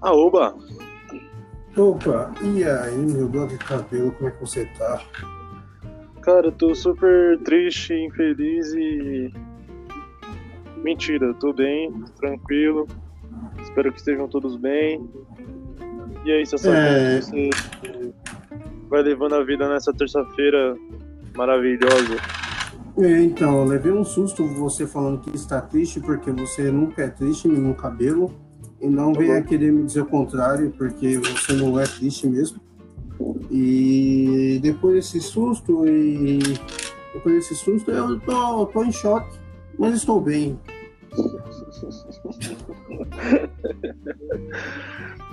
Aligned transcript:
Aoba! 0.00 0.54
Opa, 1.76 2.32
e 2.42 2.64
aí, 2.64 2.96
meu 2.96 3.28
de 3.46 3.56
cabelo, 3.58 4.10
como 4.12 4.28
é 4.28 4.32
que 4.32 4.40
você 4.40 4.64
tá? 4.78 5.02
Cara, 6.22 6.48
eu 6.48 6.52
tô 6.52 6.74
super 6.74 7.38
triste, 7.44 7.94
infeliz 7.94 8.72
e. 8.74 9.32
Mentira, 10.82 11.32
tô 11.34 11.52
bem, 11.52 11.92
tranquilo. 12.18 12.86
Espero 13.62 13.92
que 13.92 13.98
estejam 13.98 14.26
todos 14.28 14.56
bem. 14.56 15.08
E 16.24 16.32
aí, 16.32 16.44
Sassá, 16.46 16.74
É. 16.74 17.20
você 17.20 17.50
vai 18.88 19.02
levando 19.02 19.34
a 19.34 19.44
vida 19.44 19.68
nessa 19.68 19.92
terça-feira 19.92 20.74
maravilhosa? 21.36 22.16
É, 22.98 23.22
então, 23.22 23.58
eu 23.58 23.64
levei 23.64 23.92
um 23.92 24.04
susto 24.04 24.44
você 24.46 24.86
falando 24.86 25.20
que 25.20 25.34
está 25.34 25.60
triste, 25.60 26.00
porque 26.00 26.30
você 26.32 26.70
nunca 26.70 27.02
é 27.02 27.08
triste, 27.08 27.48
nenhum 27.48 27.72
cabelo. 27.72 28.30
E 28.80 28.88
não 28.88 29.12
venha 29.12 29.42
querer 29.42 29.70
me 29.72 29.84
dizer 29.84 30.00
o 30.02 30.06
contrário, 30.06 30.72
porque 30.76 31.18
você 31.18 31.52
não 31.52 31.78
é 31.78 31.84
triste 31.84 32.26
mesmo. 32.26 32.58
E 33.50 34.58
depois 34.62 34.94
desse 34.94 35.20
susto, 35.20 35.86
e 35.86 36.38
depois 37.12 37.34
desse 37.36 37.54
susto, 37.54 37.90
eu 37.90 38.18
tô, 38.20 38.64
tô 38.66 38.82
em 38.84 38.90
choque, 38.92 39.38
mas 39.78 39.94
estou 39.96 40.20
bem. 40.20 40.58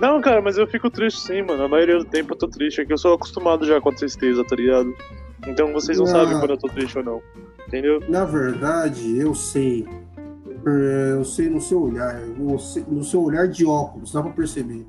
Não, 0.00 0.20
cara, 0.20 0.40
mas 0.40 0.56
eu 0.58 0.66
fico 0.66 0.90
triste 0.90 1.20
sim, 1.20 1.42
mano. 1.42 1.64
A 1.64 1.68
maioria 1.68 1.98
do 1.98 2.04
tempo 2.04 2.32
eu 2.32 2.36
tô 2.38 2.48
triste. 2.48 2.80
É 2.80 2.84
que 2.84 2.92
eu 2.92 2.98
sou 2.98 3.14
acostumado 3.14 3.64
já 3.66 3.80
com 3.80 3.88
a 3.88 3.92
tristeza, 3.94 4.44
tá 4.44 4.54
ligado? 4.56 4.94
Então 5.46 5.72
vocês 5.72 5.98
não 5.98 6.04
Ah. 6.06 6.10
sabem 6.10 6.38
quando 6.38 6.50
eu 6.50 6.58
tô 6.58 6.68
triste 6.68 6.98
ou 6.98 7.04
não. 7.04 7.22
Entendeu? 7.66 8.00
Na 8.08 8.24
verdade, 8.24 9.18
eu 9.18 9.34
sei. 9.34 9.86
É, 10.66 11.12
Eu 11.12 11.24
sei 11.24 11.48
no 11.48 11.60
seu 11.60 11.82
olhar. 11.82 12.14
No 12.16 13.04
seu 13.04 13.22
olhar 13.22 13.48
de 13.48 13.64
óculos, 13.66 14.12
dá 14.12 14.22
pra 14.22 14.32
perceber. 14.32 14.86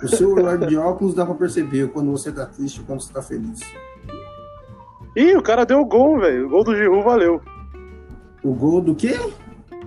No 0.00 0.08
seu 0.08 0.32
olhar 0.32 0.58
de 0.58 0.76
óculos 0.76 1.14
dá 1.14 1.26
pra 1.26 1.34
perceber 1.34 1.88
quando 1.88 2.10
você 2.10 2.30
tá 2.30 2.46
triste 2.46 2.80
quando 2.86 3.00
você 3.00 3.12
tá 3.12 3.20
feliz. 3.20 3.60
Ih, 5.16 5.36
o 5.36 5.42
cara 5.42 5.64
deu 5.64 5.80
o 5.80 5.84
gol, 5.84 6.20
velho. 6.20 6.46
O 6.46 6.50
gol 6.50 6.64
do 6.64 6.76
Giroud 6.76 7.02
valeu. 7.04 7.40
O 8.44 8.54
gol 8.54 8.80
do 8.80 8.94
quê? 8.94 9.18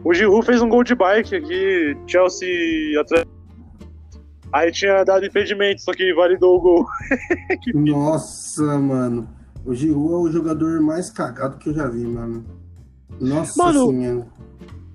O 0.03 0.13
Giroud 0.13 0.45
fez 0.45 0.61
um 0.61 0.67
gol 0.67 0.83
de 0.83 0.95
bike 0.95 1.35
aqui, 1.35 1.97
Chelsea 2.07 2.99
atrás. 2.99 3.25
Aí 4.51 4.69
tinha 4.71 5.03
dado 5.05 5.25
impedimento, 5.25 5.81
só 5.81 5.93
que 5.93 6.13
validou 6.13 6.57
o 6.57 6.61
gol. 6.61 6.85
Nossa, 7.73 8.77
mano. 8.77 9.29
O 9.65 9.73
Giroud 9.73 10.13
é 10.13 10.17
o 10.17 10.31
jogador 10.31 10.81
mais 10.81 11.09
cagado 11.09 11.57
que 11.57 11.69
eu 11.69 11.73
já 11.73 11.87
vi, 11.87 12.05
mano. 12.05 12.43
Nossa 13.19 13.63
Mano, 13.63 13.89
senhora. 13.89 14.27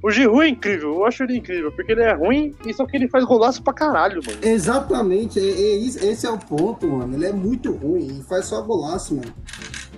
O 0.02 0.11
Giroud 0.11 0.42
é 0.44 0.48
incrível, 0.48 0.94
eu 0.94 1.05
acho 1.06 1.22
ele 1.25 1.36
incrível, 1.39 1.72
porque 1.72 1.92
ele 1.92 2.02
é 2.02 2.12
ruim 2.12 2.55
e 2.66 2.72
só 2.72 2.86
que 2.86 2.97
ele 2.97 3.08
faz 3.08 3.25
golaço 3.25 3.62
pra 3.62 3.72
caralho, 3.72 4.20
mano. 4.25 4.39
Exatamente, 4.42 5.41
é- 5.41 5.42
é 5.42 5.77
esse 5.84 6.27
é 6.27 6.30
o 6.30 6.39
ponto, 6.39 6.86
mano. 6.86 7.14
Ele 7.14 7.27
é 7.27 7.33
muito 7.33 7.72
ruim 7.72 8.19
e 8.20 8.22
faz 8.22 8.47
só 8.47 8.61
golaço, 8.62 9.17
mano. 9.17 9.33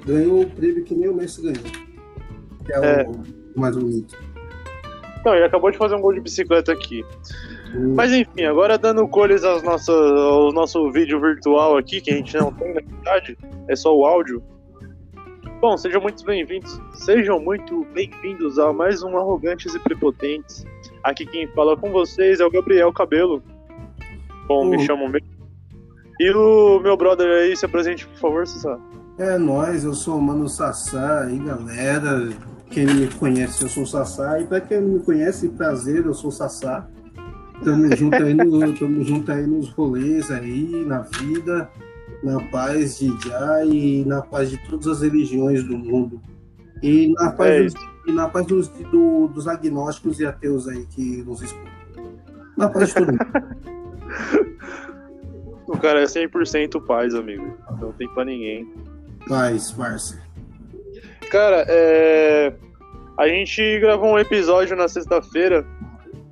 Ganhou 0.07 0.43
o 0.43 0.47
prêmio 0.51 0.85
que 0.85 0.95
nem 0.95 1.09
o 1.09 1.15
Messi 1.15 1.43
ganhou. 1.43 1.63
Que 2.65 2.73
é, 2.73 3.01
É. 3.03 3.07
o 3.57 3.61
mais 3.61 3.77
bonito. 3.77 4.17
Não, 5.25 5.35
ele 5.35 5.45
acabou 5.45 5.71
de 5.71 5.77
fazer 5.77 5.97
um 5.97 6.01
gol 6.01 6.15
de 6.15 6.21
bicicleta 6.21 6.73
aqui. 6.73 7.05
Mas 7.95 8.13
enfim, 8.13 8.45
agora 8.45 8.79
dando 8.79 9.07
cores 9.09 9.45
aos 9.45 9.63
ao 9.89 10.53
nosso 10.53 10.91
vídeo 10.91 11.21
virtual 11.21 11.77
aqui, 11.77 12.01
que 12.01 12.11
a 12.13 12.15
gente 12.17 12.35
não 12.37 12.51
tem 12.53 12.73
na 12.73 12.81
verdade, 12.81 13.37
é 13.69 13.77
só 13.77 13.95
o 13.95 14.07
áudio. 14.07 14.43
Bom, 15.61 15.77
sejam 15.77 16.01
muito 16.01 16.25
bem-vindos. 16.25 16.81
Sejam 16.95 17.41
muito 17.41 17.85
bem-vindos 17.93 18.61
a 18.61 18.73
mais 18.73 19.03
um 19.03 19.19
Arrogantes 19.19 19.75
e 19.75 19.79
Prepotentes. 19.81 20.65
Aqui 21.03 21.27
quem 21.27 21.49
fala 21.49 21.77
com 21.77 21.91
vocês 21.91 22.39
é 22.39 22.47
o 22.47 22.51
Gabriel 22.51 22.93
Cabelo. 22.93 23.43
Bom, 24.47 24.65
me 24.65 24.77
Oi. 24.77 24.85
chamam 24.85 25.09
mesmo. 25.09 25.27
E 26.21 26.31
o 26.31 26.79
meu 26.79 26.97
brother 26.97 27.29
aí, 27.43 27.57
se 27.57 27.67
apresente, 27.67 28.07
por 28.07 28.19
favor, 28.19 28.47
César. 28.47 28.79
É 29.19 29.37
nóis, 29.37 29.83
eu 29.83 29.95
sou 29.95 30.19
o 30.19 30.23
Mano 30.23 30.49
Sassá 30.49 31.25
aí, 31.25 31.37
galera. 31.41 32.29
Quem 32.71 32.87
não 32.87 32.95
me 32.95 33.09
conhece, 33.09 33.65
eu 33.65 33.69
sou 33.69 33.83
o 33.83 33.87
Sassá. 33.87 34.41
E 34.41 34.45
pra 34.45 34.61
quem 34.61 34.81
não 34.81 34.91
me 34.91 35.01
conhece, 35.01 35.49
prazer, 35.49 36.07
eu 36.07 36.15
sou 36.15 36.31
o 36.31 36.33
Sassá. 36.33 36.87
Tamo 37.65 37.97
junto 37.97 38.15
aí, 38.15 38.33
no, 38.33 38.79
tamo 38.79 39.03
junto 39.03 39.33
aí 39.33 39.45
nos 39.45 39.71
rolês 39.71 40.31
aí, 40.31 40.85
na 40.87 41.01
vida, 41.01 41.69
na 42.23 42.41
paz 42.51 42.99
de 42.99 43.09
Já 43.29 43.65
e 43.65 44.05
na 44.05 44.23
paz 44.23 44.51
de 44.51 44.59
todas 44.69 44.87
as 44.87 45.03
religiões 45.03 45.63
do 45.65 45.77
mundo. 45.79 46.21
E 46.83 47.13
na 47.15 47.31
paz, 47.33 47.51
É 47.51 47.63
dos, 47.65 47.75
e 48.07 48.13
na 48.13 48.29
paz 48.29 48.47
dos, 48.47 48.69
do- 48.69 49.29
dos 49.29 49.47
agnósticos 49.49 50.21
e 50.21 50.27
ateus 50.27 50.69
aí 50.69 50.87
que 50.87 51.23
nos 51.23 51.43
escutam. 51.43 51.73
Na 52.57 52.69
paz 52.69 52.89
de 52.89 52.95
todo 52.95 53.13
mundo. 53.13 53.19
O 55.69 55.77
cara 55.77 56.01
é 56.01 56.05
100% 56.05 56.83
paz, 56.87 57.15
amigo. 57.15 57.57
Não 57.79 57.93
tem 57.93 58.09
pra 58.15 58.25
ninguém. 58.25 58.73
Paz, 59.29 59.71
parça. 59.71 60.19
Cara, 61.31 61.63
é... 61.69 62.55
a 63.19 63.29
gente 63.29 63.79
gravou 63.79 64.15
um 64.15 64.19
episódio 64.19 64.75
na 64.75 64.89
sexta-feira, 64.89 65.67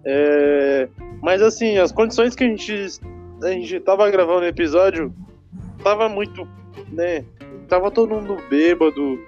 é... 0.07 0.89
mas 1.21 1.43
assim, 1.43 1.77
as 1.77 1.93
condições 1.93 2.35
que 2.35 2.45
a 2.45 2.47
gente, 2.49 2.73
a 3.43 3.49
gente 3.49 3.79
tava 3.81 4.11
gravando 4.11 4.41
o 4.41 4.47
episódio 4.47 5.15
tava 5.87 6.09
muito, 6.09 6.49
né? 6.91 7.25
Tava 7.69 7.93
todo 7.93 8.13
mundo 8.13 8.43
bêbado, 8.51 9.21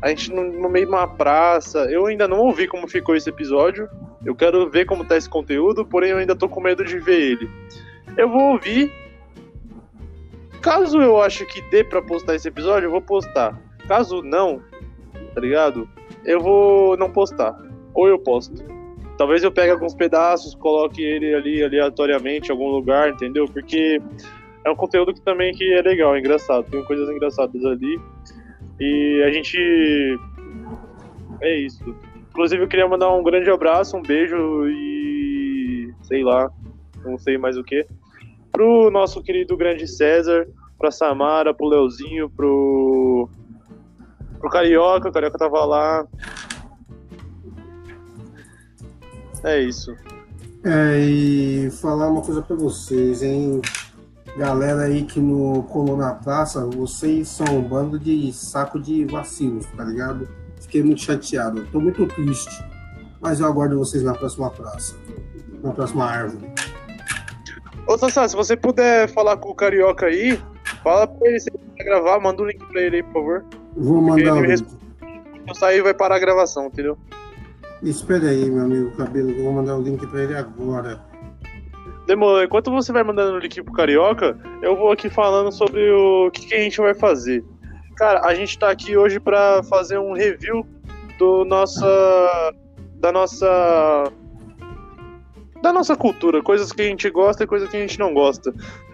a 0.00 0.10
gente 0.10 0.32
no, 0.32 0.44
no 0.44 0.68
meio 0.68 0.86
de 0.86 0.92
uma 0.92 1.08
praça. 1.08 1.90
Eu 1.90 2.06
ainda 2.06 2.28
não 2.28 2.38
ouvi 2.38 2.68
como 2.68 2.86
ficou 2.86 3.16
esse 3.16 3.28
episódio. 3.28 3.88
Eu 4.24 4.32
quero 4.32 4.70
ver 4.70 4.84
como 4.84 5.04
tá 5.04 5.16
esse 5.16 5.28
conteúdo, 5.28 5.84
porém 5.84 6.10
eu 6.10 6.18
ainda 6.18 6.36
tô 6.36 6.48
com 6.48 6.60
medo 6.60 6.84
de 6.84 7.00
ver 7.00 7.20
ele. 7.20 7.50
Eu 8.16 8.28
vou 8.28 8.52
ouvir. 8.52 8.92
Caso 10.62 11.02
eu 11.02 11.20
ache 11.20 11.44
que 11.46 11.60
dê 11.62 11.82
pra 11.82 12.00
postar 12.00 12.36
esse 12.36 12.46
episódio, 12.46 12.86
eu 12.86 12.92
vou 12.92 13.02
postar. 13.02 13.60
Caso 13.88 14.22
não, 14.22 14.62
tá 15.34 15.40
ligado? 15.40 15.88
Eu 16.24 16.40
vou 16.40 16.96
não 16.96 17.10
postar. 17.10 17.60
Ou 17.92 18.06
eu 18.06 18.20
posto. 18.20 18.64
Talvez 19.18 19.42
eu 19.42 19.50
pegue 19.50 19.72
alguns 19.72 19.94
pedaços, 19.94 20.54
coloque 20.54 21.02
ele 21.02 21.34
ali 21.34 21.62
aleatoriamente 21.62 22.48
em 22.48 22.52
algum 22.52 22.68
lugar, 22.68 23.10
entendeu? 23.10 23.46
Porque 23.46 24.00
é 24.64 24.70
um 24.70 24.76
conteúdo 24.76 25.12
que 25.12 25.20
também 25.20 25.52
que 25.52 25.72
é 25.72 25.82
legal, 25.82 26.14
é 26.14 26.18
engraçado. 26.18 26.68
Tem 26.70 26.82
coisas 26.84 27.08
engraçadas 27.08 27.64
ali. 27.64 28.00
E 28.80 29.22
a 29.26 29.30
gente. 29.30 30.18
É 31.40 31.56
isso. 31.56 31.94
Inclusive 32.30 32.62
eu 32.62 32.68
queria 32.68 32.88
mandar 32.88 33.12
um 33.12 33.22
grande 33.22 33.50
abraço, 33.50 33.96
um 33.96 34.02
beijo 34.02 34.66
e. 34.68 35.92
sei 36.02 36.24
lá, 36.24 36.50
não 37.04 37.18
sei 37.18 37.36
mais 37.36 37.56
o 37.58 37.62
que. 37.62 37.86
Pro 38.50 38.90
nosso 38.90 39.22
querido 39.22 39.56
grande 39.56 39.86
César, 39.86 40.48
pra 40.78 40.90
Samara, 40.90 41.52
pro 41.52 41.68
Leozinho, 41.68 42.30
pro 42.30 43.28
pro 44.40 44.50
Carioca, 44.50 45.08
o 45.08 45.12
Carioca 45.12 45.38
tava 45.38 45.64
lá. 45.64 46.06
É 49.42 49.60
isso. 49.60 49.94
É, 50.64 50.98
e 50.98 51.70
falar 51.70 52.08
uma 52.08 52.22
coisa 52.22 52.40
pra 52.40 52.56
vocês, 52.56 53.22
hein? 53.22 53.60
Galera 54.36 54.82
aí 54.82 55.04
que 55.04 55.20
no 55.20 55.62
colou 55.64 55.96
na 55.96 56.12
praça, 56.14 56.66
vocês 56.66 57.28
são 57.28 57.46
um 57.56 57.62
bando 57.62 57.98
de 57.98 58.32
saco 58.32 58.80
de 58.80 59.04
vacilos, 59.04 59.64
tá 59.76 59.84
ligado? 59.84 60.28
Fiquei 60.60 60.82
muito 60.82 61.02
chateado, 61.02 61.64
tô 61.70 61.80
muito 61.80 62.04
triste. 62.08 62.64
Mas 63.20 63.38
eu 63.38 63.46
aguardo 63.46 63.78
vocês 63.78 64.02
na 64.02 64.12
próxima 64.12 64.50
praça, 64.50 64.96
na 65.62 65.72
próxima 65.72 66.04
árvore. 66.04 66.52
Ô 67.86 67.96
Sassá, 67.96 68.26
se 68.26 68.34
você 68.34 68.56
puder 68.56 69.08
falar 69.08 69.36
com 69.36 69.50
o 69.50 69.54
Carioca 69.54 70.06
aí, 70.06 70.40
fala 70.82 71.06
pra 71.06 71.28
ele 71.28 71.38
se 71.38 71.50
ele 71.50 71.58
quiser 71.58 71.84
gravar, 71.84 72.18
manda 72.18 72.42
um 72.42 72.46
link 72.46 72.64
pra 72.66 72.80
ele 72.80 72.96
aí, 72.96 73.02
por 73.04 73.12
favor. 73.12 73.44
Vou 73.76 74.02
mandar 74.02 74.20
ele 74.20 74.32
me 74.32 74.46
link. 74.48 74.68
Se 74.68 74.76
eu 75.46 75.54
sair, 75.54 75.82
vai 75.82 75.94
parar 75.94 76.16
a 76.16 76.18
gravação, 76.18 76.66
entendeu? 76.66 76.98
Espera 77.82 78.30
aí, 78.30 78.50
meu 78.50 78.64
amigo 78.64 78.96
Cabelo, 78.96 79.32
que 79.32 79.38
eu 79.38 79.44
vou 79.44 79.52
mandar 79.52 79.76
o 79.76 79.82
link 79.82 80.04
pra 80.06 80.22
ele 80.22 80.34
agora. 80.34 81.13
Demorou. 82.06 82.42
Enquanto 82.42 82.70
você 82.70 82.92
vai 82.92 83.02
mandando 83.02 83.36
o 83.36 83.38
link 83.38 83.62
pro 83.62 83.72
Carioca, 83.72 84.38
eu 84.62 84.76
vou 84.76 84.92
aqui 84.92 85.08
falando 85.08 85.50
sobre 85.50 85.90
o 85.90 86.30
que, 86.30 86.46
que 86.46 86.54
a 86.54 86.60
gente 86.60 86.80
vai 86.80 86.94
fazer. 86.94 87.44
Cara, 87.96 88.20
a 88.26 88.34
gente 88.34 88.58
tá 88.58 88.70
aqui 88.70 88.96
hoje 88.96 89.18
pra 89.20 89.62
fazer 89.62 89.98
um 89.98 90.12
review 90.12 90.66
do 91.18 91.44
nossa. 91.44 92.52
da 92.96 93.12
nossa. 93.12 94.12
da 95.62 95.72
nossa 95.72 95.96
cultura, 95.96 96.42
coisas 96.42 96.72
que 96.72 96.82
a 96.82 96.86
gente 96.86 97.08
gosta 97.08 97.44
e 97.44 97.46
coisas 97.46 97.68
que 97.68 97.76
a 97.76 97.80
gente 97.80 97.98
não 97.98 98.12
gosta. 98.12 98.52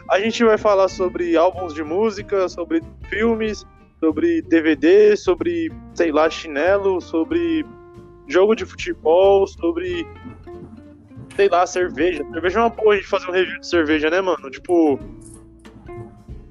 A 0.08 0.18
gente 0.20 0.44
vai 0.44 0.58
falar 0.58 0.88
sobre 0.88 1.36
álbuns 1.36 1.72
de 1.72 1.82
música, 1.82 2.48
sobre 2.48 2.82
filmes, 3.08 3.64
sobre 4.00 4.42
DVD, 4.42 5.16
sobre, 5.16 5.72
sei 5.94 6.10
lá, 6.10 6.28
chinelo, 6.28 7.00
sobre 7.00 7.64
jogo 8.26 8.54
de 8.54 8.64
futebol, 8.64 9.46
sobre 9.46 10.06
sei 11.40 11.48
lá, 11.48 11.66
cerveja. 11.66 12.25
Cerveja 12.32 12.58
é 12.58 12.62
uma 12.62 12.69
boa 12.69 12.92
a 12.92 12.96
gente 12.96 13.08
fazer 13.08 13.28
um 13.28 13.32
review 13.32 13.60
de 13.60 13.66
cerveja, 13.66 14.10
né, 14.10 14.20
mano? 14.20 14.50
Tipo, 14.50 15.00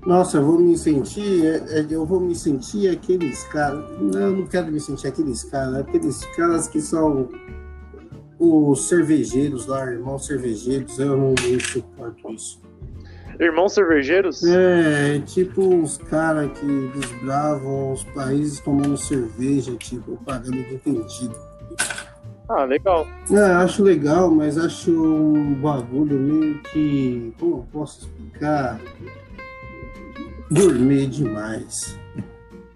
Nossa, 0.05 0.37
eu 0.37 0.45
vou 0.45 0.59
me 0.59 0.75
sentir, 0.75 1.45
é, 1.45 1.79
é, 1.79 1.85
eu 1.89 2.05
vou 2.05 2.19
me 2.19 2.33
sentir 2.33 2.89
aqueles 2.89 3.43
caras. 3.45 3.83
Não, 3.99 4.19
eu 4.19 4.31
não 4.31 4.47
quero 4.47 4.71
me 4.71 4.79
sentir 4.79 5.07
aqueles 5.07 5.43
caras, 5.43 5.75
aqueles 5.75 6.25
caras 6.35 6.67
que 6.67 6.81
são 6.81 7.29
os 8.39 8.87
cervejeiros 8.87 9.67
lá, 9.67 9.85
irmãos 9.91 10.25
cervejeiros, 10.25 10.97
eu 10.97 11.15
não, 11.15 11.35
suporto 11.59 12.31
isso. 12.31 12.59
Irmãos 13.39 13.73
cervejeiros? 13.73 14.43
É, 14.43 15.19
tipo 15.19 15.81
os 15.81 15.97
caras 15.97 16.49
que 16.57 16.91
desbravam 16.99 17.93
os 17.93 18.03
países 18.05 18.59
tomando 18.59 18.97
cerveja, 18.97 19.75
tipo, 19.75 20.17
pagando 20.25 20.63
de 20.63 20.73
entendido. 20.73 21.48
Ah, 22.49 22.63
legal. 22.63 23.07
É, 23.31 23.39
acho 23.39 23.83
legal, 23.83 24.31
mas 24.31 24.57
acho 24.57 24.91
um 24.91 25.53
bagulho 25.53 26.17
meio 26.17 26.59
que. 26.63 27.31
Como 27.39 27.57
eu 27.57 27.67
posso 27.71 28.01
explicar? 28.07 28.79
Gourmet 30.51 31.05
demais. 31.05 31.97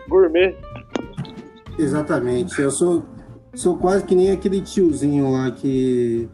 Gourmet. 0.08 0.56
Exatamente. 1.80 2.62
Eu 2.62 2.70
sou, 2.70 3.04
sou 3.56 3.76
quase 3.78 4.06
que 4.06 4.14
nem 4.14 4.30
aquele 4.30 4.62
tiozinho 4.62 5.32
lá 5.32 5.50
que 5.50 6.30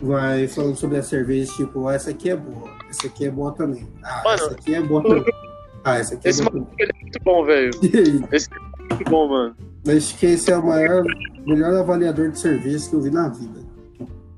vai 0.00 0.48
falando 0.48 0.76
sobre 0.76 0.96
a 0.96 1.02
cerveja, 1.02 1.52
tipo, 1.52 1.88
ah, 1.88 1.94
essa 1.94 2.10
aqui 2.10 2.30
é 2.30 2.36
boa, 2.36 2.70
essa 2.88 3.06
aqui 3.06 3.26
é 3.26 3.30
boa 3.30 3.52
também. 3.52 3.86
Ah, 4.02 4.22
Mano, 4.24 4.34
essa 4.34 4.50
aqui 4.52 4.74
é 4.74 4.80
boa 4.80 5.02
também. 5.02 5.24
Ah, 5.84 5.96
essa 5.96 6.14
aqui 6.16 6.26
é 6.26 6.30
Esse 6.30 6.42
boa 6.42 6.66
ele 6.78 6.90
é 6.90 7.02
muito 7.02 7.20
bom, 7.22 7.44
velho. 7.44 7.70
Esse 8.32 8.48
é 8.52 8.94
muito 8.94 9.10
bom, 9.10 9.28
mano. 9.28 9.56
Acho 9.96 10.18
que 10.18 10.26
esse 10.26 10.50
é 10.50 10.56
o 10.56 10.66
maior, 10.66 11.02
melhor 11.46 11.74
avaliador 11.74 12.30
de 12.30 12.38
cerveja 12.38 12.88
que 12.88 12.94
eu 12.94 13.00
vi 13.00 13.10
na 13.10 13.28
vida. 13.28 13.60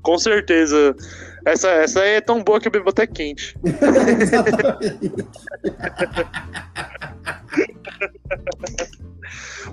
Com 0.01 0.17
certeza. 0.17 0.95
Essa, 1.45 1.69
essa 1.69 1.99
aí 2.01 2.15
é 2.15 2.21
tão 2.21 2.43
boa 2.43 2.59
que 2.59 2.67
eu 2.67 2.71
bebo 2.71 2.89
até 2.89 3.05
quente. 3.05 3.55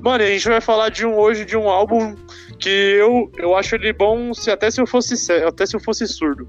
Mano, 0.01 0.23
a 0.25 0.27
gente 0.27 0.49
vai 0.49 0.61
falar 0.61 0.91
de 0.91 1.07
um 1.07 1.17
hoje 1.17 1.45
de 1.45 1.57
um 1.57 1.69
álbum 1.69 2.15
que 2.59 2.69
eu, 2.69 3.31
eu 3.37 3.57
acho 3.57 3.75
ele 3.75 3.93
bom 3.93 4.33
se 4.35 4.51
até 4.51 4.71
se 4.71 4.81
eu 4.81 4.87
fosse 4.87 5.33
até 5.33 5.67
se 5.67 5.77
eu 5.77 5.81
fosse 5.81 6.07
surdo. 6.07 6.49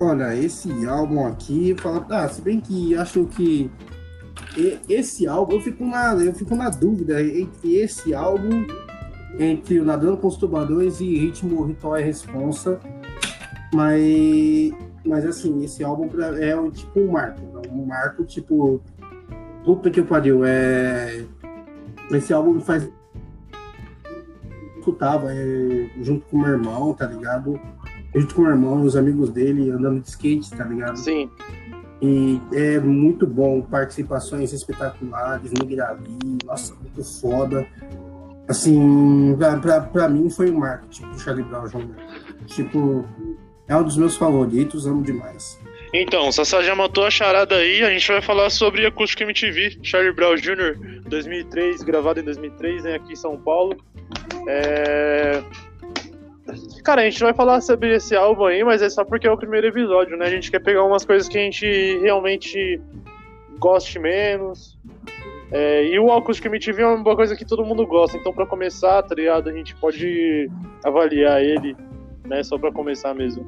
Olha, 0.00 0.34
esse 0.36 0.86
álbum 0.86 1.26
aqui, 1.26 1.74
fala, 1.76 2.06
ah, 2.10 2.28
se 2.28 2.40
bem 2.40 2.60
que 2.60 2.96
acho 2.96 3.24
que 3.26 3.68
esse 4.88 5.26
álbum, 5.26 5.54
eu 5.54 5.60
fico 5.60 5.84
na, 5.84 6.14
eu 6.14 6.32
fico 6.34 6.54
na 6.54 6.70
dúvida 6.70 7.22
entre 7.22 7.76
esse 7.76 8.14
álbum, 8.14 8.66
entre 9.38 9.80
o 9.80 9.84
Nadando 9.84 10.16
com 10.16 10.28
os 10.28 10.36
Tubarões 10.36 11.00
e 11.00 11.16
Ritmo 11.16 11.64
Ritual 11.64 11.98
e 11.98 12.02
Responsa, 12.02 12.80
mas, 13.72 14.72
mas 15.04 15.24
assim, 15.24 15.62
esse 15.64 15.84
álbum 15.84 16.08
é 16.38 16.70
tipo 16.70 17.00
um 17.00 17.12
marco, 17.12 17.40
né? 17.40 17.62
um 17.70 17.86
marco 17.86 18.24
tipo, 18.24 18.80
puta 19.64 19.90
que 19.90 20.02
pariu, 20.02 20.44
é, 20.44 21.24
esse 22.10 22.32
álbum 22.32 22.54
me 22.54 22.60
faz 22.60 22.88
escutava 24.88 25.32
é, 25.32 25.90
junto 26.00 26.24
com 26.26 26.38
o 26.38 26.40
meu 26.40 26.50
irmão, 26.50 26.94
tá 26.94 27.06
ligado? 27.06 27.60
Junto 28.14 28.34
com 28.34 28.40
o 28.40 28.44
meu 28.44 28.54
irmão 28.54 28.82
e 28.82 28.86
os 28.86 28.96
amigos 28.96 29.30
dele 29.30 29.70
andando 29.70 30.00
de 30.00 30.08
skate, 30.08 30.50
tá 30.50 30.64
ligado? 30.64 30.96
Sim. 30.96 31.30
E 32.00 32.40
é 32.52 32.78
muito 32.78 33.26
bom, 33.26 33.60
participações 33.60 34.52
espetaculares 34.52 35.50
no 35.52 35.66
Gravi, 35.66 36.38
nossa, 36.44 36.74
muito 36.74 37.02
foda. 37.20 37.66
Assim, 38.48 39.34
pra, 39.36 39.58
pra, 39.58 39.80
pra 39.80 40.08
mim 40.08 40.30
foi 40.30 40.50
um 40.50 40.58
marco, 40.58 40.86
tipo, 40.88 41.08
do 41.08 41.18
Charlie 41.18 41.44
Brown 41.44 41.66
Jr. 41.66 42.46
Tipo, 42.46 43.04
é 43.66 43.76
um 43.76 43.82
dos 43.82 43.96
meus 43.96 44.16
favoritos, 44.16 44.86
amo 44.86 45.02
demais. 45.02 45.58
Então, 45.92 46.30
Sassá 46.30 46.62
já 46.62 46.74
matou 46.74 47.04
a 47.04 47.10
charada 47.10 47.56
aí, 47.56 47.82
a 47.82 47.90
gente 47.90 48.06
vai 48.06 48.22
falar 48.22 48.50
sobre 48.50 48.86
Acústica 48.86 49.24
MTV, 49.24 49.78
Charlie 49.82 50.12
Brown 50.12 50.36
Jr., 50.36 50.78
2003, 51.06 51.82
gravado 51.82 52.20
em 52.20 52.24
2003, 52.24 52.84
né, 52.84 52.94
aqui 52.94 53.12
em 53.12 53.16
São 53.16 53.36
Paulo. 53.38 53.76
É... 54.46 55.42
Cara, 56.88 57.02
a 57.02 57.04
gente 57.04 57.22
vai 57.22 57.34
falar 57.34 57.60
sobre 57.60 57.94
esse 57.94 58.16
álbum 58.16 58.46
aí, 58.46 58.64
mas 58.64 58.80
é 58.80 58.88
só 58.88 59.04
porque 59.04 59.26
é 59.26 59.30
o 59.30 59.36
primeiro 59.36 59.66
episódio, 59.66 60.16
né? 60.16 60.24
A 60.24 60.30
gente 60.30 60.50
quer 60.50 60.58
pegar 60.58 60.82
umas 60.84 61.04
coisas 61.04 61.28
que 61.28 61.36
a 61.36 61.40
gente 61.42 61.66
realmente 61.98 62.80
goste 63.58 63.98
menos. 63.98 64.78
É, 65.52 65.84
e 65.84 65.98
o 65.98 66.10
Acústica 66.10 66.48
MTV 66.48 66.80
é 66.80 66.86
uma 66.86 67.14
coisa 67.14 67.36
que 67.36 67.44
todo 67.44 67.62
mundo 67.62 67.86
gosta, 67.86 68.16
então 68.16 68.32
pra 68.32 68.46
começar, 68.46 69.02
tá 69.02 69.14
ligado? 69.14 69.50
A 69.50 69.52
gente 69.52 69.76
pode 69.76 70.50
avaliar 70.82 71.42
ele, 71.42 71.76
né? 72.24 72.42
Só 72.42 72.56
pra 72.56 72.72
começar 72.72 73.12
mesmo. 73.12 73.44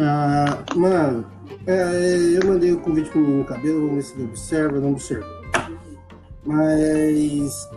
Ah, 0.00 0.64
mano, 0.74 1.30
é, 1.66 2.38
eu 2.42 2.48
mandei 2.48 2.72
o 2.72 2.80
convite 2.80 3.10
pro 3.10 3.20
menino 3.20 3.44
cabelo, 3.44 3.88
vamos 3.88 3.96
ver 3.96 4.02
se 4.02 4.14
ele 4.14 4.24
observa, 4.30 4.80
não 4.80 4.92
observa. 4.92 5.28
Mas, 6.46 7.68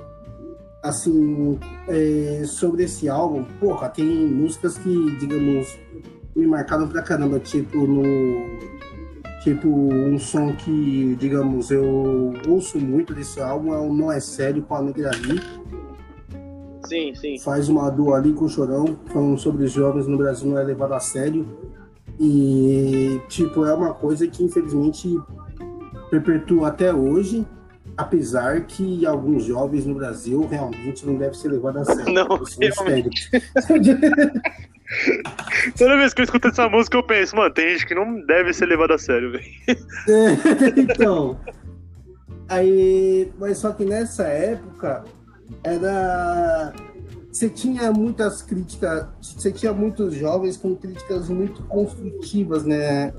assim, 0.89 1.60
é, 1.88 2.44
sobre 2.45 2.84
esse 2.84 3.07
álbum, 3.10 3.44
porra, 3.60 3.89
tem 3.89 4.06
músicas 4.06 4.78
que, 4.78 5.16
digamos, 5.18 5.78
me 6.36 6.45
marcaram 6.45 6.88
pra 6.88 7.01
caramba, 7.01 7.39
tipo, 7.39 7.86
no. 7.86 8.57
Tipo, 9.44 9.69
um 9.69 10.19
som 10.19 10.54
que, 10.54 11.16
digamos, 11.18 11.72
eu 11.72 12.34
ouço 12.48 12.80
muito 12.80 13.13
desse 13.13 13.39
álbum 13.39 13.74
é 13.74 13.78
o 13.78 13.94
Não 13.94 14.12
É 14.12 14.19
Sério 14.19 14.62
com 14.63 14.75
a 14.75 14.81
Negra 14.81 15.12
Lee. 15.12 15.42
Sim, 16.86 17.13
sim. 17.16 17.38
faz 17.40 17.68
uma 17.68 17.90
duo 17.90 18.13
ali 18.13 18.33
com 18.33 18.45
o 18.45 18.50
Chorão, 18.50 18.98
falando 19.07 19.38
sobre 19.38 19.66
os 19.66 19.72
jovens 19.72 20.07
no 20.07 20.18
Brasil 20.18 20.50
não 20.50 20.57
é 20.57 20.63
levado 20.63 20.94
a 20.94 21.00
sério. 21.00 21.45
E, 22.19 23.22
tipo, 23.28 23.66
é 23.66 23.74
uma 23.74 23.94
coisa 23.94 24.28
que 24.28 24.44
infelizmente 24.44 25.18
perpetua 26.10 26.69
até 26.69 26.94
hoje, 26.94 27.45
apesar 27.97 28.61
que 28.61 29.05
alguns 29.05 29.44
jovens 29.45 29.85
no 29.85 29.95
Brasil 29.95 30.47
realmente 30.47 31.05
não 31.05 31.15
devem 31.15 31.33
ser 31.33 31.49
levados 31.49 31.89
a 31.89 31.95
sério. 31.95 32.13
Não, 32.13 32.45
sério. 32.45 33.09
Toda 35.77 35.97
vez 35.97 36.13
que 36.13 36.21
eu 36.21 36.25
escuto 36.25 36.47
essa 36.47 36.69
música, 36.69 36.95
eu 36.95 37.03
penso, 37.03 37.35
mano, 37.35 37.53
tem 37.53 37.69
gente 37.69 37.88
que 37.88 37.95
não 37.95 38.21
deve 38.25 38.53
ser 38.53 38.67
levada 38.67 38.95
a 38.95 38.97
sério, 38.97 39.31
velho. 39.31 39.44
É, 39.67 40.77
então. 40.79 41.38
Aí, 42.47 43.29
mas 43.38 43.57
só 43.57 43.71
que 43.71 43.83
nessa 43.83 44.23
época 44.23 45.03
era. 45.63 46.73
Você 47.31 47.49
tinha 47.49 47.91
muitas 47.91 48.41
críticas, 48.41 49.05
você 49.21 49.51
tinha 49.51 49.73
muitos 49.73 50.15
jovens 50.15 50.55
com 50.57 50.75
críticas 50.75 51.29
muito 51.29 51.61
construtivas, 51.63 52.63
né? 52.63 53.13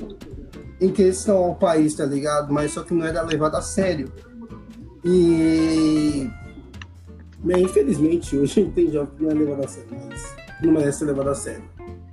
Em 0.81 0.91
questão 0.91 1.37
ao 1.37 1.55
país, 1.55 1.95
tá 1.95 2.05
ligado? 2.05 2.53
Mas 2.53 2.73
só 2.73 2.83
que 2.83 2.95
não 2.95 3.05
era 3.05 3.23
levado 3.23 3.57
a 3.57 3.61
sério. 3.61 4.11
E. 5.05 6.31
Bem, 7.41 7.63
infelizmente, 7.63 8.37
hoje 8.37 8.65
tem 8.75 8.91
jovem 8.91 9.15
que 9.17 9.23
não 9.23 9.31
é 9.31 9.35
levado 9.35 9.65
a 9.65 9.69
sério, 9.69 9.89
mas 9.93 10.37
não 10.63 10.73
merece 10.73 10.99
ser 10.99 11.05
levado 11.05 11.31
a 11.31 11.35
sério. 11.35 11.63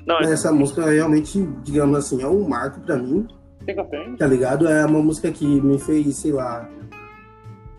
Não, 0.05 0.19
Mas 0.19 0.31
essa 0.31 0.51
música 0.51 0.85
realmente, 0.85 1.41
digamos 1.63 1.97
assim, 1.97 2.21
é 2.21 2.27
um 2.27 2.47
marco 2.47 2.79
pra 2.81 2.95
mim 2.95 3.27
tá 4.17 4.27
ligado? 4.27 4.67
É 4.67 4.85
uma 4.85 5.01
música 5.01 5.31
que 5.31 5.45
me 5.45 5.79
fez, 5.79 6.17
sei 6.17 6.31
lá, 6.31 6.69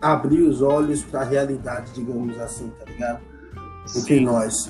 abrir 0.01 0.41
os 0.41 0.61
olhos 0.61 1.03
pra 1.03 1.23
realidade, 1.23 1.93
digamos 1.93 2.37
assim, 2.39 2.69
tá 2.77 2.91
ligado? 2.91 3.21
Entre 3.95 4.19
nós. 4.19 4.69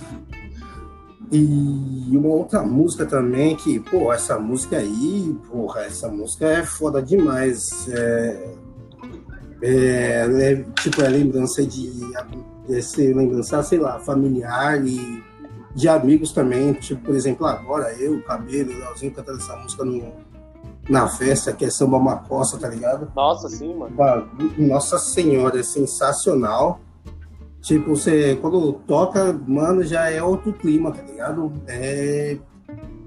E 1.32 2.16
uma 2.16 2.30
outra 2.30 2.62
música 2.64 3.06
também 3.06 3.56
que, 3.56 3.80
pô, 3.80 4.14
essa 4.14 4.40
música 4.40 4.78
aí, 4.78 5.36
porra, 5.50 5.82
essa 5.82 6.08
música 6.08 6.46
é 6.46 6.64
foda 6.64 7.02
demais. 7.02 7.88
É, 7.90 8.54
é, 9.62 10.28
é, 10.30 10.56
tipo, 10.82 11.02
é 11.02 11.10
lembrança 11.10 11.66
de. 11.66 11.92
É 12.70 12.82
ser 12.82 13.16
lembrança, 13.16 13.64
sei 13.64 13.80
lá, 13.80 13.98
familiar 14.00 14.86
e 14.86 15.24
de 15.74 15.88
amigos 15.88 16.32
também. 16.32 16.74
Tipo, 16.74 17.06
por 17.06 17.16
exemplo, 17.16 17.46
agora 17.46 17.94
eu, 17.94 18.18
o 18.18 18.24
Cabelo, 18.24 18.72
o 18.72 18.78
Leozinho 18.78 19.14
cantando 19.14 19.38
essa 19.38 19.56
música 19.56 19.86
no, 19.86 20.12
na 20.90 21.08
festa, 21.08 21.54
que 21.54 21.66
é 21.66 21.70
Samba 21.70 22.00
Macossa, 22.00 22.58
tá 22.58 22.68
ligado? 22.68 23.12
Nossa, 23.16 23.48
sim, 23.50 23.74
mano. 23.74 23.96
Nossa 24.58 24.98
Senhora, 24.98 25.60
é 25.60 25.64
sensacional. 25.64 26.82
Tipo, 27.62 27.96
você 27.96 28.36
quando 28.36 28.74
toca, 28.86 29.34
mano, 29.48 29.84
já 29.84 30.10
é 30.10 30.22
outro 30.22 30.54
clima, 30.54 30.92
tá 30.92 31.02
ligado? 31.02 31.52
É 31.68 32.38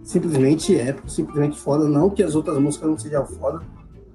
simplesmente 0.02 0.76
épico, 0.76 1.08
simplesmente 1.08 1.58
foda. 1.58 1.88
Não 1.88 2.10
que 2.10 2.22
as 2.22 2.34
outras 2.34 2.58
músicas 2.58 2.88
não 2.88 2.98
sejam 2.98 3.26
foda. 3.26 3.60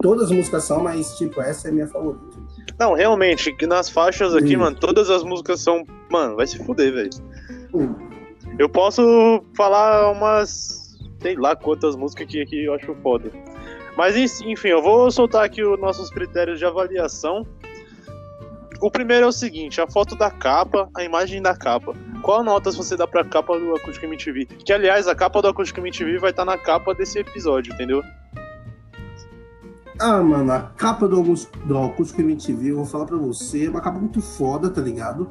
Todas 0.01 0.25
as 0.25 0.31
músicas 0.31 0.63
são, 0.63 0.83
mas, 0.83 1.17
tipo, 1.17 1.41
essa 1.41 1.69
é 1.69 1.71
minha 1.71 1.87
favorita. 1.87 2.37
Não, 2.79 2.93
realmente, 2.93 3.51
que 3.53 3.65
nas 3.65 3.89
faixas 3.89 4.35
aqui, 4.35 4.55
Hum. 4.55 4.59
mano, 4.61 4.75
todas 4.77 5.09
as 5.09 5.23
músicas 5.23 5.61
são. 5.61 5.83
Mano, 6.09 6.35
vai 6.35 6.45
se 6.45 6.57
fuder, 6.63 6.93
velho. 6.93 7.09
Hum. 7.73 7.95
Eu 8.59 8.69
posso 8.69 9.43
falar 9.55 10.11
umas. 10.11 10.83
Sei 11.21 11.35
lá 11.35 11.55
quantas 11.55 11.95
músicas 11.95 12.27
que, 12.27 12.45
que 12.45 12.65
eu 12.65 12.73
acho 12.73 12.93
foda. 13.01 13.31
Mas 13.97 14.15
en- 14.15 14.51
enfim, 14.51 14.67
eu 14.69 14.81
vou 14.81 15.09
soltar 15.09 15.43
aqui 15.45 15.63
os 15.63 15.79
nossos 15.79 16.09
critérios 16.09 16.59
de 16.59 16.65
avaliação. 16.65 17.45
O 18.81 18.91
primeiro 18.91 19.25
é 19.25 19.27
o 19.27 19.31
seguinte: 19.31 19.79
a 19.81 19.87
foto 19.87 20.15
da 20.15 20.29
capa, 20.29 20.89
a 20.95 21.03
imagem 21.03 21.41
da 21.41 21.55
capa. 21.55 21.93
Qual 22.21 22.43
nota 22.43 22.71
você 22.71 22.95
dá 22.97 23.07
pra 23.07 23.23
capa 23.23 23.57
do 23.57 23.73
Acústico 23.75 24.05
MTV? 24.05 24.45
Que 24.45 24.73
aliás, 24.73 25.07
a 25.07 25.15
capa 25.15 25.41
do 25.41 25.47
Acústico 25.47 25.79
MTV 25.79 26.17
vai 26.19 26.31
estar 26.31 26.43
na 26.45 26.57
capa 26.57 26.93
desse 26.93 27.17
episódio, 27.19 27.73
entendeu? 27.73 28.03
Ah, 29.99 30.21
mano, 30.21 30.51
a 30.51 30.59
capa 30.61 31.07
do, 31.07 31.15
Augusto- 31.17 31.57
do 31.65 31.77
Acústico 31.77 32.21
MTV, 32.21 32.71
eu 32.71 32.75
vou 32.77 32.85
falar 32.85 33.05
pra 33.05 33.17
você, 33.17 33.65
é 33.65 33.69
uma 33.69 33.81
capa 33.81 33.97
muito 33.99 34.21
foda, 34.21 34.69
tá 34.69 34.81
ligado? 34.81 35.29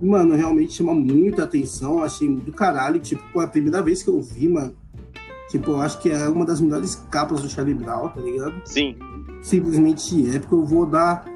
Mano, 0.00 0.34
realmente 0.34 0.72
chama 0.74 0.92
muita 0.94 1.44
atenção, 1.44 2.02
achei 2.02 2.28
do 2.28 2.52
caralho. 2.52 3.00
Tipo, 3.00 3.22
pô, 3.32 3.40
a 3.40 3.46
primeira 3.46 3.80
vez 3.82 4.02
que 4.02 4.10
eu 4.10 4.20
vi, 4.20 4.48
mano, 4.48 4.74
Tipo, 5.48 5.72
eu 5.72 5.80
acho 5.82 5.98
que 6.00 6.08
é 6.08 6.26
uma 6.30 6.46
das 6.46 6.62
melhores 6.62 6.94
capas 7.10 7.42
do 7.42 7.48
Charlie 7.48 7.74
Brown, 7.74 8.08
tá 8.08 8.22
ligado? 8.22 8.54
Sim. 8.64 8.96
Simplesmente 9.42 10.34
épico. 10.34 10.56
Eu 10.56 10.64
vou 10.64 10.86
dar. 10.86 11.26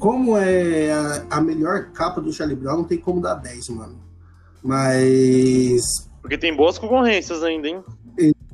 Como 0.00 0.36
é 0.36 0.90
a, 0.92 1.24
a 1.36 1.40
melhor 1.40 1.90
capa 1.92 2.20
do 2.20 2.32
Charlie 2.32 2.56
Brown, 2.56 2.78
não 2.78 2.84
tem 2.84 2.98
como 2.98 3.20
dar 3.20 3.34
10, 3.36 3.68
mano. 3.68 3.94
Mas. 4.60 6.08
Porque 6.20 6.36
tem 6.36 6.54
boas 6.56 6.78
concorrências 6.78 7.44
ainda, 7.44 7.68
hein? 7.68 7.84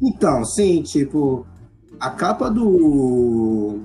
Então, 0.02 0.44
sim, 0.44 0.82
tipo. 0.82 1.46
A 2.04 2.11
capa 2.11 2.50
do. 2.50 3.80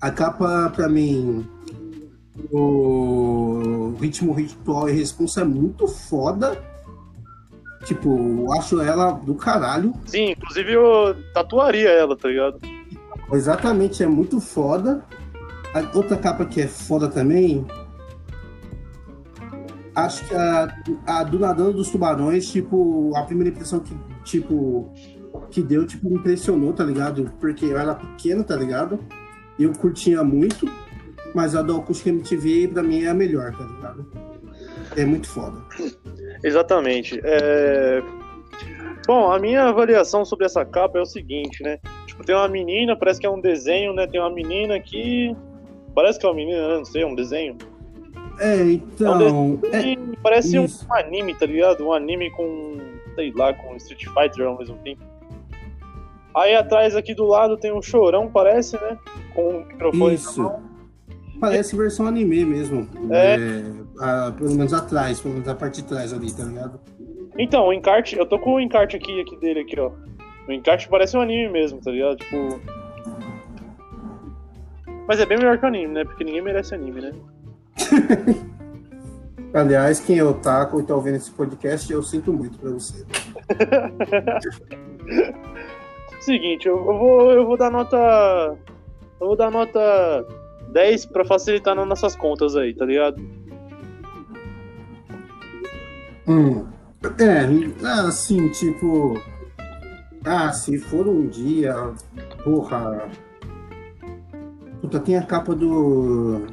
A 0.00 0.10
capa, 0.10 0.72
pra 0.74 0.88
mim. 0.88 1.46
O 2.50 3.92
ritmo 4.00 4.32
ritual 4.32 4.88
e 4.88 4.92
responsa 4.92 5.42
é 5.42 5.44
muito 5.44 5.86
foda. 5.86 6.56
Tipo, 7.84 8.16
eu 8.16 8.52
acho 8.54 8.80
ela 8.80 9.10
do 9.10 9.34
caralho. 9.34 9.92
Sim, 10.06 10.30
inclusive 10.30 10.72
eu 10.72 11.14
tatuaria 11.34 11.90
ela, 11.90 12.16
tá 12.16 12.26
ligado? 12.26 12.58
Exatamente, 13.30 14.02
é 14.02 14.06
muito 14.06 14.40
foda. 14.40 15.04
A 15.74 15.94
outra 15.94 16.16
capa 16.16 16.46
que 16.46 16.62
é 16.62 16.66
foda 16.66 17.06
também. 17.06 17.66
Acho 19.94 20.26
que 20.26 20.34
a, 20.34 20.74
a 21.06 21.22
do 21.22 21.38
Nadando 21.38 21.74
dos 21.74 21.90
Tubarões, 21.90 22.50
tipo, 22.50 23.12
a 23.14 23.24
primeira 23.24 23.50
impressão 23.50 23.80
que, 23.80 23.94
tipo, 24.24 24.90
que 25.50 25.62
deu, 25.62 25.86
tipo, 25.86 26.08
me 26.08 26.16
impressionou, 26.16 26.72
tá 26.72 26.84
ligado? 26.84 27.30
Porque 27.40 27.64
eu 27.66 27.78
era 27.78 27.94
pequeno, 27.94 28.44
tá 28.44 28.56
ligado? 28.56 28.98
Eu 29.58 29.72
curtia 29.72 30.22
muito, 30.22 30.68
mas 31.34 31.54
a 31.54 31.62
do 31.62 31.76
Acústica 31.76 32.10
MTV, 32.10 32.68
pra 32.68 32.82
mim, 32.82 33.02
é 33.04 33.08
a 33.08 33.14
melhor, 33.14 33.52
tá 33.56 33.64
ligado? 33.64 34.06
É 34.96 35.04
muito 35.04 35.28
foda. 35.28 35.58
Exatamente. 36.44 37.20
É... 37.24 38.02
Bom, 39.06 39.30
a 39.30 39.38
minha 39.38 39.64
avaliação 39.64 40.24
sobre 40.24 40.46
essa 40.46 40.64
capa 40.64 40.98
é 40.98 41.02
o 41.02 41.06
seguinte, 41.06 41.62
né? 41.62 41.78
Tipo, 42.06 42.24
tem 42.24 42.34
uma 42.34 42.48
menina, 42.48 42.96
parece 42.96 43.20
que 43.20 43.26
é 43.26 43.30
um 43.30 43.40
desenho, 43.40 43.92
né? 43.92 44.06
Tem 44.06 44.20
uma 44.20 44.30
menina 44.30 44.78
que. 44.80 45.34
Parece 45.94 46.18
que 46.18 46.26
é 46.26 46.28
uma 46.28 46.34
menina, 46.34 46.78
não 46.78 46.84
sei, 46.84 47.02
é 47.02 47.06
um 47.06 47.14
desenho. 47.14 47.56
É, 48.38 48.56
É 48.58 48.62
um 48.64 48.68
então. 48.70 49.56
desenho 49.56 50.12
é- 50.12 50.16
parece 50.22 50.58
um 50.58 50.64
isso. 50.64 50.86
anime, 50.90 51.34
tá 51.34 51.46
ligado? 51.46 51.86
Um 51.86 51.92
anime 51.92 52.30
com, 52.32 52.76
sei 53.14 53.32
lá, 53.34 53.54
com 53.54 53.76
Street 53.76 54.04
Fighter 54.06 54.46
ao 54.46 54.58
mesmo 54.58 54.76
tempo. 54.78 55.02
Aí 56.36 56.54
atrás 56.54 56.94
aqui 56.94 57.14
do 57.14 57.24
lado 57.24 57.56
tem 57.56 57.72
um 57.72 57.80
chorão, 57.80 58.30
parece, 58.30 58.76
né? 58.76 58.98
Com 59.34 59.48
um 59.54 59.64
microfone 59.66 60.14
Isso. 60.14 60.42
na 60.42 60.48
mão. 60.50 60.62
Parece 61.40 61.74
versão 61.76 62.06
anime 62.06 62.44
mesmo. 62.44 62.86
É. 63.10 63.36
a- 63.98 64.32
pelo 64.36 64.54
menos 64.54 64.74
atrás, 64.74 65.20
pelo 65.20 65.34
menos 65.34 65.48
a 65.48 65.54
parte 65.54 65.80
de 65.82 65.88
trás 65.88 66.12
ali, 66.12 66.30
tá 66.30 66.44
ligado? 66.44 66.78
Então, 67.38 67.66
o 67.68 67.72
encarte, 67.72 68.16
eu 68.16 68.26
tô 68.26 68.38
com 68.38 68.54
o 68.54 68.60
encarte 68.60 68.96
aqui, 68.96 69.20
aqui 69.20 69.36
dele 69.38 69.60
aqui, 69.60 69.78
ó. 69.80 69.90
O 70.46 70.52
encarte 70.52 70.88
parece 70.88 71.16
um 71.16 71.20
anime 71.22 71.48
mesmo, 71.50 71.80
tá 71.80 71.90
ligado? 71.90 72.16
Tipo. 72.16 72.60
Mas 75.08 75.18
é 75.20 75.26
bem 75.26 75.38
melhor 75.38 75.58
que 75.58 75.64
o 75.64 75.68
anime, 75.68 75.94
né? 75.94 76.04
Porque 76.04 76.24
ninguém 76.24 76.42
merece 76.42 76.74
anime, 76.74 77.00
né? 77.00 77.12
Aliás, 79.54 80.00
quem 80.00 80.18
é 80.18 80.24
otaku 80.24 80.80
e 80.80 80.82
tá 80.82 80.94
ouvindo 80.94 81.16
esse 81.16 81.30
podcast, 81.30 81.90
eu 81.90 82.02
sinto 82.02 82.32
muito 82.32 82.58
pra 82.58 82.70
você. 82.70 83.06
Seguinte, 86.26 86.66
eu, 86.66 86.76
eu 86.78 86.98
vou, 86.98 87.30
eu 87.30 87.46
vou 87.46 87.56
dar 87.56 87.70
nota. 87.70 87.96
Eu 89.20 89.28
vou 89.28 89.36
dar 89.36 89.48
nota 89.48 90.26
10 90.72 91.06
pra 91.06 91.24
facilitar 91.24 91.76
nas 91.76 91.86
nossas 91.86 92.16
contas 92.16 92.56
aí, 92.56 92.74
tá 92.74 92.84
ligado? 92.84 93.22
Hum. 96.26 96.66
É, 97.20 97.88
assim, 98.08 98.48
tipo. 98.48 99.22
Ah, 100.24 100.52
se 100.52 100.76
for 100.78 101.06
um 101.06 101.28
dia. 101.28 101.94
Porra. 102.42 103.08
Puta, 104.80 104.98
tem 104.98 105.16
a 105.16 105.22
capa 105.22 105.54
do. 105.54 106.44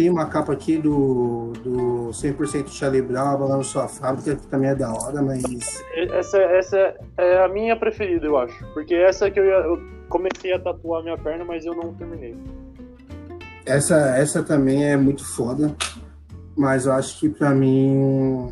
Tem 0.00 0.08
uma 0.08 0.24
capa 0.24 0.54
aqui 0.54 0.78
do, 0.78 1.52
do 1.62 2.08
100% 2.08 2.68
Charlie 2.68 3.02
Brown, 3.02 3.36
Balando 3.36 3.62
Sua 3.62 3.86
Fábrica, 3.86 4.34
que 4.34 4.46
também 4.46 4.70
é 4.70 4.74
da 4.74 4.90
hora, 4.90 5.20
mas. 5.20 5.84
Essa, 5.94 6.38
essa 6.38 6.94
é 7.18 7.44
a 7.44 7.48
minha 7.48 7.76
preferida, 7.76 8.24
eu 8.24 8.38
acho. 8.38 8.66
Porque 8.72 8.94
essa 8.94 9.26
é 9.26 9.30
que 9.30 9.38
eu, 9.38 9.44
ia, 9.44 9.56
eu 9.56 9.78
comecei 10.08 10.54
a 10.54 10.58
tatuar 10.58 11.02
minha 11.02 11.18
perna, 11.18 11.44
mas 11.44 11.66
eu 11.66 11.74
não 11.74 11.92
terminei. 11.92 12.34
Essa, 13.66 14.16
essa 14.16 14.42
também 14.42 14.90
é 14.90 14.96
muito 14.96 15.22
foda, 15.22 15.76
mas 16.56 16.86
eu 16.86 16.92
acho 16.92 17.20
que 17.20 17.28
pra 17.28 17.50
mim. 17.50 18.50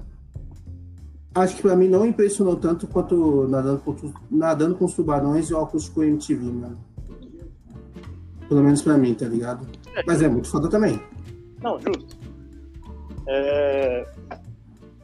Acho 1.35 1.57
que 1.57 1.63
pra 1.63 1.75
mim 1.75 1.89
não 1.89 2.05
impressionou 2.05 2.57
tanto 2.57 2.87
quanto 2.87 3.49
Nadando 3.49 3.79
com, 3.79 3.97
nadando 4.31 4.75
com 4.75 4.85
os 4.85 4.93
Tubarões 4.93 5.49
e 5.49 5.55
o 5.55 5.61
Acústico 5.63 6.03
MTV, 6.03 6.45
mano. 6.45 6.79
Pelo 8.47 8.63
menos 8.63 8.83
pra 8.83 8.99
mim, 8.99 9.15
tá 9.15 9.25
ligado? 9.25 9.67
Mas 10.07 10.21
é 10.21 10.29
muito 10.29 10.51
foda 10.51 10.69
também. 10.69 11.01
Não, 11.63 11.81
justo. 11.81 12.17
É... 13.27 14.07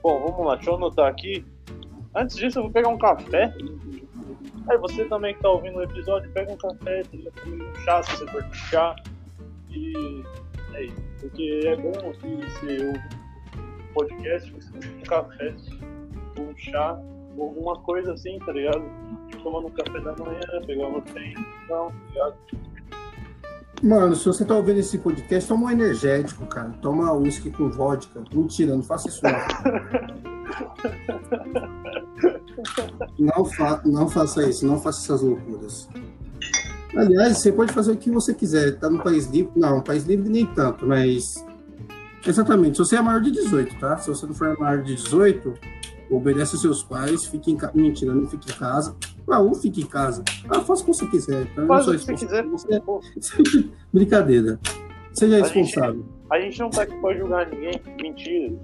Bom, 0.03 0.21
vamos 0.21 0.47
lá, 0.47 0.55
deixa 0.57 0.71
eu 0.71 0.75
anotar 0.77 1.09
aqui. 1.09 1.45
Antes 2.15 2.37
disso, 2.37 2.59
eu 2.59 2.65
vou 2.65 2.73
pegar 2.73 2.89
um 2.89 2.99
café. 2.99 3.53
Aí 4.69 4.79
você 4.79 5.05
também 5.07 5.35
que 5.35 5.43
tá 5.43 5.51
ouvindo 5.51 5.79
o 5.79 5.83
episódio, 5.83 6.31
pega 6.33 6.53
um 6.53 6.57
café, 6.57 7.03
um 7.47 7.75
chá 7.85 8.03
se 8.03 8.17
você 8.17 8.27
for 8.29 8.45
chá. 8.55 8.97
E 9.71 10.23
é 10.75 10.85
isso. 10.85 11.03
Porque 11.21 11.61
é 11.65 11.77
bom 11.77 11.93
você 11.93 12.27
ouvir 12.27 12.89
um 12.89 13.93
podcast, 13.93 14.51
você 14.53 14.71
toma 14.73 14.95
um 14.95 15.03
café, 15.03 15.55
um 16.39 16.57
chá, 16.57 16.99
alguma 17.39 17.79
coisa 17.81 18.13
assim, 18.15 18.39
tá 18.41 18.53
ligado? 18.53 18.85
Tomando 19.43 19.67
um 19.67 19.71
café 19.71 20.01
da 20.01 20.15
manhã, 20.17 20.41
pegar 20.67 20.87
uma 20.87 21.03
proteína, 21.03 21.45
não, 21.69 21.89
tá 21.89 21.95
ligado? 22.09 22.37
Mano, 23.85 24.17
se 24.17 24.25
você 24.25 24.47
tá 24.47 24.57
ouvindo 24.57 24.81
esse 24.81 24.97
podcast, 24.97 25.47
toma 25.47 25.67
um 25.67 25.71
energético, 25.71 26.47
cara. 26.47 26.71
Toma 26.81 27.13
uísque 27.13 27.51
com 27.51 27.71
vodka. 27.71 28.25
Mentira, 28.33 28.75
não 28.75 28.83
faça 28.83 29.09
isso 29.09 29.21
não. 29.23 29.35
Não, 33.19 33.45
fa 33.45 33.83
não 33.85 34.09
faça 34.09 34.49
isso, 34.49 34.67
não 34.67 34.81
faça 34.81 35.03
essas 35.03 35.21
loucuras. 35.21 35.89
Aliás, 36.97 37.39
você 37.39 37.53
pode 37.53 37.73
fazer 37.73 37.93
o 37.93 37.97
que 37.97 38.11
você 38.11 38.33
quiser. 38.33 38.79
Tá 38.79 38.89
no 38.89 39.03
país 39.03 39.27
livre? 39.27 39.53
Não, 39.57 39.81
país 39.81 40.05
livre 40.05 40.29
nem 40.29 40.47
tanto, 40.47 40.87
mas. 40.87 41.45
Exatamente, 42.27 42.77
se 42.77 42.85
você 42.85 42.97
é 42.97 43.03
maior 43.03 43.21
de 43.21 43.31
18, 43.31 43.79
tá? 43.79 43.97
Se 43.99 44.09
você 44.09 44.27
não 44.27 44.35
for 44.35 44.59
maior 44.59 44.83
de 44.83 44.95
18, 44.95 45.55
obedece 46.11 46.55
aos 46.55 46.63
seus 46.63 46.83
pais, 46.83 47.25
fique 47.27 47.51
em 47.51 47.57
casa. 47.57 47.73
Mentira, 47.75 48.13
não 48.15 48.27
fique 48.27 48.51
em 48.51 48.55
casa. 48.57 48.97
Ah, 49.31 49.41
ou 49.41 49.55
fique 49.55 49.81
em 49.83 49.87
casa. 49.87 50.23
Ah, 50.49 50.61
faça 50.61 50.83
o 50.83 50.87
que 50.87 50.95
você 50.95 51.07
quiser. 51.07 51.47
tá? 51.55 51.67
Faz 51.67 51.89
o 51.89 51.93
que 51.93 51.99
você 51.99 52.15
quiser. 52.15 52.45
Você- 52.45 52.83
Brincadeira. 53.93 54.59
Seja 55.13 55.37
A 55.37 55.39
gente- 55.41 55.55
responsável. 55.59 56.05
A 56.31 56.41
gente 56.41 56.59
não 56.59 56.71
tá 56.71 56.83
aqui 56.83 56.97
pra 57.01 57.15
julgar 57.15 57.47
ninguém, 57.49 57.81
mentira. 58.01 58.55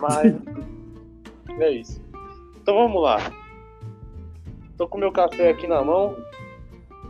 Mas. 0.00 0.34
é 1.60 1.70
isso. 1.72 2.00
Então 2.62 2.74
vamos 2.74 3.02
lá. 3.02 3.18
Tô 4.78 4.88
com 4.88 4.96
meu 4.98 5.12
café 5.12 5.50
aqui 5.50 5.66
na 5.66 5.82
mão. 5.84 6.16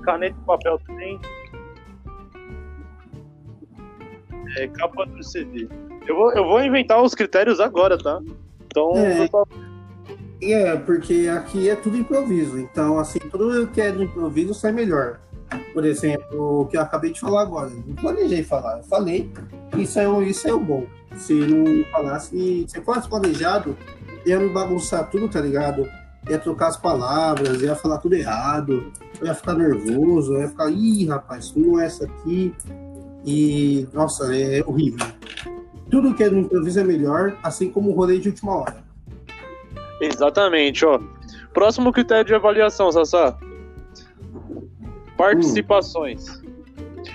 Caneta 0.02 0.36
e 0.40 0.44
papel 0.44 0.78
também. 0.86 1.20
É, 4.58 4.66
capa 4.68 5.06
do 5.06 5.22
CD. 5.22 5.68
Eu 6.06 6.16
vou, 6.16 6.32
eu 6.32 6.44
vou 6.44 6.60
inventar 6.64 7.00
os 7.02 7.14
critérios 7.14 7.60
agora, 7.60 7.96
tá? 7.96 8.20
Então, 8.66 8.92
É. 8.96 9.28
É, 10.42 10.74
porque 10.76 11.28
aqui 11.28 11.68
é 11.68 11.76
tudo 11.76 11.96
improviso. 11.96 12.58
Então, 12.58 12.98
assim, 12.98 13.18
tudo 13.18 13.66
que 13.68 13.80
é 13.80 13.92
do 13.92 14.02
improviso 14.02 14.54
sai 14.54 14.72
melhor. 14.72 15.20
Por 15.74 15.84
exemplo, 15.84 16.62
o 16.62 16.66
que 16.66 16.76
eu 16.76 16.80
acabei 16.80 17.12
de 17.12 17.20
falar 17.20 17.42
agora. 17.42 17.70
Não 17.70 17.94
planejei 17.94 18.42
falar. 18.42 18.78
Eu 18.78 18.84
falei. 18.84 19.30
Isso 19.76 19.98
é, 19.98 20.22
isso 20.24 20.48
é 20.48 20.52
o 20.52 20.60
bom. 20.60 20.86
Se 21.16 21.34
não 21.34 21.84
falasse. 21.90 22.64
Se 22.68 22.80
fosse 22.80 23.08
planejado, 23.08 23.76
ia 24.24 24.38
me 24.38 24.48
bagunçar 24.48 25.10
tudo, 25.10 25.28
tá 25.28 25.40
ligado? 25.40 25.86
Ia 26.28 26.38
trocar 26.38 26.68
as 26.68 26.76
palavras, 26.76 27.60
ia 27.60 27.74
falar 27.74 27.98
tudo 27.98 28.14
errado. 28.14 28.92
Ia 29.22 29.34
ficar 29.34 29.54
nervoso. 29.54 30.38
Ia 30.38 30.48
ficar, 30.48 30.70
ih, 30.70 31.06
rapaz, 31.06 31.52
não 31.54 31.78
é 31.78 31.86
essa 31.86 32.04
aqui. 32.04 32.54
E, 33.26 33.86
nossa, 33.92 34.34
é 34.34 34.62
horrível. 34.66 35.06
Tudo 35.90 36.14
que 36.14 36.22
é 36.22 36.30
do 36.30 36.38
improviso 36.38 36.80
é 36.80 36.84
melhor, 36.84 37.36
assim 37.42 37.68
como 37.68 37.90
o 37.90 37.94
rolê 37.94 38.18
de 38.18 38.28
última 38.28 38.56
hora. 38.56 38.89
Exatamente, 40.00 40.84
ó. 40.84 40.98
Próximo 41.52 41.92
critério 41.92 42.24
de 42.24 42.34
avaliação, 42.34 42.90
Sassá. 42.90 43.38
Participações. 45.16 46.40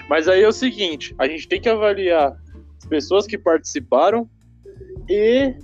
Mas 0.10 0.28
aí 0.28 0.44
é 0.44 0.48
o 0.48 0.54
seguinte, 0.54 1.16
a 1.18 1.28
gente 1.28 1.48
tem 1.48 1.60
que 1.60 1.70
avaliar 1.70 2.38
as 2.78 2.86
pessoas 2.86 3.26
que 3.26 3.38
participaram 3.38 4.30
e 5.10 5.56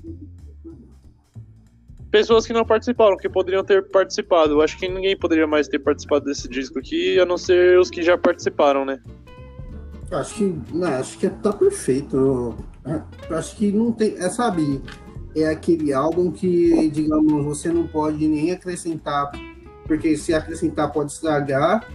pessoas 2.10 2.46
que 2.46 2.54
não 2.54 2.66
participaram, 2.66 3.16
que 3.16 3.30
poderiam 3.30 3.64
ter 3.64 3.88
participado. 3.90 4.54
Eu 4.54 4.62
acho 4.62 4.78
que 4.78 4.88
ninguém 4.88 5.16
poderia 5.16 5.48
mais 5.48 5.68
ter 5.68 5.80
participado 5.80 6.26
desse 6.26 6.50
disco 6.50 6.80
aqui, 6.80 7.20
a 7.20 7.26
não 7.26 7.38
ser 7.38 7.80
os 7.80 7.90
que 7.90 8.04
já 8.04 8.18
participaram, 8.18 8.84
né? 8.84 9.00
Acho 10.12 10.36
que, 10.36 10.62
não, 10.74 10.88
acho 10.88 11.18
que 11.18 11.30
tá 11.30 11.54
perfeito. 11.54 12.56
Acho 13.30 13.56
que 13.56 13.72
não 13.72 13.94
tem, 13.94 14.16
é, 14.18 14.30
sabe, 14.30 14.82
é 15.36 15.46
aquele 15.48 15.94
álbum 15.94 16.32
que, 16.32 16.90
digamos, 16.90 17.44
você 17.46 17.70
não 17.70 17.88
pode 17.88 18.28
nem 18.28 18.52
acrescentar 18.52 19.32
porque 19.88 20.16
se 20.16 20.34
acrescentar 20.34 20.92
pode 20.92 21.12
estragar, 21.12 21.86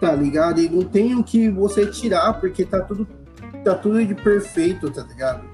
tá 0.00 0.12
ligado? 0.12 0.60
E 0.60 0.68
não 0.68 0.82
tem 0.82 1.14
o 1.14 1.22
que 1.22 1.48
você 1.48 1.86
tirar, 1.86 2.32
porque 2.40 2.64
tá 2.64 2.80
tudo, 2.80 3.06
tá 3.62 3.74
tudo 3.76 4.04
de 4.04 4.14
perfeito, 4.14 4.90
tá 4.90 5.02
ligado? 5.02 5.44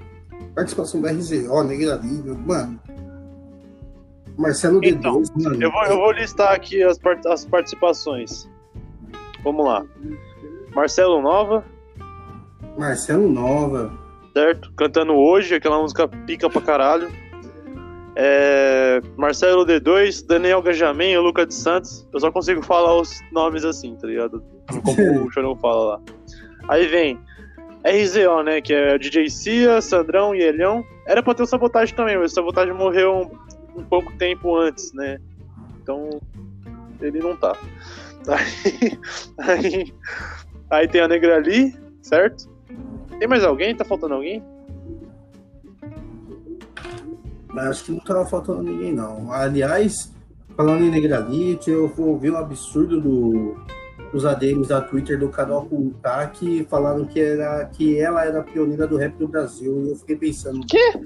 Participação 0.55 1.01
da 1.03 1.11
RZO, 1.11 1.63
Negra 1.65 1.97
Livre, 1.97 2.35
mano. 2.37 2.81
Marcelo 4.37 4.81
Então, 4.83 5.21
D2, 5.21 5.43
mano. 5.43 5.63
Eu 5.63 5.71
vou, 5.71 5.85
eu 5.85 5.97
vou 5.97 6.13
listar 6.13 6.53
aqui 6.55 6.83
as, 6.83 6.99
part- 6.99 7.27
as 7.27 7.45
participações. 7.45 8.49
Vamos 9.43 9.65
lá. 9.67 9.85
Marcelo 10.75 11.21
Nova, 11.21 11.65
Marcelo 12.79 13.29
Nova. 13.29 13.93
Certo? 14.39 14.73
Cantando 14.75 15.15
hoje, 15.15 15.57
aquela 15.57 15.81
música 15.81 16.07
pica 16.07 16.49
pra 16.49 16.61
caralho. 16.63 17.11
É, 18.15 19.01
Marcelo 19.17 19.67
D2, 19.67 20.25
Daniel 20.27 20.63
Gajamin 20.63 21.11
e 21.11 21.19
Luca 21.19 21.45
de 21.45 21.55
Santos. 21.55 22.07
Eu 22.13 22.21
só 22.21 22.31
consigo 22.31 22.63
falar 22.63 22.95
os 23.01 23.21
nomes 23.33 23.65
assim, 23.65 23.97
tá 23.97 24.07
ligado? 24.07 24.43
Como 24.85 25.27
o 25.27 25.33
Chorão 25.33 25.57
fala 25.57 25.85
lá. 25.85 26.01
Aí 26.69 26.87
vem 26.87 27.19
RZO, 27.85 28.43
né? 28.45 28.61
Que 28.61 28.75
é 28.75 28.97
DJ 28.97 29.29
Cia, 29.29 29.81
Sandrão 29.81 30.35
e 30.35 30.43
Elhão. 30.43 30.85
Era 31.07 31.21
pra 31.21 31.35
ter 31.35 31.43
o 31.43 31.47
Sabotagem 31.47 31.95
também, 31.95 32.17
mas 32.17 32.31
o 32.31 32.35
Sabotagem 32.37 32.75
morreu 32.75 33.31
um, 33.77 33.81
um 33.81 33.85
pouco 33.85 34.13
tempo 34.19 34.57
antes, 34.57 34.93
né? 34.93 35.19
Então, 35.83 36.21
ele 37.01 37.19
não 37.19 37.37
tá. 37.37 37.57
Aí, 38.29 38.99
aí, 39.39 39.95
aí 40.69 40.89
tem 40.89 41.01
a 41.01 41.09
Negra 41.09 41.37
Ali, 41.37 41.75
certo? 42.03 42.58
Tem 43.19 43.29
mais 43.29 43.45
alguém? 43.45 43.75
Tá 43.75 43.85
faltando 43.85 44.15
alguém? 44.15 44.43
Acho 47.57 47.85
que 47.85 47.93
não 47.93 48.01
tava 48.01 48.25
faltando 48.27 48.63
ninguém, 48.63 48.93
não. 48.93 49.33
Aliás, 49.33 50.13
falando 50.57 50.85
em 50.85 50.91
Negralite, 50.91 51.71
eu 51.71 51.93
ouvi 51.99 52.31
um 52.31 52.37
absurdo 52.37 53.01
do, 53.01 53.57
dos 54.13 54.25
ADMs 54.25 54.69
da 54.69 54.81
Twitter 54.81 55.19
do 55.19 55.29
canal 55.29 55.65
Punta 55.65 56.27
que 56.29 56.65
falaram 56.71 57.05
que, 57.05 57.21
era, 57.21 57.65
que 57.67 57.99
ela 57.99 58.25
era 58.25 58.41
a 58.41 58.45
pioneira 58.45 58.87
do 58.87 58.97
rap 58.97 59.15
do 59.17 59.27
Brasil. 59.27 59.87
E 59.87 59.91
eu 59.91 59.97
fiquei 59.97 60.17
pensando. 60.17 60.65
Quê? 60.67 61.01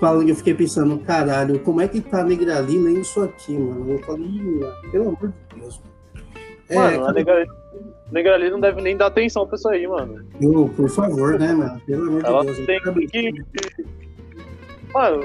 Falando, 0.00 0.28
eu 0.28 0.34
fiquei 0.34 0.54
pensando, 0.54 0.98
caralho, 0.98 1.60
como 1.60 1.80
é 1.80 1.86
que 1.86 2.00
tá 2.00 2.24
Negrali 2.24 2.76
lendo 2.78 3.00
isso 3.00 3.22
aqui, 3.22 3.56
mano? 3.56 3.92
Eu 3.92 3.98
falei, 4.00 4.26
"Ih, 4.26 4.42
mano, 4.42 4.90
pelo 4.90 5.08
amor 5.08 5.28
de 5.28 5.60
Deus. 5.60 5.80
É, 6.68 6.76
Mano, 6.76 7.06
a 7.06 7.12
Negra, 7.12 7.46
Negra 8.12 8.34
Ali 8.34 8.50
não 8.50 8.60
deve 8.60 8.80
nem 8.82 8.96
dar 8.96 9.06
atenção 9.06 9.46
pra 9.46 9.56
isso 9.56 9.68
aí, 9.68 9.86
mano. 9.86 10.24
eu, 10.40 10.70
por 10.76 10.88
favor, 10.88 11.38
né, 11.38 11.52
mano? 11.52 11.80
Pelo 11.86 12.08
amor 12.08 12.24
Ela 12.24 12.44
de 12.44 12.66
Deus. 12.66 13.10
tem 13.10 13.32
que. 13.32 13.44
Mano, 14.92 15.24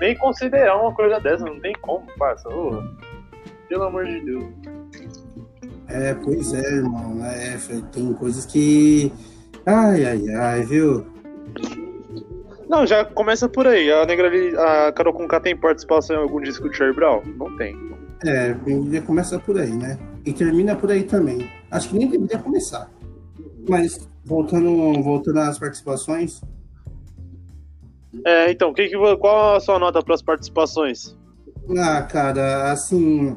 nem 0.00 0.16
considerar 0.16 0.76
uma 0.76 0.92
coisa 0.92 1.18
dessa, 1.20 1.44
não 1.44 1.58
tem 1.60 1.72
como, 1.80 2.04
parça. 2.18 2.48
Ô, 2.48 2.82
pelo 3.68 3.84
amor 3.84 4.04
de 4.04 4.20
Deus. 4.20 4.44
É, 5.88 6.14
pois 6.14 6.52
é, 6.52 6.60
irmão. 6.76 7.24
É, 7.24 7.56
tem 7.92 8.12
coisas 8.14 8.44
que. 8.46 9.10
Ai, 9.64 10.04
ai, 10.04 10.28
ai, 10.34 10.62
viu? 10.62 11.06
Não, 12.68 12.86
já 12.86 13.04
começa 13.04 13.48
por 13.48 13.66
aí. 13.66 13.90
A 13.92 14.04
Negra 14.04 14.28
a 14.88 14.92
Carol 14.92 15.14
Conká 15.14 15.38
tem 15.40 15.56
participação 15.56 16.16
em 16.16 16.22
algum 16.22 16.40
disco 16.40 16.68
de 16.68 16.76
Charlie 16.76 16.96
Brown? 16.96 17.22
Não 17.36 17.56
tem. 17.56 17.76
É, 18.26 18.54
já 18.90 19.02
começa 19.02 19.38
por 19.38 19.58
aí, 19.58 19.70
né? 19.70 19.98
E 20.24 20.32
termina 20.32 20.74
por 20.74 20.90
aí 20.90 21.04
também. 21.04 21.50
Acho 21.70 21.88
que 21.90 21.98
nem 21.98 22.08
deveria 22.08 22.38
começar. 22.38 22.90
Mas, 23.68 24.08
voltando, 24.24 25.02
voltando 25.02 25.40
às 25.40 25.58
participações, 25.58 26.40
É, 28.24 28.50
então, 28.50 28.72
que 28.72 28.90
qual 29.18 29.56
a 29.56 29.60
sua 29.60 29.78
nota 29.78 30.02
para 30.02 30.14
as 30.14 30.22
participações? 30.22 31.16
ah, 31.78 32.02
cara, 32.02 32.70
assim. 32.72 33.36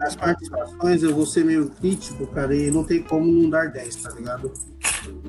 As 0.00 0.14
participações 0.14 1.02
eu 1.02 1.14
vou 1.14 1.26
ser 1.26 1.44
meio 1.44 1.70
crítico, 1.70 2.26
cara, 2.28 2.54
e 2.54 2.70
não 2.70 2.84
tem 2.84 3.02
como 3.02 3.26
não 3.26 3.50
dar 3.50 3.70
10, 3.72 3.96
tá 3.96 4.10
ligado? 4.10 4.52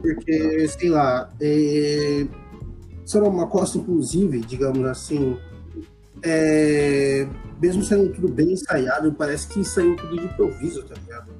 Porque, 0.01 0.67
sei 0.67 0.89
lá, 0.89 1.29
é... 1.41 2.27
Sarah 3.05 3.47
Costa, 3.47 3.79
inclusive, 3.79 4.41
digamos 4.41 4.85
assim, 4.85 5.39
é... 6.23 7.27
mesmo 7.61 7.83
sendo 7.83 8.09
tudo 8.13 8.27
bem 8.29 8.53
ensaiado, 8.53 9.13
parece 9.13 9.47
que 9.47 9.63
saiu 9.63 9.95
tudo 9.95 10.17
de 10.17 10.25
improviso, 10.25 10.83
tá 10.83 10.95
ligado? 10.95 11.31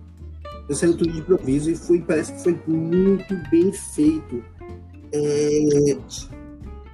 Saiu 0.72 0.96
tudo 0.96 1.12
de 1.12 1.20
improviso 1.20 1.72
e 1.72 1.76
foi, 1.76 2.00
parece 2.00 2.34
que 2.34 2.44
foi 2.44 2.60
muito 2.68 3.36
bem 3.50 3.72
feito. 3.72 4.44
É... 5.12 5.98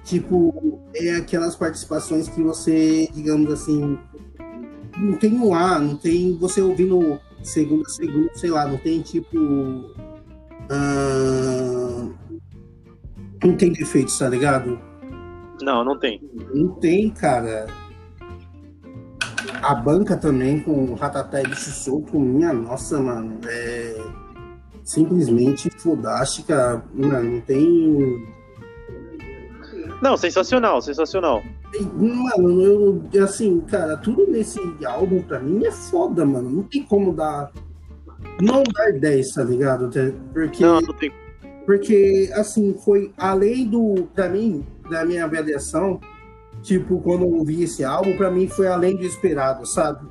Tipo, 0.04 0.80
é 0.94 1.16
aquelas 1.16 1.56
participações 1.56 2.28
que 2.28 2.40
você, 2.40 3.08
digamos 3.12 3.52
assim, 3.52 3.98
não 4.96 5.16
tem 5.18 5.34
um 5.38 5.52
ar, 5.52 5.80
não 5.80 5.96
tem 5.96 6.36
você 6.38 6.60
ouvindo 6.60 7.20
segundo 7.42 7.84
a 7.86 7.88
segundo, 7.88 8.30
sei 8.34 8.50
lá, 8.50 8.66
não 8.66 8.76
tem 8.78 9.00
tipo. 9.02 9.36
ah, 10.70 12.08
não 13.44 13.56
tem 13.56 13.72
defeitos, 13.72 14.18
tá 14.18 14.28
ligado? 14.28 14.78
Não, 15.62 15.84
não 15.84 15.98
tem. 15.98 16.20
Não 16.54 16.68
tem, 16.74 17.10
cara. 17.10 17.66
A 19.62 19.74
banca 19.74 20.16
também 20.16 20.60
com 20.60 20.94
Ratatá 20.94 21.40
e 21.40 21.46
bicho 21.46 21.70
solto, 21.70 22.18
minha 22.18 22.52
nossa, 22.52 23.00
mano, 23.00 23.38
é 23.46 23.96
simplesmente 24.84 25.70
fodástica. 25.78 26.82
Mano, 26.94 27.32
não 27.32 27.40
tem. 27.40 28.26
Não, 30.02 30.16
sensacional, 30.16 30.80
sensacional. 30.82 31.42
Mano, 31.94 32.62
eu, 32.62 33.24
assim, 33.24 33.60
cara, 33.60 33.96
tudo 33.96 34.26
nesse 34.30 34.60
álbum 34.84 35.22
pra 35.22 35.40
mim 35.40 35.64
é 35.64 35.70
foda, 35.72 36.24
mano. 36.24 36.50
Não 36.50 36.62
tem 36.62 36.82
como 36.82 37.14
dar. 37.14 37.50
Não 38.40 38.62
dar 38.62 38.92
10, 38.92 39.32
tá 39.32 39.42
ligado? 39.42 39.88
Porque, 40.32 40.62
Não, 40.62 40.80
não 40.80 40.92
tem. 40.94 41.10
porque 41.64 42.30
assim, 42.34 42.74
foi 42.84 43.12
além 43.16 43.66
do. 43.66 44.06
Pra 44.14 44.28
mim, 44.28 44.64
da 44.88 45.04
minha 45.04 45.24
avaliação, 45.24 46.00
tipo, 46.62 47.00
quando 47.00 47.22
eu 47.22 47.32
ouvi 47.32 47.62
esse 47.62 47.84
álbum, 47.84 48.16
pra 48.16 48.30
mim 48.30 48.48
foi 48.48 48.66
além 48.66 48.96
do 48.96 49.04
esperado, 49.04 49.66
sabe? 49.66 50.06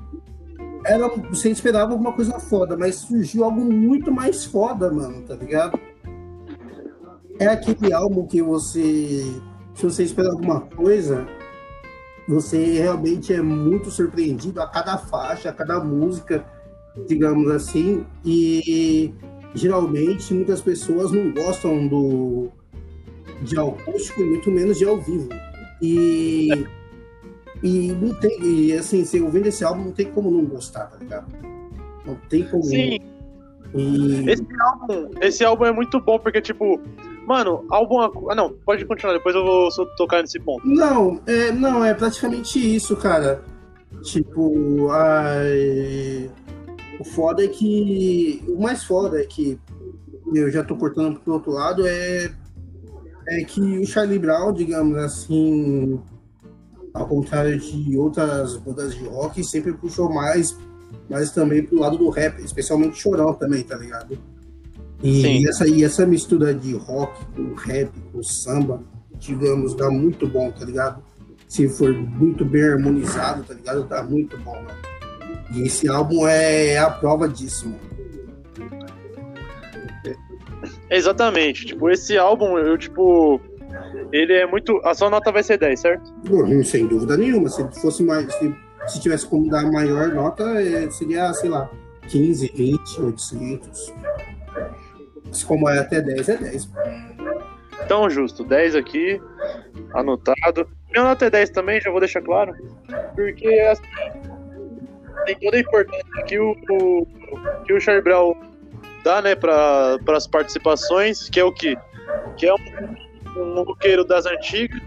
Era, 0.86 1.08
você 1.08 1.50
esperava 1.50 1.94
alguma 1.94 2.14
coisa 2.14 2.40
foda, 2.40 2.78
mas 2.78 2.96
surgiu 2.96 3.44
algo 3.44 3.62
muito 3.66 4.12
mais 4.12 4.46
foda, 4.46 4.92
mano, 4.92 5.22
tá 5.24 5.36
ligado? 5.36 5.80
É 7.40 7.48
aquele 7.48 7.92
álbum 7.92 8.28
que 8.28 8.42
você. 8.42 9.24
Se 9.74 9.84
você 9.84 10.04
espera 10.04 10.30
alguma 10.30 10.62
coisa, 10.62 11.28
você 12.28 12.58
realmente 12.80 13.34
é 13.34 13.42
muito 13.42 13.92
surpreendido 13.92 14.62
a 14.62 14.68
cada 14.68 14.98
faixa, 14.98 15.50
a 15.50 15.54
cada 15.54 15.80
música, 15.84 16.46
digamos 17.08 17.50
assim, 17.52 18.06
e 18.24 19.14
geralmente 19.54 20.34
muitas 20.34 20.62
pessoas 20.62 21.12
não 21.12 21.34
gostam 21.34 21.88
do 21.88 22.52
de 23.46 23.60
acústico 23.60 24.22
e 24.22 24.26
muito 24.26 24.52
menos 24.52 24.78
de 24.78 24.86
ao 24.86 25.00
vivo. 25.00 25.30
E 25.82 26.66
e 27.64 27.92
não 27.94 28.14
tem, 28.14 28.40
e 28.44 28.74
assim, 28.74 29.04
você 29.04 29.20
ouvindo 29.20 29.48
esse 29.48 29.64
álbum 29.64 29.86
não 29.86 29.92
tem 29.92 30.06
como 30.12 30.30
não 30.30 30.46
gostar, 30.46 30.86
tá 30.86 30.98
ligado? 30.98 31.26
Não 32.06 32.16
tem 32.30 32.44
como. 32.44 32.64
Sim, 32.64 33.00
E, 33.74 34.30
esse 34.30 34.46
álbum, 34.60 35.10
esse 35.22 35.44
álbum 35.44 35.66
é 35.66 35.72
muito 35.72 36.00
bom 36.00 36.20
porque, 36.20 36.42
tipo, 36.42 36.80
mano, 37.26 37.66
álbum. 37.70 38.30
Ah, 38.30 38.36
não, 38.36 38.54
pode 38.66 38.86
continuar, 38.86 39.14
depois 39.14 39.36
eu 39.36 39.44
vou 39.44 39.70
tocar 39.98 40.22
nesse 40.22 40.40
ponto. 40.40 40.68
Não, 40.68 41.20
é, 41.26 41.52
não, 41.52 41.84
é 41.84 41.94
praticamente 41.94 42.60
isso, 42.60 42.96
cara. 42.96 43.44
Tipo, 44.04 44.90
ai, 44.92 46.30
o 47.00 47.04
foda 47.04 47.44
é 47.44 47.48
que. 47.48 48.44
O 48.48 48.62
mais 48.62 48.84
foda 48.84 49.20
é 49.20 49.26
que. 49.26 49.60
Eu 50.34 50.52
já 50.52 50.64
tô 50.64 50.76
cortando 50.76 51.20
pro 51.20 51.34
outro 51.34 51.52
lado, 51.52 51.88
é. 51.88 52.32
É 53.28 53.44
que 53.44 53.62
o 53.62 53.86
Charlie 53.86 54.20
Brown, 54.20 54.54
digamos 54.54 54.98
assim. 54.98 56.00
Ao 56.94 57.06
contrário 57.08 57.60
de 57.60 57.98
outras 57.98 58.56
bandas 58.58 58.96
de 58.96 59.04
rock, 59.04 59.44
sempre 59.44 59.74
puxou 59.74 60.10
mais, 60.14 60.56
mas 61.10 61.30
também 61.30 61.62
pro 61.62 61.80
lado 61.80 61.98
do 61.98 62.10
rap, 62.10 62.40
especialmente 62.42 62.98
chorão 62.98 63.34
também, 63.34 63.64
tá 63.64 63.76
ligado? 63.76 64.18
E 65.04 65.22
Sim. 65.22 65.48
essa, 65.48 65.68
e 65.68 65.84
essa 65.84 66.06
mistura 66.06 66.54
de 66.54 66.74
rock 66.74 67.26
com 67.36 67.54
rap, 67.54 67.92
com 68.14 68.24
samba, 68.24 68.82
digamos, 69.20 69.76
dá 69.76 69.90
muito 69.90 70.26
bom, 70.26 70.50
tá 70.52 70.64
ligado? 70.64 71.04
Se 71.50 71.68
for 71.68 71.94
muito 71.94 72.46
bem 72.46 72.64
harmonizado, 72.64 73.44
tá 73.44 73.54
ligado? 73.54 73.84
Dá 73.84 74.02
muito 74.02 74.38
bom, 74.38 74.56
mano. 74.56 74.96
E 75.54 75.64
esse 75.64 75.88
álbum 75.88 76.26
é 76.26 76.78
a 76.78 76.90
prova 76.90 77.28
disso, 77.28 77.68
mano. 77.68 77.85
Exatamente, 80.90 81.66
tipo, 81.66 81.90
esse 81.90 82.18
álbum, 82.18 82.58
eu, 82.58 82.78
tipo. 82.78 83.40
Ele 84.12 84.34
é 84.34 84.46
muito. 84.46 84.80
A 84.84 84.94
sua 84.94 85.10
nota 85.10 85.32
vai 85.32 85.44
ser 85.44 85.58
10, 85.58 85.80
certo? 85.80 86.14
Bom, 86.28 86.64
sem 86.64 86.88
dúvida 86.88 87.18
nenhuma. 87.18 87.50
Se 87.50 87.64
fosse 87.82 88.04
mais. 88.04 88.34
Se, 88.36 88.56
se 88.88 89.02
tivesse 89.02 89.28
como 89.28 89.50
dar 89.50 89.70
maior 89.72 90.10
nota, 90.10 90.44
é, 90.62 90.90
seria, 90.92 91.34
sei 91.34 91.50
lá, 91.50 91.70
15, 92.08 92.52
20, 92.56 93.02
800. 93.02 93.94
Mas 95.28 95.44
como 95.44 95.70
é 95.70 95.80
até 95.80 96.02
10, 96.02 96.30
é 96.30 96.38
10. 96.38 96.70
Então, 97.84 98.10
justo, 98.10 98.44
10 98.44 98.76
aqui, 98.76 99.22
anotado. 99.94 100.68
Minha 100.92 101.04
nota 101.04 101.26
é 101.26 101.30
10 101.30 101.50
também, 101.50 101.82
já 101.82 101.92
vou 101.92 102.00
deixar 102.00 102.22
claro. 102.22 102.54
Porque, 103.16 103.48
assim, 103.48 103.84
tem 105.26 105.36
toda 105.40 105.58
a 105.58 105.60
importância 105.60 106.24
que 106.26 106.40
o, 106.40 106.56
que 107.66 107.74
o 107.74 108.02
Brown 108.04 108.36
dá, 109.06 109.22
né, 109.22 109.36
para 109.36 110.00
as 110.08 110.26
participações, 110.26 111.30
que 111.30 111.40
é 111.40 111.44
o 111.44 111.52
que? 111.52 111.78
Que 112.36 112.48
é 112.48 112.54
um, 112.54 113.42
um 113.42 113.64
roqueiro 113.64 114.04
das 114.04 114.26
antigas, 114.26 114.82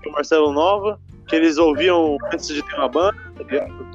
que 0.00 0.08
é 0.08 0.10
o 0.10 0.12
Marcelo 0.12 0.52
Nova, 0.52 1.00
que 1.26 1.34
eles 1.34 1.56
ouviam 1.56 2.18
antes 2.30 2.48
de 2.48 2.62
ter 2.62 2.74
uma 2.74 2.88
banda, 2.88 3.16
tá 3.34 3.42
ligado? 3.42 3.86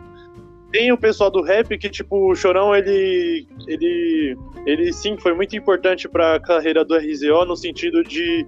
Tem 0.71 0.91
o 0.91 0.97
pessoal 0.97 1.29
do 1.29 1.43
rap 1.43 1.77
que, 1.77 1.89
tipo, 1.89 2.31
o 2.31 2.35
Chorão, 2.35 2.75
ele, 2.75 3.47
ele, 3.67 4.35
ele 4.65 4.91
sim 4.91 5.15
foi 5.17 5.33
muito 5.33 5.55
importante 5.55 6.09
pra 6.09 6.39
carreira 6.39 6.83
do 6.83 6.97
RZO 6.97 7.45
no 7.45 7.55
sentido 7.55 8.03
de 8.03 8.45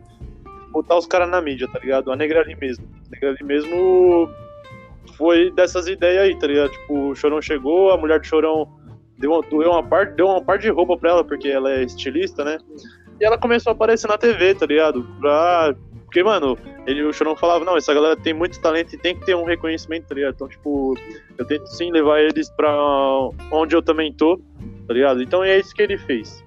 botar 0.72 0.98
os 0.98 1.06
caras 1.06 1.30
na 1.30 1.40
mídia, 1.40 1.68
tá 1.72 1.80
ligado? 1.80 2.12
A 2.12 2.16
Negra 2.16 2.42
ali 2.42 2.56
mesmo. 2.56 2.86
A 3.08 3.12
Negra 3.12 3.30
ali 3.30 3.44
mesmo 3.44 4.30
foi 5.16 5.52
dessas 5.52 5.88
ideias 5.88 6.24
aí, 6.24 6.40
tá 6.40 6.48
ligado? 6.48 6.72
Tipo, 6.72 7.10
o 7.10 7.16
Chorão 7.16 7.42
chegou, 7.42 7.92
a 7.92 7.98
mulher 7.98 8.20
do 8.20 8.26
Chorão 8.26 8.79
deu 9.20 9.32
uma, 9.32 9.42
deu 9.42 9.72
uma 9.72 9.84
parte 9.84 10.16
deu 10.16 10.28
uma 10.28 10.42
parte 10.42 10.64
de 10.64 10.70
roupa 10.70 10.98
pra 10.98 11.12
ela, 11.12 11.24
porque 11.24 11.48
ela 11.48 11.72
é 11.72 11.84
estilista, 11.84 12.44
né? 12.44 12.58
E 13.20 13.26
ela 13.26 13.38
começou 13.38 13.72
a 13.72 13.74
aparecer 13.74 14.08
na 14.08 14.18
TV, 14.18 14.56
tá 14.56 14.66
ligado? 14.66 15.06
Pra 15.20 15.76
porque, 16.10 16.24
mano, 16.24 16.58
ele, 16.88 17.04
o 17.04 17.14
Chorão 17.14 17.36
falava, 17.36 17.64
não, 17.64 17.78
essa 17.78 17.94
galera 17.94 18.18
tem 18.18 18.34
muito 18.34 18.60
talento 18.60 18.96
e 18.96 18.98
tem 18.98 19.16
que 19.16 19.24
ter 19.28 19.36
um 19.36 19.44
reconhecimento, 19.44 20.08
tá 20.08 20.16
ligado? 20.16 20.34
Então, 20.34 20.48
tipo, 20.48 20.96
eu 21.38 21.46
tento 21.46 21.68
sim 21.68 21.92
levar 21.92 22.20
eles 22.20 22.50
pra 22.50 22.76
onde 23.52 23.76
eu 23.76 23.82
também 23.82 24.12
tô, 24.12 24.42
tá 24.88 24.94
ligado? 24.96 25.22
Então 25.22 25.44
é 25.44 25.60
isso 25.60 25.72
que 25.76 25.84
ele 25.84 26.00
fez. 26.00 26.44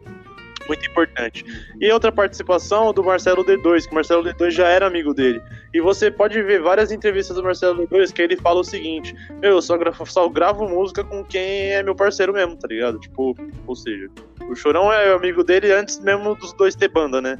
Muito 0.69 0.89
importante. 0.89 1.45
E 1.81 1.91
outra 1.91 2.13
participação 2.13 2.93
do 2.93 3.03
Marcelo 3.03 3.45
D2, 3.45 3.85
que 3.85 3.93
o 3.93 3.95
Marcelo 3.95 4.23
D2 4.23 4.51
já 4.51 4.69
era 4.69 4.87
amigo 4.87 5.13
dele. 5.13 5.43
E 5.75 5.81
você 5.81 6.11
pode 6.11 6.41
ver 6.43 6.61
várias 6.61 6.93
entrevistas 6.93 7.37
do 7.37 7.43
Marcelo 7.43 7.87
D2 7.87 8.13
que 8.13 8.23
ele 8.23 8.37
fala 8.37 8.61
o 8.61 8.65
seguinte: 8.65 9.15
Meu, 9.41 9.53
eu 9.53 9.63
só 9.63 9.77
gravo, 9.77 10.07
só 10.07 10.29
gravo 10.29 10.69
música 10.69 11.03
com 11.05 11.25
quem 11.25 11.73
é 11.73 11.83
meu 11.83 11.95
parceiro 11.95 12.33
mesmo, 12.33 12.57
tá 12.57 12.69
ligado? 12.69 12.99
Tipo, 12.99 13.37
ou 13.67 13.75
seja, 13.75 14.09
o 14.49 14.55
Chorão 14.55 14.93
é 14.93 15.13
amigo 15.13 15.43
dele 15.43 15.73
antes 15.73 15.99
mesmo 16.01 16.35
dos 16.35 16.53
dois 16.53 16.75
ter 16.75 16.89
banda, 16.89 17.21
né? 17.21 17.37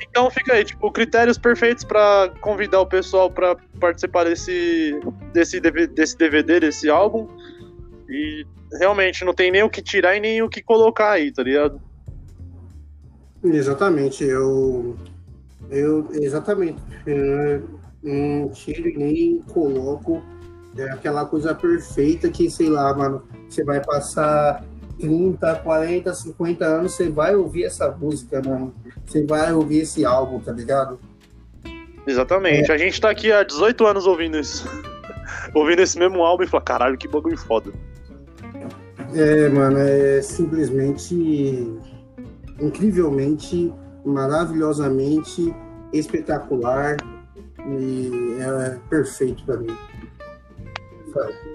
Então 0.00 0.28
fica 0.30 0.54
aí, 0.54 0.64
tipo, 0.64 0.90
critérios 0.90 1.38
perfeitos 1.38 1.84
para 1.84 2.30
convidar 2.40 2.80
o 2.80 2.86
pessoal 2.86 3.30
para 3.30 3.56
participar 3.78 4.24
desse, 4.24 4.98
desse, 5.32 5.60
desse 5.60 6.16
DVD, 6.16 6.60
desse 6.60 6.90
álbum. 6.90 7.28
E 8.08 8.44
realmente 8.78 9.24
não 9.24 9.34
tem 9.34 9.50
nem 9.50 9.62
o 9.62 9.70
que 9.70 9.82
tirar 9.82 10.16
e 10.16 10.20
nem 10.20 10.42
o 10.42 10.48
que 10.48 10.62
colocar 10.62 11.12
aí, 11.12 11.32
tá 11.32 11.42
ligado? 11.42 11.80
Exatamente, 13.42 14.24
eu. 14.24 14.96
Eu. 15.70 16.08
Exatamente. 16.12 16.80
Eu 17.06 17.80
não 18.02 18.48
tiro 18.50 18.88
e 18.88 18.96
nem 18.96 19.38
coloco 19.52 20.22
é 20.78 20.90
aquela 20.90 21.26
coisa 21.26 21.54
perfeita 21.54 22.30
que, 22.30 22.48
sei 22.48 22.68
lá, 22.68 22.94
mano, 22.94 23.22
você 23.48 23.64
vai 23.64 23.82
passar 23.84 24.64
30, 25.00 25.56
40, 25.56 26.14
50 26.14 26.64
anos, 26.64 26.94
você 26.94 27.08
vai 27.08 27.34
ouvir 27.34 27.64
essa 27.64 27.90
música, 27.90 28.40
mano. 28.44 28.74
Você 29.04 29.24
vai 29.24 29.52
ouvir 29.52 29.80
esse 29.80 30.04
álbum, 30.04 30.38
tá 30.38 30.52
ligado? 30.52 31.00
Exatamente. 32.06 32.70
É. 32.70 32.74
A 32.74 32.78
gente 32.78 33.00
tá 33.00 33.10
aqui 33.10 33.32
há 33.32 33.42
18 33.42 33.86
anos 33.86 34.06
ouvindo 34.06 34.38
isso. 34.38 34.64
ouvindo 35.54 35.80
esse 35.80 35.98
mesmo 35.98 36.22
álbum 36.22 36.44
e 36.44 36.46
falar, 36.46 36.62
caralho, 36.62 36.96
que 36.96 37.08
bagulho 37.08 37.36
foda. 37.36 37.72
É, 39.14 39.48
mano, 39.48 39.78
é 39.78 40.22
simplesmente 40.22 41.14
incrivelmente, 42.60 43.72
maravilhosamente 44.04 45.54
espetacular 45.92 46.96
e 47.66 48.38
é 48.40 48.78
perfeito 48.88 49.44
para 49.44 49.56
mim. 49.58 49.76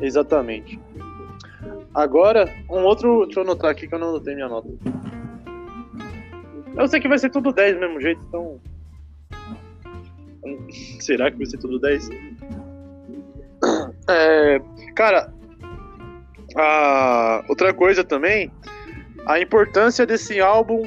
Exatamente. 0.02 0.80
Agora, 1.94 2.54
um 2.70 2.84
outro. 2.84 3.26
Deixa 3.26 3.40
eu 3.40 3.44
anotar 3.44 3.72
aqui 3.72 3.88
que 3.88 3.96
eu 3.96 4.00
não 4.00 4.10
anotei 4.10 4.36
minha 4.36 4.50
nota. 4.50 4.68
Eu 6.78 6.88
sei 6.90 7.00
que 7.00 7.08
vai 7.08 7.18
ser 7.18 7.30
tudo 7.30 7.54
10 7.54 7.76
do 7.76 7.80
mesmo 7.80 8.02
jeito, 8.02 8.22
então. 8.28 8.60
Será 11.00 11.32
que 11.32 11.38
vai 11.38 11.46
ser 11.46 11.58
tudo 11.58 11.80
10? 11.80 12.10
É, 14.10 14.62
cara, 14.94 15.34
outra 17.48 17.74
coisa 17.74 18.04
também, 18.04 18.52
a 19.28 19.40
importância 19.40 20.06
desse 20.06 20.40
álbum 20.40 20.84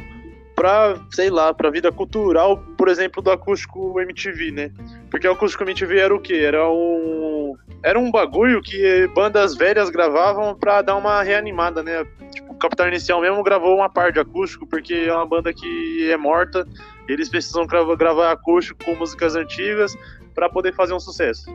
pra, 0.55 0.99
sei 1.11 1.31
lá, 1.31 1.55
pra 1.55 1.71
vida 1.71 1.93
cultural, 1.93 2.59
por 2.77 2.89
exemplo, 2.89 3.23
do 3.23 3.31
acústico 3.31 4.01
MTV, 4.01 4.51
né? 4.51 4.71
Porque 5.09 5.29
o 5.29 5.33
acústico 5.33 5.63
MTV 5.63 5.99
era 5.99 6.15
o 6.15 6.21
quê? 6.21 6.41
Era 6.45 6.69
um 6.69 7.57
era 7.81 7.97
um 7.97 8.11
bagulho 8.11 8.61
que 8.61 9.07
bandas 9.15 9.55
velhas 9.55 9.89
gravavam 9.89 10.57
pra 10.57 10.83
dar 10.83 10.97
uma 10.97 11.23
reanimada, 11.23 11.81
né? 11.81 12.05
Tipo, 12.33 12.53
o 12.53 12.57
Capital 12.57 12.89
Inicial 12.89 13.21
mesmo 13.21 13.41
gravou 13.45 13.77
uma 13.77 13.89
parte 13.89 14.15
de 14.15 14.21
acústico, 14.21 14.67
porque 14.67 14.95
é 14.95 15.15
uma 15.15 15.27
banda 15.27 15.53
que 15.53 16.11
é 16.11 16.17
morta, 16.17 16.67
eles 17.09 17.29
precisam 17.29 17.65
gravar 17.67 18.33
acústico 18.33 18.85
com 18.85 18.97
músicas 18.97 19.37
antigas 19.37 19.97
para 20.35 20.49
poder 20.49 20.75
fazer 20.75 20.93
um 20.93 21.01
sucesso. 21.01 21.49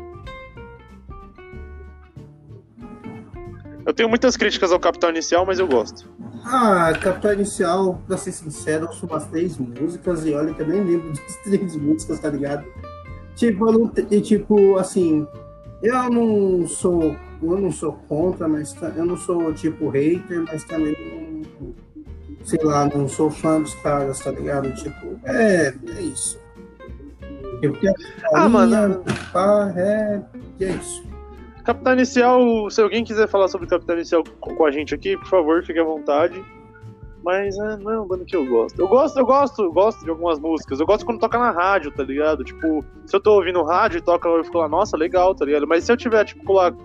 Eu 3.86 3.93
tenho 3.93 4.10
muitas 4.10 4.38
críticas 4.38 4.72
ao 4.72 4.80
Capital 4.80 5.10
Inicial, 5.10 5.46
mas 5.46 5.60
eu 5.60 5.67
gosto. 5.67 6.10
Ah, 6.46 6.93
Capital 7.00 7.34
Inicial, 7.34 8.02
pra 8.08 8.17
ser 8.17 8.32
sincero, 8.32 8.86
eu 8.86 8.93
sou 8.93 9.10
umas 9.10 9.26
três 9.28 9.58
músicas 9.58 10.26
e 10.26 10.34
olha 10.34 10.54
que 10.54 10.62
eu 10.62 10.67
nem 10.67 10.84
lembro 10.84 11.10
das 11.13 11.36
três 11.43 11.76
músicas, 11.76 12.19
tá 12.19 12.30
ligado? 12.30 12.65
Tipo, 13.36 13.67
eu 13.67 13.80
não, 13.80 14.22
tipo, 14.22 14.78
assim, 14.78 15.28
eu 15.82 16.10
não 16.10 16.67
sou, 16.67 17.15
eu 17.41 17.60
não 17.60 17.72
sou 17.72 17.93
contra, 18.08 18.48
mas 18.48 18.76
eu 18.96 19.06
não 19.06 19.17
sou 19.17 19.54
tipo 19.54 19.89
hater, 19.89 20.43
mas 20.46 20.63
também 20.63 20.96
não, 21.60 21.74
sei 22.46 22.60
lá, 22.63 22.86
não 22.86 23.08
sou 23.08 23.30
fã 23.30 23.60
dos 23.60 23.74
caras, 23.76 24.19
tá 24.19 24.32
ligado? 24.32 24.74
Tipo, 24.76 25.19
é, 25.26 25.74
é 25.98 26.02
isso. 26.02 26.39
ah, 28.34 28.48
mano. 28.48 29.04
Pá, 29.32 29.74
é, 29.76 30.22
é 30.62 30.69
isso. 30.69 31.04
Capitão 31.63 31.93
Inicial, 31.93 32.69
se 32.69 32.82
alguém 32.82 33.04
quiser 33.04 33.28
falar 33.28 33.47
sobre 33.47 33.67
Capitão 33.67 33.95
Inicial 33.95 34.23
com 34.39 34.65
a 34.65 34.71
gente 34.71 34.93
aqui, 34.93 35.15
por 35.17 35.28
favor, 35.28 35.63
fique 35.63 35.80
à 35.80 35.84
vontade. 35.84 36.43
Mas 37.23 37.58
é, 37.58 37.78
não 37.78 37.91
é 37.91 37.97
uma 37.97 38.06
banda 38.06 38.26
que 38.26 38.36
eu 38.36 38.45
gosto. 38.45 38.78
Eu 38.78 38.88
gosto, 38.88 39.17
eu 39.17 39.26
gosto, 39.26 39.71
gosto 39.71 40.04
de 40.04 40.10
algumas 40.10 40.38
músicas. 40.39 40.82
Eu 40.82 40.86
gosto 40.86 41.06
quando 41.06 41.19
toca 41.19 41.39
na 41.39 41.52
rádio, 41.52 41.89
tá 41.91 42.04
ligado? 42.04 42.43
Tipo, 42.43 42.84
se 43.06 43.15
eu 43.15 43.21
tô 43.21 43.36
ouvindo 43.36 43.63
rádio 43.63 43.99
e 43.99 44.02
toca, 44.02 44.28
eu 44.28 44.43
fico 44.43 44.58
lá, 44.58 44.67
nossa, 44.67 44.97
legal, 44.97 45.34
tá 45.34 45.45
ligado? 45.45 45.65
Mas 45.65 45.86
se 45.86 45.91
eu 45.91 45.95
tiver, 45.95 46.26
tipo, 46.26 46.52
lá 46.52 46.76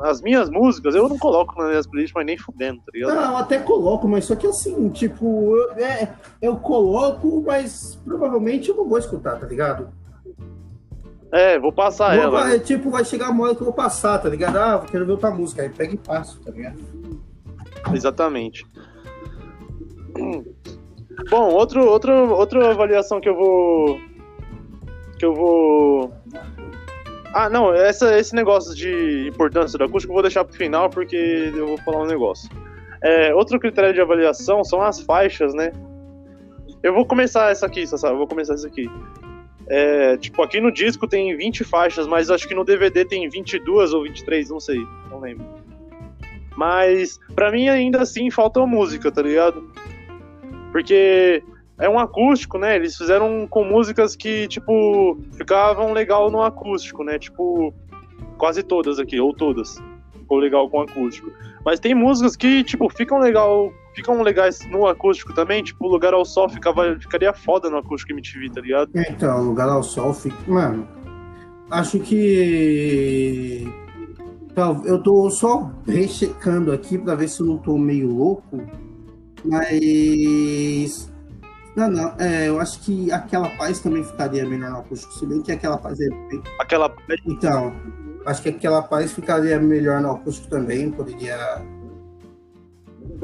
as 0.00 0.20
minhas 0.20 0.50
músicas, 0.50 0.96
eu 0.96 1.08
não 1.08 1.16
coloco 1.16 1.56
nas 1.56 1.68
minhas 1.68 1.86
playlists, 1.86 2.14
mas 2.14 2.26
nem 2.26 2.36
fudendo, 2.36 2.78
tá 2.78 2.90
ligado? 2.92 3.14
Não, 3.14 3.30
eu 3.30 3.36
até 3.36 3.58
coloco, 3.58 4.08
mas 4.08 4.24
só 4.24 4.34
que 4.34 4.48
assim, 4.48 4.88
tipo, 4.88 5.56
eu, 5.56 5.72
é, 5.84 6.12
eu 6.42 6.56
coloco, 6.56 7.42
mas 7.46 7.96
provavelmente 8.04 8.68
eu 8.70 8.76
não 8.76 8.88
vou 8.88 8.98
escutar, 8.98 9.38
tá 9.38 9.46
ligado? 9.46 9.88
É, 11.34 11.58
vou 11.58 11.72
passar 11.72 12.14
vou, 12.14 12.24
ela. 12.26 12.54
É, 12.54 12.60
tipo, 12.60 12.90
vai 12.90 13.04
chegar 13.04 13.26
a 13.26 13.42
hora 13.42 13.56
que 13.56 13.60
eu 13.60 13.64
vou 13.64 13.74
passar, 13.74 14.18
tá 14.18 14.28
ligado? 14.28 14.56
Ah, 14.56 14.86
quero 14.88 15.04
ver 15.04 15.12
outra 15.12 15.32
música, 15.32 15.62
aí 15.62 15.68
pega 15.68 15.92
e 15.92 15.96
passo, 15.96 16.40
tá 16.40 16.52
ligado? 16.52 16.78
Exatamente. 17.92 18.64
Bom, 21.28 21.50
outro, 21.50 21.84
outro, 21.84 22.32
outra 22.32 22.70
avaliação 22.70 23.20
que 23.20 23.28
eu 23.28 23.34
vou. 23.34 23.98
Que 25.18 25.26
eu 25.26 25.34
vou. 25.34 26.14
Ah, 27.34 27.50
não, 27.50 27.74
essa, 27.74 28.16
esse 28.16 28.32
negócio 28.32 28.72
de 28.72 29.26
importância 29.26 29.76
do 29.76 29.82
acústico 29.82 30.12
eu 30.12 30.14
vou 30.14 30.22
deixar 30.22 30.44
pro 30.44 30.56
final 30.56 30.88
porque 30.88 31.16
eu 31.52 31.66
vou 31.66 31.78
falar 31.78 32.04
um 32.04 32.06
negócio. 32.06 32.48
É, 33.02 33.34
outro 33.34 33.58
critério 33.58 33.92
de 33.92 34.00
avaliação 34.00 34.62
são 34.62 34.80
as 34.80 35.00
faixas, 35.00 35.52
né? 35.52 35.72
Eu 36.80 36.94
vou 36.94 37.04
começar 37.04 37.50
essa 37.50 37.66
aqui, 37.66 37.84
Sassá, 37.84 38.10
eu 38.10 38.18
vou 38.18 38.28
começar 38.28 38.54
essa 38.54 38.68
aqui. 38.68 38.88
É, 39.66 40.16
tipo, 40.16 40.42
aqui 40.42 40.60
no 40.60 40.70
disco 40.70 41.06
tem 41.06 41.36
20 41.36 41.64
faixas, 41.64 42.06
mas 42.06 42.30
acho 42.30 42.46
que 42.46 42.54
no 42.54 42.64
DVD 42.64 43.04
tem 43.04 43.28
22 43.28 43.94
ou 43.94 44.02
23, 44.02 44.50
não 44.50 44.60
sei, 44.60 44.78
não 45.10 45.20
lembro. 45.20 45.46
Mas, 46.56 47.18
pra 47.34 47.50
mim, 47.50 47.68
ainda 47.68 48.02
assim, 48.02 48.30
falta 48.30 48.64
música, 48.66 49.10
tá 49.10 49.22
ligado? 49.22 49.68
Porque 50.70 51.42
é 51.78 51.88
um 51.88 51.98
acústico, 51.98 52.58
né? 52.58 52.76
Eles 52.76 52.96
fizeram 52.96 53.46
com 53.48 53.64
músicas 53.64 54.14
que, 54.14 54.46
tipo, 54.46 55.18
ficavam 55.36 55.92
legal 55.92 56.30
no 56.30 56.42
acústico, 56.42 57.02
né? 57.02 57.18
Tipo, 57.18 57.74
quase 58.38 58.62
todas 58.62 58.98
aqui, 58.98 59.18
ou 59.18 59.34
todas. 59.34 59.82
Ficou 60.12 60.38
legal 60.38 60.68
com 60.70 60.80
acústico. 60.80 61.30
Mas 61.64 61.80
tem 61.80 61.94
músicas 61.94 62.36
que, 62.36 62.62
tipo, 62.62 62.88
ficam 62.88 63.18
legal. 63.18 63.72
Ficam 63.94 64.22
legais 64.22 64.58
no 64.70 64.86
acústico 64.86 65.32
também, 65.34 65.62
tipo, 65.62 65.86
Lugar 65.86 66.14
ao 66.14 66.24
Sol 66.24 66.48
ficava, 66.48 66.96
ficaria 66.98 67.32
foda 67.32 67.70
no 67.70 67.78
acústico 67.78 68.12
MTV, 68.12 68.50
tá 68.50 68.60
ligado? 68.60 68.90
Então, 68.94 69.42
Lugar 69.42 69.68
ao 69.68 69.82
Sol 69.82 70.12
fica. 70.12 70.36
Mano, 70.46 70.86
acho 71.70 72.00
que. 72.00 73.66
Eu 74.84 75.02
tô 75.02 75.28
só 75.30 75.72
rechecando 75.86 76.70
aqui 76.70 76.96
pra 76.96 77.14
ver 77.16 77.28
se 77.28 77.40
eu 77.40 77.46
não 77.46 77.58
tô 77.58 77.76
meio 77.76 78.08
louco 78.08 78.60
mas. 79.44 81.12
Não, 81.76 81.90
não. 81.90 82.14
É, 82.18 82.48
eu 82.48 82.58
acho 82.58 82.80
que 82.80 83.12
aquela 83.12 83.48
paz 83.50 83.80
também 83.80 84.02
ficaria 84.02 84.44
melhor 84.46 84.70
no 84.70 84.78
acústico, 84.78 85.12
se 85.12 85.26
bem 85.26 85.42
que 85.42 85.52
aquela 85.52 85.76
paz 85.76 86.00
é. 86.00 86.08
Aquela 86.58 86.94
Então. 87.26 87.74
Acho 88.26 88.42
que 88.42 88.48
aquela 88.48 88.80
paz 88.80 89.12
ficaria 89.12 89.60
melhor 89.60 90.00
no 90.00 90.12
acústico 90.12 90.48
também, 90.48 90.90
poderia. 90.90 91.36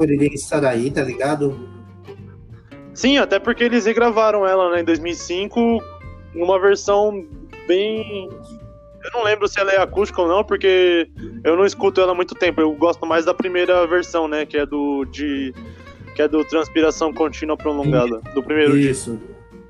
Poderia 0.01 0.33
estar 0.33 0.65
aí, 0.65 0.89
tá 0.89 1.03
ligado? 1.03 1.69
Sim, 2.91 3.19
até 3.19 3.37
porque 3.37 3.63
eles 3.63 3.85
regravaram 3.85 4.47
ela 4.47 4.71
né, 4.71 4.81
em 4.81 4.83
2005, 4.83 5.79
numa 6.33 6.59
versão 6.59 7.23
bem. 7.67 8.27
Eu 9.03 9.11
não 9.13 9.23
lembro 9.23 9.47
se 9.47 9.59
ela 9.59 9.71
é 9.71 9.79
acústica 9.79 10.19
ou 10.19 10.27
não, 10.27 10.43
porque 10.43 11.07
eu 11.43 11.55
não 11.55 11.67
escuto 11.67 12.01
ela 12.01 12.13
há 12.13 12.15
muito 12.15 12.33
tempo. 12.33 12.59
Eu 12.59 12.73
gosto 12.73 13.05
mais 13.05 13.25
da 13.25 13.33
primeira 13.35 13.85
versão, 13.85 14.27
né? 14.27 14.43
Que 14.43 14.57
é 14.57 14.65
do. 14.65 15.05
De, 15.05 15.53
que 16.15 16.23
é 16.23 16.27
do 16.27 16.43
Transpiração 16.45 17.13
Contínua 17.13 17.55
Prolongada. 17.55 18.21
Do 18.33 18.41
primeiro 18.41 18.75
Isso. 18.75 19.19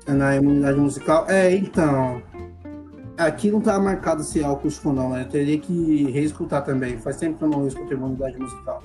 É 0.06 0.14
na 0.14 0.34
imunidade 0.34 0.80
musical. 0.80 1.26
É, 1.28 1.54
então. 1.54 2.22
Aqui 3.18 3.50
não 3.50 3.60
tá 3.60 3.78
marcado 3.78 4.22
se 4.22 4.40
é 4.40 4.46
acústico 4.46 4.94
não, 4.94 5.10
né? 5.10 5.24
Eu 5.24 5.28
teria 5.28 5.58
que 5.58 6.10
reescutar 6.10 6.64
também. 6.64 6.96
Faz 6.96 7.18
tempo 7.18 7.36
que 7.36 7.44
eu 7.44 7.48
não 7.48 7.68
escuto 7.68 7.92
imunidade 7.92 8.38
musical. 8.38 8.82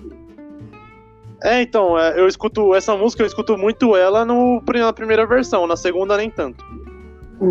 É, 1.44 1.62
então, 1.62 1.98
é, 1.98 2.20
eu 2.20 2.28
escuto 2.28 2.74
essa 2.74 2.96
música, 2.96 3.22
eu 3.22 3.28
escuto 3.28 3.58
muito 3.58 3.96
ela 3.96 4.26
no, 4.26 4.62
na 4.76 4.94
primeira 4.94 5.26
versão, 5.26 5.68
na 5.68 5.78
segunda 5.78 6.18
nem 6.18 6.30
tanto. 6.30 6.64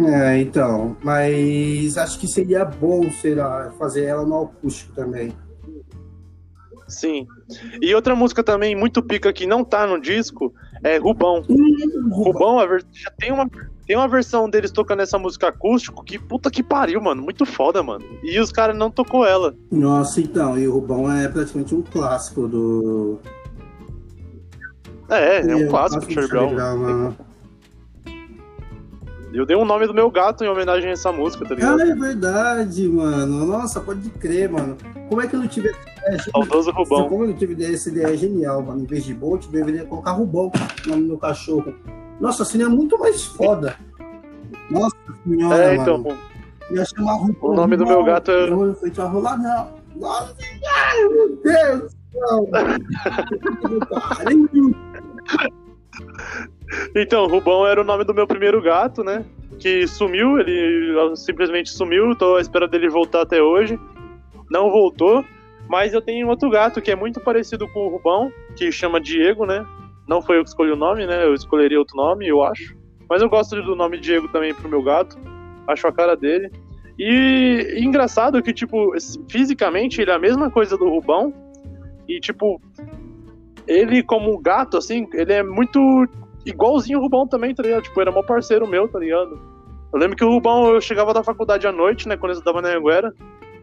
É, 0.08 0.38
então, 0.40 0.96
mas 1.02 1.96
acho 1.96 2.18
que 2.18 2.26
seria 2.26 2.64
bom, 2.64 3.08
sei 3.10 3.36
lá, 3.36 3.72
fazer 3.78 4.04
ela 4.04 4.24
no 4.24 4.42
acústico 4.42 4.92
também. 4.94 5.32
Sim. 6.88 7.26
E 7.80 7.94
outra 7.94 8.14
música 8.14 8.42
também 8.42 8.74
muito 8.74 9.02
pica 9.02 9.32
que 9.32 9.46
não 9.46 9.64
tá 9.64 9.86
no 9.86 10.00
disco 10.00 10.52
é 10.84 10.98
Rubão. 10.98 11.42
Hum, 11.48 12.10
Rubão, 12.12 12.58
Rubão 12.58 12.78
já 12.92 13.10
tem 13.18 13.32
uma, 13.32 13.48
tem 13.86 13.96
uma 13.96 14.08
versão 14.08 14.48
deles 14.48 14.70
tocando 14.70 15.02
essa 15.02 15.18
música 15.18 15.48
acústico 15.48 16.04
que 16.04 16.18
puta 16.18 16.50
que 16.50 16.62
pariu, 16.62 17.00
mano. 17.00 17.22
Muito 17.22 17.44
foda, 17.44 17.82
mano. 17.82 18.04
E 18.22 18.38
os 18.38 18.52
caras 18.52 18.76
não 18.76 18.90
tocou 18.90 19.26
ela. 19.26 19.54
Nossa, 19.70 20.20
então, 20.20 20.58
e 20.58 20.66
o 20.66 20.74
Rubão 20.74 21.10
é 21.10 21.28
praticamente 21.28 21.74
um 21.74 21.82
clássico 21.82 22.46
do. 22.46 23.18
É, 25.08 25.38
é, 25.38 25.50
é 25.50 25.56
um 25.56 25.68
clássico 25.68 26.04
do 26.04 26.12
Charlie 26.12 26.30
Brown. 26.30 26.54
Brown 26.54 27.14
eu 29.36 29.44
dei 29.44 29.54
o 29.54 29.60
um 29.60 29.64
nome 29.66 29.86
do 29.86 29.92
meu 29.92 30.10
gato 30.10 30.42
em 30.42 30.48
homenagem 30.48 30.88
a 30.88 30.92
essa 30.92 31.12
música, 31.12 31.44
tá 31.44 31.54
ligado? 31.54 31.78
Ah, 31.78 31.86
é 31.86 31.94
verdade, 31.94 32.88
mano. 32.88 33.44
Nossa, 33.44 33.80
pode 33.80 34.08
crer, 34.08 34.48
mano. 34.48 34.78
Como 35.10 35.20
é 35.20 35.26
que 35.26 35.36
eu 35.36 35.40
não 35.40 35.46
tive 35.46 35.68
essa 35.68 35.78
ideia? 35.80 36.22
Saudoso 36.32 36.70
Rubão. 36.70 37.06
Como 37.06 37.24
eu 37.24 37.28
não 37.28 37.36
tive 37.36 37.62
essa 37.62 37.90
ideia 37.90 38.16
genial, 38.16 38.62
mano. 38.62 38.80
Em 38.80 38.86
vez 38.86 39.04
de 39.04 39.12
Bolt, 39.12 39.46
deveria 39.48 39.84
colocar 39.84 40.12
Rubão 40.12 40.50
no 40.86 40.90
nome 40.90 41.08
do 41.08 41.18
cachorro. 41.18 41.74
Nossa, 42.18 42.44
assim 42.44 42.62
é 42.62 42.68
muito 42.68 42.98
mais 42.98 43.24
foda. 43.26 43.76
Nossa 44.70 44.96
senhora, 45.22 45.64
É, 45.64 45.76
então. 45.76 45.98
Mano. 45.98 46.18
Ia 46.70 46.84
chamar 46.86 47.14
Rubão. 47.16 47.50
O 47.50 47.54
nome 47.54 47.76
do 47.76 47.84
meu 47.84 48.02
gato 48.04 48.30
é... 48.30 48.48
Eu 48.48 49.08
rolar 49.08 49.36
não. 49.36 49.68
Nossa, 49.96 50.34
meu 51.10 51.36
Deus 51.42 51.92
do 51.92 51.92
céu. 52.12 52.48
Então, 56.94 57.26
Rubão 57.26 57.66
era 57.66 57.80
o 57.80 57.84
nome 57.84 58.04
do 58.04 58.14
meu 58.14 58.26
primeiro 58.26 58.60
gato, 58.62 59.02
né? 59.04 59.24
Que 59.58 59.86
sumiu, 59.86 60.38
ele 60.38 60.94
simplesmente 61.16 61.70
sumiu, 61.70 62.14
tô 62.14 62.36
à 62.36 62.40
espera 62.40 62.68
dele 62.68 62.88
voltar 62.88 63.22
até 63.22 63.42
hoje. 63.42 63.78
Não 64.50 64.70
voltou, 64.70 65.24
mas 65.68 65.94
eu 65.94 66.00
tenho 66.00 66.28
outro 66.28 66.50
gato 66.50 66.80
que 66.80 66.90
é 66.90 66.96
muito 66.96 67.20
parecido 67.20 67.66
com 67.68 67.86
o 67.86 67.88
Rubão, 67.88 68.32
que 68.56 68.70
chama 68.70 69.00
Diego, 69.00 69.46
né? 69.46 69.64
Não 70.08 70.22
foi 70.22 70.38
eu 70.38 70.42
que 70.42 70.48
escolhi 70.48 70.70
o 70.70 70.76
nome, 70.76 71.06
né? 71.06 71.24
Eu 71.24 71.34
escolheria 71.34 71.78
outro 71.78 71.96
nome, 71.96 72.28
eu 72.28 72.42
acho. 72.42 72.76
Mas 73.08 73.22
eu 73.22 73.28
gosto 73.28 73.60
do 73.62 73.74
nome 73.74 73.98
Diego 73.98 74.28
também 74.28 74.54
pro 74.54 74.68
meu 74.68 74.82
gato. 74.82 75.16
Acho 75.66 75.86
a 75.86 75.92
cara 75.92 76.16
dele. 76.16 76.50
E, 76.98 77.74
e 77.76 77.84
engraçado 77.84 78.42
que, 78.42 78.52
tipo, 78.52 78.92
fisicamente 79.28 80.00
ele 80.00 80.10
é 80.10 80.14
a 80.14 80.18
mesma 80.18 80.50
coisa 80.50 80.76
do 80.76 80.88
Rubão. 80.88 81.34
E, 82.08 82.20
tipo, 82.20 82.60
ele 83.66 84.02
como 84.02 84.38
gato, 84.38 84.76
assim, 84.76 85.08
ele 85.12 85.32
é 85.32 85.42
muito 85.42 86.06
igualzinho 86.46 86.98
o 86.98 87.02
Rubão 87.02 87.26
também, 87.26 87.54
tá 87.54 87.62
ligado? 87.62 87.82
Tipo, 87.82 88.00
era 88.00 88.12
mó 88.12 88.22
parceiro 88.22 88.66
meu, 88.66 88.88
tá 88.88 88.98
ligado? 88.98 89.38
Eu 89.92 89.98
lembro 89.98 90.16
que 90.16 90.24
o 90.24 90.30
Rubão, 90.30 90.74
eu 90.74 90.80
chegava 90.80 91.12
da 91.12 91.22
faculdade 91.22 91.66
à 91.66 91.72
noite, 91.72 92.08
né, 92.08 92.16
quando 92.16 92.32
eu 92.32 92.38
estava 92.38 92.62
na 92.62 92.68
Anguera. 92.68 93.12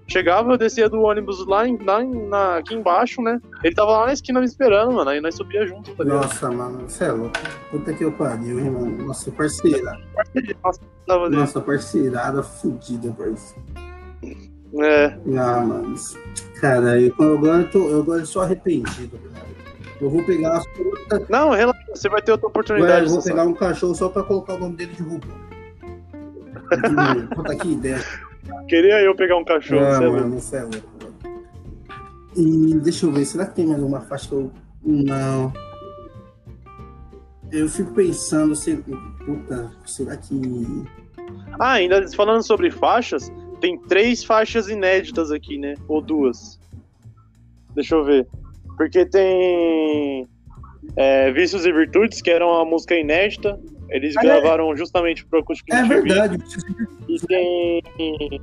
Chegava, 0.05 0.51
eu 0.51 0.57
descia 0.57 0.89
do 0.89 1.01
ônibus 1.01 1.47
lá, 1.47 1.65
em, 1.65 1.77
lá 1.77 2.03
na, 2.03 2.57
aqui 2.57 2.75
embaixo, 2.75 3.21
né? 3.21 3.39
Ele 3.63 3.73
tava 3.73 3.91
lá 3.91 4.05
na 4.07 4.13
esquina 4.13 4.41
me 4.41 4.45
esperando, 4.45 4.91
mano. 4.91 5.09
Aí 5.09 5.21
nós 5.21 5.33
subia 5.33 5.65
junto, 5.65 5.95
tá 5.95 6.03
ligado? 6.03 6.23
Nossa, 6.23 6.51
mano, 6.51 6.89
você 6.89 7.05
é 7.05 7.11
louco. 7.11 7.33
Puta 7.71 7.93
que 7.93 8.03
eu 8.03 8.11
pariu, 8.11 8.59
hein, 8.59 8.69
mano. 8.69 9.05
Nossa, 9.05 9.31
parceira. 9.31 9.97
Nossa, 10.61 11.29
Nossa 11.29 11.61
parceirada 11.61 12.43
fodida, 12.43 13.11
parceiro. 13.11 13.63
É. 14.81 15.17
Ah, 15.37 15.61
mano. 15.61 15.95
Cara, 16.59 16.99
eu, 16.99 17.13
agora 17.19 17.61
eu, 17.61 17.71
tô, 17.71 17.89
eu 17.89 18.01
agora 18.01 18.25
sou 18.25 18.41
arrependido, 18.41 19.17
cara. 19.17 19.32
Eu 20.01 20.09
vou 20.09 20.23
pegar 20.23 20.57
as 20.57 20.67
frutas. 20.67 21.27
Não, 21.29 21.51
relaxa, 21.51 21.81
você 21.93 22.09
vai 22.09 22.21
ter 22.21 22.31
outra 22.31 22.47
oportunidade. 22.47 23.05
eu 23.05 23.11
vou 23.11 23.23
pegar 23.23 23.43
um 23.43 23.53
cachorro 23.53 23.95
só 23.95 24.09
pra 24.09 24.23
colocar 24.23 24.55
o 24.55 24.59
nome 24.59 24.75
dele 24.75 24.93
de 24.93 25.03
Rubão. 25.03 25.53
Puta 27.35 27.55
que 27.55 27.71
ideia. 27.71 27.99
Queria 28.67 29.01
eu 29.01 29.15
pegar 29.15 29.37
um 29.37 29.45
cachorro, 29.45 29.85
ah, 29.85 30.01
mano, 30.01 30.39
você 30.39 30.57
é 30.57 30.61
louco. 30.61 30.93
E 32.35 32.73
deixa 32.79 33.05
eu 33.05 33.11
ver, 33.11 33.25
será 33.25 33.45
que 33.45 33.55
tem 33.55 33.67
mais 33.67 33.81
uma 33.81 34.01
faixa 34.01 34.27
que 34.27 34.33
eu. 34.33 34.51
Não. 34.83 35.53
Eu 37.51 37.69
fico 37.69 37.93
pensando, 37.93 38.55
se... 38.55 38.75
puta, 39.25 39.71
será 39.85 40.17
que. 40.17 40.85
Ah, 41.59 41.73
ainda 41.73 42.05
falando 42.15 42.41
sobre 42.41 42.71
faixas, 42.71 43.31
tem 43.61 43.77
três 43.77 44.23
faixas 44.23 44.67
inéditas 44.67 45.31
aqui, 45.31 45.57
né? 45.57 45.75
Ou 45.87 46.01
duas. 46.01 46.59
Deixa 47.75 47.95
eu 47.95 48.03
ver. 48.03 48.27
Porque 48.77 49.05
tem 49.05 50.27
é, 50.95 51.31
Vícios 51.31 51.65
e 51.65 51.71
Virtudes, 51.71 52.21
que 52.21 52.29
era 52.29 52.45
uma 52.45 52.65
música 52.65 52.95
inédita. 52.95 53.59
Eles 53.89 54.15
é? 54.17 54.21
gravaram 54.21 54.75
justamente 54.75 55.25
pro 55.25 55.39
Acústico 55.39 55.73
É 55.73 55.83
verdade. 55.83 56.37
E 57.07 57.19
tem. 57.19 58.41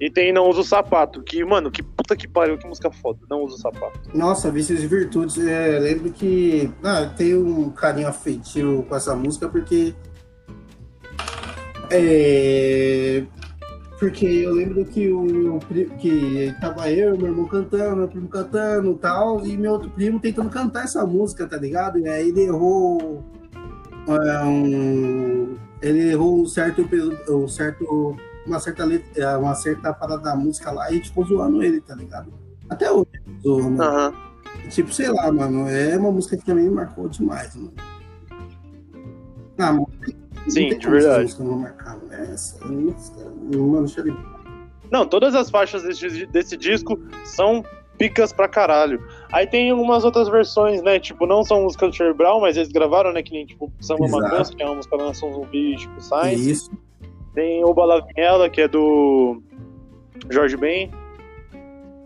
E 0.00 0.10
tem 0.10 0.32
Não 0.32 0.48
Uso 0.48 0.62
Sapato, 0.62 1.22
que, 1.22 1.42
mano, 1.44 1.70
que 1.70 1.82
puta 1.82 2.14
que 2.14 2.28
pariu, 2.28 2.58
que 2.58 2.66
música 2.66 2.90
foda. 2.90 3.18
Não 3.28 3.44
Uso 3.44 3.56
Sapato. 3.58 3.98
Nossa, 4.14 4.50
Vícios 4.50 4.82
e 4.82 4.86
Virtudes, 4.86 5.38
é, 5.38 5.78
lembro 5.78 6.10
que. 6.10 6.70
Ah, 6.82 7.06
tem 7.06 7.34
um 7.34 7.70
carinho 7.70 8.08
afetivo 8.08 8.82
com 8.82 8.94
essa 8.94 9.14
música, 9.16 9.48
porque. 9.48 9.94
É, 11.90 13.24
porque 13.98 14.26
eu 14.26 14.54
lembro 14.54 14.84
que 14.84 15.10
o 15.12 15.58
que 15.98 16.54
tava 16.60 16.90
eu, 16.90 17.16
meu 17.16 17.28
irmão 17.28 17.46
cantando, 17.46 17.96
meu 17.96 18.08
primo 18.08 18.28
cantando 18.28 18.92
e 18.92 18.98
tal, 18.98 19.46
e 19.46 19.56
meu 19.56 19.72
outro 19.72 19.90
primo 19.90 20.20
tentando 20.20 20.50
cantar 20.50 20.84
essa 20.84 21.04
música, 21.04 21.46
tá 21.46 21.56
ligado? 21.56 21.98
E 21.98 22.08
aí 22.08 22.28
ele 22.28 22.42
errou 22.42 23.24
é, 24.06 24.44
um, 24.44 25.56
ele 25.82 26.10
errou 26.12 26.42
um 26.42 26.46
certo, 26.46 26.88
um 27.28 27.48
certo 27.48 28.16
uma 28.46 28.60
certa 28.60 28.84
letra, 28.84 29.22
é, 29.22 29.36
uma 29.36 29.54
certa 29.54 29.92
parada 29.92 30.22
da 30.22 30.36
música 30.36 30.70
lá 30.70 30.90
e 30.90 31.04
ficou 31.04 31.24
zoando 31.26 31.62
ele, 31.62 31.80
tá 31.80 31.94
ligado? 31.94 32.32
Até 32.70 32.90
hoje, 32.90 33.08
zoando. 33.42 33.82
Uhum. 33.82 34.12
Tipo, 34.70 34.92
sei 34.92 35.10
lá, 35.10 35.30
mano, 35.30 35.68
é 35.68 35.96
uma 35.96 36.10
música 36.10 36.36
que 36.36 36.44
também 36.44 36.64
me 36.64 36.70
marcou 36.74 37.08
demais, 37.08 37.54
mano. 37.56 37.72
Ah, 39.58 39.72
mano, 39.72 39.88
Sim, 40.48 40.78
de 40.78 40.88
verdade. 40.88 41.36
Não 41.38 41.58
marcar, 41.58 41.96
né? 42.08 42.30
Essa 42.32 42.66
música, 42.66 43.24
mano, 43.54 43.84
deixa 43.84 44.00
ele... 44.00 44.16
Não, 44.90 45.06
todas 45.06 45.34
as 45.34 45.50
faixas 45.50 45.82
desse, 45.82 46.26
desse 46.26 46.56
disco 46.56 46.98
são 47.24 47.62
picas 47.98 48.32
pra 48.32 48.48
caralho. 48.48 49.04
Aí 49.30 49.46
tem 49.46 49.70
algumas 49.70 50.04
outras 50.04 50.28
versões, 50.28 50.82
né? 50.82 50.98
Tipo, 50.98 51.26
não 51.26 51.44
são 51.44 51.62
músicas 51.62 51.90
do 51.90 51.96
Charlie 51.96 52.16
Brown, 52.16 52.40
mas 52.40 52.56
eles 52.56 52.72
gravaram, 52.72 53.12
né? 53.12 53.22
Que 53.22 53.32
nem, 53.32 53.44
tipo, 53.44 53.70
Samba 53.80 54.08
Matança, 54.08 54.54
que 54.54 54.62
é 54.62 54.66
uma 54.66 54.76
música 54.76 54.96
da 54.96 55.04
Nação 55.04 55.32
Zumbi, 55.32 55.76
tipo, 55.76 56.00
Science. 56.00 56.50
Isso. 56.50 56.70
Tem 57.34 57.62
O 57.64 57.74
Balavinhela, 57.74 58.48
que 58.48 58.62
é 58.62 58.68
do 58.68 59.42
Jorge 60.30 60.56
Ben. 60.56 60.90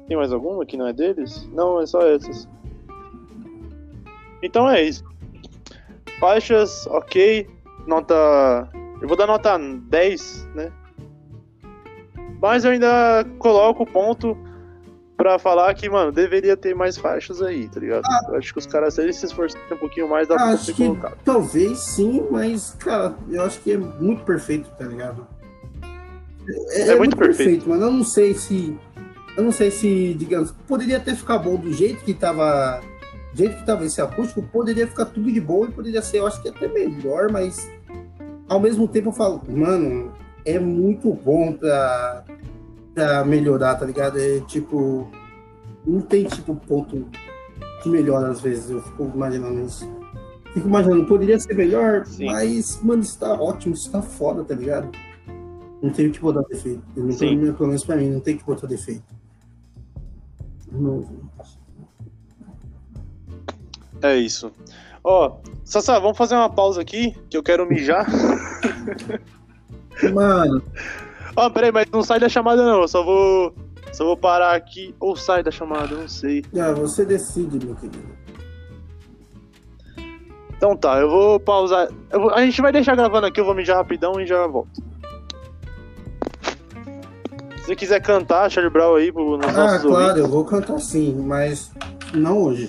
Tem 0.09 0.17
mais 0.17 0.33
alguma 0.33 0.67
que 0.67 0.77
não 0.77 0.89
é 0.89 0.93
deles? 0.93 1.49
Não, 1.53 1.81
é 1.81 1.87
só 1.87 2.01
essas. 2.03 2.49
Então 4.43 4.69
é 4.69 4.83
isso. 4.83 5.05
Faixas, 6.19 6.87
ok 6.89 7.49
nota. 7.87 8.69
Eu 9.01 9.09
vou 9.09 9.17
dar 9.17 9.27
nota 9.27 9.59
10, 9.59 10.49
né? 10.55 10.73
Mas 12.41 12.65
eu 12.65 12.73
ainda 12.73 13.25
coloco 13.39 13.85
o 13.85 13.87
ponto 13.87 14.37
pra 15.17 15.39
falar 15.39 15.73
que, 15.75 15.89
mano, 15.89 16.11
deveria 16.11 16.57
ter 16.57 16.75
mais 16.75 16.97
faixas 16.97 17.41
aí, 17.41 17.69
tá 17.69 17.79
ligado? 17.79 18.03
Ah, 18.05 18.27
eu 18.31 18.37
acho 18.37 18.53
que 18.53 18.59
os 18.59 18.67
caras, 18.67 18.95
se 18.95 19.03
eles 19.03 19.17
se 19.17 19.27
esforçarem 19.27 19.67
um 19.73 19.77
pouquinho 19.77 20.09
mais, 20.09 20.27
dá 20.27 20.35
pra 20.35 20.57
ser 20.57 20.75
colocado. 20.75 21.17
Talvez 21.25 21.79
sim, 21.79 22.27
mas, 22.31 22.75
cara, 22.79 23.15
eu 23.31 23.43
acho 23.43 23.61
que 23.61 23.73
é 23.73 23.77
muito 23.77 24.25
perfeito, 24.25 24.69
tá 24.77 24.85
ligado? 24.85 25.27
É, 26.71 26.81
é, 26.81 26.83
é 26.83 26.87
muito, 26.87 26.99
muito 26.99 27.17
perfeito. 27.17 27.37
perfeito, 27.37 27.69
mas 27.69 27.81
eu 27.81 27.91
não 27.91 28.05
sei 28.05 28.35
se. 28.35 28.77
Eu 29.37 29.45
não 29.45 29.53
sei 29.53 29.71
se, 29.71 30.13
digamos, 30.15 30.53
poderia 30.67 30.99
até 30.99 31.15
ficar 31.15 31.39
bom 31.39 31.57
do 31.57 31.73
jeito 31.73 32.05
que 32.05 32.13
tava 32.13 32.83
do 33.33 33.39
jeito 33.39 33.57
que 33.57 33.67
tava 33.67 33.85
esse 33.85 34.01
acústico, 34.01 34.43
poderia 34.43 34.87
ficar 34.87 35.07
tudo 35.07 35.33
de 35.33 35.41
boa 35.41 35.67
e 35.67 35.73
poderia 35.73 36.03
ser, 36.03 36.19
eu 36.19 36.27
acho 36.27 36.41
que 36.43 36.49
até 36.49 36.69
melhor, 36.69 37.31
mas 37.31 37.71
ao 38.49 38.61
mesmo 38.61 38.87
tempo 38.87 39.09
eu 39.09 39.13
falo, 39.13 39.43
mano, 39.49 40.13
é 40.45 40.59
muito 40.59 41.13
bom 41.13 41.53
pra, 41.55 42.25
pra 42.95 43.25
melhorar, 43.25 43.77
tá 43.77 43.87
ligado? 43.87 44.19
É 44.19 44.41
tipo. 44.41 45.09
Não 45.85 46.01
tem 46.01 46.25
tipo 46.25 46.55
ponto 46.55 47.07
de 47.83 47.89
melhor 47.89 48.25
às 48.25 48.41
vezes. 48.41 48.71
Eu 48.71 48.83
fico 48.83 49.11
imaginando 49.15 49.61
isso. 49.67 49.89
Fico 50.53 50.69
imaginando, 50.69 51.07
poderia 51.07 51.39
ser 51.41 51.55
melhor, 51.55 52.05
Sim. 52.05 52.27
mas, 52.27 52.79
mano, 52.83 53.03
isso 53.03 53.19
tá 53.19 53.33
ótimo, 53.33 53.75
isso 53.75 53.91
tá 53.91 54.03
foda, 54.03 54.45
tá 54.45 54.55
ligado? 54.55 54.91
Não 55.83 55.91
tem 55.91 56.09
o 56.09 56.13
que 56.13 56.21
botar 56.21 56.43
defeito. 56.43 56.83
Não 56.95 57.55
pelo 57.55 57.69
menos 57.69 57.85
pra 57.85 57.97
mim, 57.97 58.11
não 58.11 58.21
tem 58.21 58.37
que 58.37 58.45
botar 58.45 58.67
defeito. 58.67 59.03
Não. 60.71 61.07
É 64.03 64.17
isso. 64.17 64.51
Ó, 65.05 65.37
Sassá, 65.65 65.99
vamos 65.99 66.17
fazer 66.19 66.35
uma 66.35 66.51
pausa 66.51 66.81
aqui, 66.81 67.17
que 67.31 67.37
eu 67.37 67.43
quero 67.43 67.67
mijar. 67.67 68.07
Mano, 70.13 70.63
Ó, 71.37 71.49
peraí, 71.51 71.71
mas 71.73 71.87
não 71.91 72.03
sai 72.03 72.19
da 72.21 72.29
chamada 72.29 72.65
não, 72.65 72.83
eu 72.83 72.89
só 72.89 73.03
vou. 73.03 73.55
Só 73.93 74.05
vou 74.05 74.17
parar 74.17 74.55
aqui. 74.55 74.95
Ou 75.01 75.15
sai 75.17 75.43
da 75.43 75.51
chamada, 75.51 75.95
eu 75.95 75.99
não 76.01 76.09
sei. 76.09 76.45
ah, 76.59 76.73
você 76.73 77.05
decide, 77.05 77.65
meu 77.65 77.75
querido. 77.77 78.03
Então 80.57 80.77
tá, 80.77 80.99
eu 80.99 81.11
vou 81.11 81.41
pausar. 81.41 81.89
eu 82.11 82.21
vou- 82.21 82.31
a 82.31 82.41
gente 82.45 82.61
vai 82.63 82.71
deixar 82.73 82.95
gravando 82.95 83.27
aqui, 83.27 83.41
eu 83.41 83.45
vou 83.45 83.55
mijar 83.55 83.77
rapidão 83.77 84.21
e 84.21 84.27
já 84.27 84.47
volto. 84.47 84.81
Se 87.59 87.67
você 87.67 87.77
quiser 87.77 88.01
cantar, 88.01 88.51
Charlie 88.51 88.73
Brown 88.73 88.97
aí 88.97 89.13
pro 89.13 89.37
nos 89.37 89.47
Ah, 89.47 89.79
claro, 89.79 89.89
ouvintes. 89.91 90.17
eu 90.19 90.29
vou 90.29 90.45
cantar 90.45 90.79
sim, 90.79 91.15
mas 91.27 91.71
não 92.15 92.39
hoje. 92.43 92.69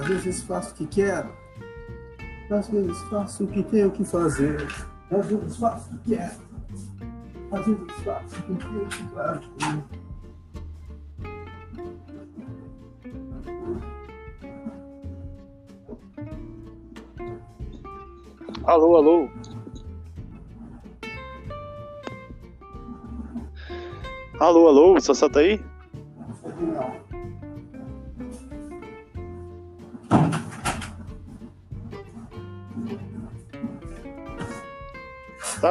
Às 0.00 0.06
vezes 0.06 0.42
faço 0.44 0.70
o 0.70 0.74
que 0.76 0.86
quero, 0.86 1.28
às 2.50 2.68
vezes 2.68 2.98
faço 3.10 3.44
o 3.44 3.46
que 3.46 3.62
tenho 3.62 3.90
que 3.90 4.02
fazer, 4.02 4.66
às 5.10 5.26
vezes 5.26 5.58
faço 5.58 5.94
o 5.94 5.98
que 5.98 6.16
quero, 6.16 6.40
às 7.52 7.66
vezes 7.66 7.92
faço 8.02 8.36
o 8.36 8.42
que 8.42 8.64
tenho 8.64 8.88
que 8.88 9.02
fazer. 9.14 9.84
Alô, 18.64 18.96
alô. 18.96 19.28
Alô, 24.38 24.66
alô, 24.66 24.98
Sassá 24.98 25.28
tá 25.28 25.40
aí? 25.40 25.62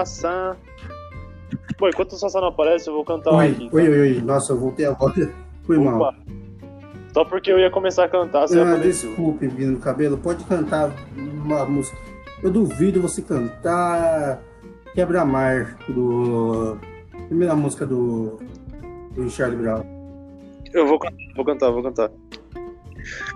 Sassá. 0.05 0.55
Bom, 1.79 1.87
enquanto 1.89 2.13
o 2.13 2.17
Sassá 2.17 2.39
não 2.41 2.49
aparece, 2.49 2.89
eu 2.89 2.93
vou 2.93 3.03
cantar 3.05 3.33
Oi, 3.33 3.47
aqui. 3.51 3.69
oi, 3.71 3.89
oi, 3.89 3.99
oi. 3.99 4.21
Nossa, 4.21 4.53
eu 4.53 4.59
voltei 4.59 4.85
agora. 4.85 5.13
Foi 5.63 5.77
mal. 5.77 5.97
Opa. 6.01 6.15
Só 7.13 7.25
porque 7.25 7.51
eu 7.51 7.59
ia 7.59 7.69
começar 7.71 8.05
a 8.05 8.09
cantar, 8.09 8.47
você 8.47 8.59
Ah, 8.59 8.75
desculpe, 8.75 9.47
vindo 9.47 9.71
no 9.73 9.79
cabelo. 9.79 10.17
Pode 10.17 10.43
cantar 10.45 10.91
uma 11.15 11.65
música. 11.65 11.97
Eu 12.41 12.51
duvido 12.51 13.01
você 13.01 13.21
cantar 13.21 14.41
Quebra-Mar 14.93 15.77
do. 15.89 16.77
Primeira 17.27 17.55
música 17.55 17.85
do. 17.85 18.37
Do 19.13 19.29
Charlie 19.29 19.57
Brown. 19.57 19.83
Eu 20.73 20.87
vou 20.87 20.99
cantar, 20.99 21.17
vou 21.35 21.45
cantar, 21.45 21.71
vou 21.71 21.83
cantar. 21.83 22.11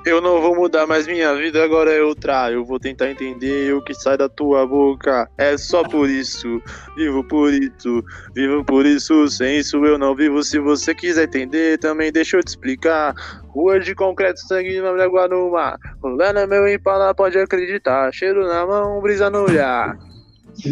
Eu 0.06 0.20
não 0.22 0.42
vou 0.42 0.56
mudar 0.56 0.86
mais 0.86 1.08
minha 1.08 1.34
vida, 1.36 1.64
agora 1.64 1.92
é 1.92 2.02
outra. 2.02 2.52
Eu 2.52 2.66
vou 2.66 2.80
tentar 2.80 3.10
entender 3.10 3.74
o 3.74 3.84
que 3.84 3.94
sai 3.94 4.18
da 4.18 4.28
tua 4.28 4.68
boca. 4.68 5.30
É 5.38 5.58
só 5.58 5.84
por 5.84 6.10
isso, 6.10 6.62
vivo 6.96 7.24
por 7.24 7.54
isso, 7.54 8.04
vivo 8.36 8.64
por 8.66 8.86
isso. 8.86 9.28
Sem 9.30 9.60
isso 9.60 9.84
eu 9.86 9.98
não 9.98 10.16
vivo. 10.16 10.44
Se 10.44 10.60
você 10.60 10.94
quiser 10.94 11.24
entender, 11.24 11.78
também 11.80 12.12
deixa 12.12 12.38
eu 12.38 12.44
te 12.44 12.50
explicar. 12.50 13.14
Rua 13.48 13.80
de 13.80 13.94
concreto, 13.96 14.40
sangue 14.42 14.82
na 14.82 14.90
água 15.04 15.28
no 15.28 15.52
mar. 15.52 15.78
Rolando 16.02 16.40
é 16.40 16.48
meu 16.48 16.68
impala, 16.68 17.14
pode 17.14 17.38
acreditar. 17.38 18.12
Cheiro 18.14 18.48
na 18.48 18.66
mão, 18.66 19.00
brisa 19.02 19.30
no 19.30 19.44
olhar. 19.44 19.98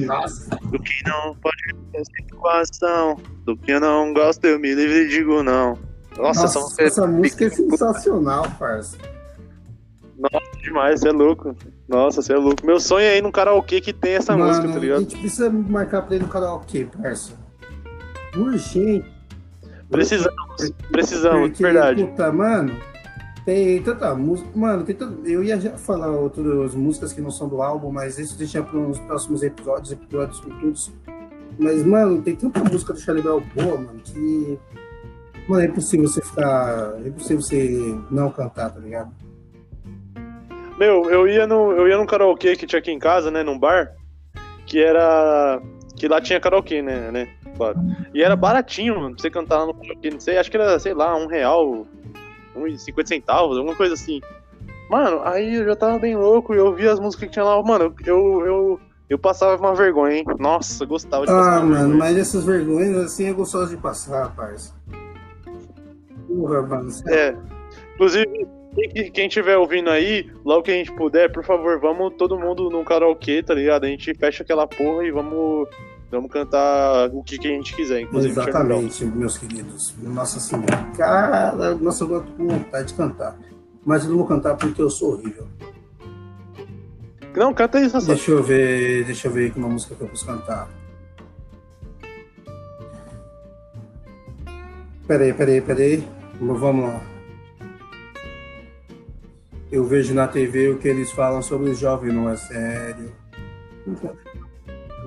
Nossa. 0.06 0.56
Do 0.66 0.80
que 0.80 1.04
não 1.08 1.36
pode 1.36 1.76
ter 1.92 2.04
situação. 2.06 3.18
Do 3.46 3.58
que 3.58 3.72
eu 3.72 3.80
não 3.80 4.14
gosto, 4.14 4.46
eu 4.46 4.60
me 4.60 4.74
livre 4.74 5.06
e 5.06 5.08
digo 5.08 5.42
não. 5.44 5.91
Nossa, 6.18 6.46
essa 6.46 6.60
música 6.60 6.84
é 6.84 6.86
essa 6.88 7.08
música 7.08 7.46
é 7.46 7.50
sensacional, 7.50 8.46
parça. 8.60 8.98
demais, 10.62 11.00
você 11.00 11.10
é 11.10 11.12
louco. 11.12 11.56
Nossa, 11.88 12.22
você 12.22 12.34
é 12.34 12.38
louco. 12.38 12.66
Meu 12.66 12.80
sonho 12.80 13.06
é 13.06 13.18
ir 13.18 13.24
num 13.24 13.32
karaokê 13.32 13.82
que 13.82 13.92
tem 13.94 14.14
essa 14.16 14.34
Mano, 14.38 14.48
música, 14.48 14.68
tá 14.68 14.76
a 14.76 14.80
ligado? 14.80 15.00
gente 15.02 15.18
precisa 15.18 15.50
marcar 15.50 16.04
pra 16.04 16.16
ir 16.16 16.22
no 16.22 16.28
karaokê, 16.28 16.86
parça. 17.02 17.34
Urgente. 18.38 19.06
Precisamos, 19.90 20.72
precisamos, 20.90 21.50
Porque, 21.50 21.64
verdade. 21.64 22.06
Puta, 22.06 22.32
mano, 22.32 22.78
tem 23.46 23.82
tanta 23.84 24.16
música. 24.16 24.50
Mano, 24.56 24.84
tem 24.86 24.96
tanto, 24.96 25.28
eu 25.28 25.44
ia 25.44 25.60
já 25.60 25.72
falar 25.78 26.12
outras 26.12 26.74
músicas 26.76 27.12
que 27.12 27.20
não 27.20 27.32
são 27.32 27.50
do 27.50 27.62
álbum, 27.62 27.92
mas 27.92 28.18
isso 28.18 28.38
deixar 28.38 28.64
para 28.64 28.78
uns 28.80 29.00
próximos 29.00 29.44
episódios, 29.44 29.92
episódios 29.92 30.40
futuros. 30.40 30.92
Mas, 31.60 31.84
mano, 31.86 32.22
tem 32.22 32.36
tanta 32.38 32.64
música 32.64 32.94
do 32.94 33.00
Charlie 33.00 33.22
Brown 33.24 33.42
boa, 33.54 33.78
mano, 33.78 34.00
que. 34.04 34.58
Mano, 35.48 35.64
é 35.64 35.66
impossível 35.66 36.08
você 36.08 36.22
ficar. 36.22 36.94
É 37.04 37.08
impossível 37.08 37.42
você 37.42 37.98
não 38.10 38.30
cantar, 38.32 38.70
tá 38.72 38.80
ligado? 38.80 39.12
Meu, 40.78 41.10
eu 41.12 41.28
ia 41.28 41.46
no, 41.46 41.72
eu 41.74 41.88
ia 41.88 41.98
num 41.98 42.06
karaokê 42.06 42.56
que 42.56 42.66
tinha 42.66 42.80
aqui 42.80 42.92
em 42.92 42.98
casa, 43.00 43.30
né, 43.30 43.44
num 43.44 43.58
bar, 43.60 43.92
que 44.66 44.80
era 44.82 45.62
que 45.96 46.08
lá 46.08 46.20
tinha 46.20 46.40
karaokê, 46.40 46.82
né, 46.82 47.12
né, 47.12 47.28
claro. 47.56 47.78
E 48.16 48.24
era 48.24 48.36
baratinho, 48.36 48.96
mano, 49.00 49.14
pra 49.14 49.22
você 49.22 49.30
cantar 49.30 49.60
lá 49.60 49.66
no 49.68 49.74
karaokê, 49.76 50.10
não 50.10 50.20
sei, 50.20 50.38
acho 50.40 50.50
que 50.50 50.58
era, 50.58 50.80
sei 50.80 50.96
lá, 50.96 51.16
um 51.16 51.28
real, 51.28 51.86
e 52.66 52.78
cinquenta 52.80 53.10
centavos, 53.10 53.58
alguma 53.58 53.76
coisa 53.76 53.94
assim. 53.94 54.20
Mano, 54.90 55.22
aí 55.24 55.54
eu 55.56 55.66
já 55.66 55.76
tava 55.76 56.00
bem 56.00 56.16
louco 56.16 56.56
e 56.56 56.58
eu 56.58 56.74
via 56.74 56.92
as 56.92 57.00
músicas 57.00 57.28
que 57.28 57.34
tinha 57.34 57.46
lá, 57.46 57.62
mano, 57.62 57.94
eu, 58.04 58.46
eu, 58.46 58.80
eu 59.08 59.20
passava 59.20 59.56
uma 59.62 59.76
vergonha, 59.76 60.16
hein. 60.18 60.26
Nossa, 60.40 60.84
gostava 60.86 61.28
de 61.28 61.32
Ah, 61.32 61.60
mano, 61.60 61.70
vergonha. 61.76 61.96
mas 61.96 62.18
essas 62.18 62.44
vergonhas 62.44 62.98
assim 62.98 63.28
é 63.30 63.34
gostoso 63.34 63.70
de 63.70 63.78
passar, 63.80 64.34
parça. 64.36 64.74
Porra, 66.36 66.62
mano. 66.62 66.90
É. 67.08 67.36
Inclusive, 67.96 68.48
quem, 68.74 69.12
quem 69.12 69.30
tiver 69.30 69.58
ouvindo 69.58 69.90
aí, 69.90 70.32
logo 70.46 70.64
que 70.64 70.72
a 70.72 70.76
gente 70.76 70.92
puder, 70.94 71.32
por 71.32 71.44
favor, 71.44 71.80
vamos 71.80 72.14
todo 72.18 72.40
mundo 72.40 72.70
num 72.70 72.84
karaokê, 72.84 73.44
tá 73.44 73.54
ligado? 73.54 73.84
A 73.84 73.88
gente 73.88 74.14
fecha 74.14 74.44
aquela 74.44 74.66
porra 74.66 75.04
e 75.04 75.12
vamos, 75.12 75.68
vamos 76.10 76.32
cantar 76.32 77.10
o 77.14 77.22
que, 77.22 77.38
que 77.38 77.48
a 77.48 77.52
gente 77.52 77.76
quiser, 77.76 78.02
inclusive. 78.02 78.32
Exatamente, 78.32 79.06
meus 79.06 79.38
queridos. 79.38 79.94
Nossa 80.02 80.40
Senhora. 80.40 80.78
Cara, 80.96 81.76
nossa, 81.76 82.06
eu 82.06 82.22
tô 82.22 82.32
com 82.38 82.48
vontade 82.48 82.88
de 82.88 82.94
cantar. 82.94 83.38
Mas 83.86 84.04
eu 84.04 84.12
não 84.12 84.18
vou 84.18 84.28
cantar 84.28 84.56
porque 84.56 84.82
eu 84.82 84.90
sou 84.90 85.14
horrível. 85.14 85.48
Não, 87.36 87.54
canta 87.54 87.80
isso, 87.80 87.92
Sassá. 87.92 88.14
Deixa 88.14 88.32
eu 88.32 88.44
ver, 88.44 89.06
deixa 89.06 89.28
eu 89.28 89.32
ver 89.32 89.52
que 89.52 89.60
uma 89.60 89.70
música 89.70 89.96
que 89.96 90.02
eu 90.02 90.08
posso 90.08 90.26
cantar. 90.26 90.70
Peraí, 95.08 95.34
peraí, 95.34 95.62
peraí. 95.62 96.21
Vamos 96.42 96.86
lá. 96.86 97.02
Eu 99.72 99.86
vejo 99.86 100.14
na 100.14 100.28
TV 100.28 100.70
o 100.70 100.78
que 100.78 100.88
eles 100.88 101.12
falam 101.12 101.42
sobre 101.42 101.70
o 101.70 101.76
jovem, 101.76 102.12
não 102.12 102.30
é 102.30 102.36
sério. 102.36 103.12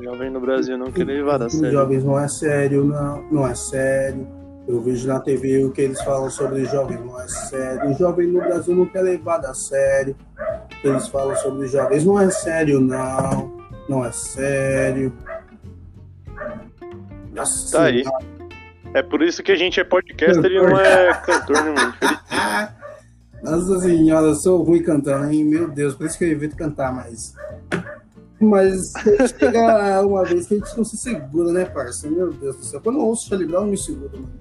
Jovem 0.01 0.31
no 0.31 0.41
Brasil 0.41 0.79
não 0.79 0.91
quer 0.91 1.05
levar 1.05 1.43
a 1.43 1.47
Os 1.47 1.53
sério. 1.53 1.73
jovens 1.73 2.05
não 2.05 2.19
é 2.19 2.29
sério, 2.29 2.85
não, 2.85 3.23
não 3.31 3.47
é 3.47 3.55
sério. 3.55 4.27
Eu 4.67 4.81
vejo 4.81 5.07
na 5.07 5.21
TV 5.21 5.65
o 5.65 5.71
que 5.71 5.83
eles 5.83 6.01
falam 6.03 6.31
sobre 6.31 6.63
os 6.63 6.71
jovens, 6.71 6.99
não 7.05 7.21
é 7.21 7.29
sério. 7.29 7.91
O 7.91 7.95
jovem 7.95 8.27
no 8.29 8.41
Brasil 8.41 8.75
não 8.75 8.87
quer 8.87 9.03
levar 9.03 9.41
a 9.45 9.53
sério. 9.53 10.17
O 10.65 10.81
que 10.81 10.89
eles 10.89 11.09
falam 11.09 11.37
sobre 11.37 11.67
os 11.67 11.71
jovens 11.73 12.05
não 12.05 12.19
é 12.19 12.31
sério, 12.31 12.81
não. 12.81 13.53
Não 13.89 14.05
é 14.05 14.13
sério. 14.13 15.13
Nossa 17.35 17.77
Tá 17.77 17.85
aí. 17.85 18.05
É 18.95 19.03
por 19.03 19.23
isso 19.23 19.43
que 19.43 19.51
a 19.51 19.57
gente 19.57 19.81
é 19.81 19.85
podcaster 19.85 20.53
e 20.53 20.57
não 20.57 20.79
é 20.79 21.13
cantor, 21.15 21.65
né, 21.65 21.73
mano? 21.73 21.95
Nossa 23.43 23.81
senhora, 23.81 24.29
eu 24.29 24.35
sou 24.37 24.63
ruim 24.63 24.83
cantando, 24.83 25.31
hein? 25.31 25.45
Meu 25.45 25.69
Deus, 25.69 25.95
por 25.95 26.07
isso 26.07 26.17
que 26.17 26.25
eu 26.25 26.29
evito 26.29 26.57
cantar 26.57 26.95
mais. 26.95 27.35
Mas 28.41 28.93
chega 29.37 30.01
uma 30.07 30.25
vez 30.25 30.47
que 30.47 30.55
a 30.55 30.59
gente 30.59 30.77
não 30.77 30.85
se 30.85 30.97
segura, 30.97 31.53
né, 31.53 31.65
parça? 31.65 32.09
Meu 32.09 32.33
Deus 32.33 32.57
do 32.57 32.65
céu. 32.65 32.81
Quando 32.81 33.01
eu 33.01 33.07
ouço 33.07 33.29
Charlie 33.29 33.49
Brown, 33.49 33.65
eu 33.65 33.71
me 33.73 33.77
seguro, 33.77 34.13
mano. 34.15 34.41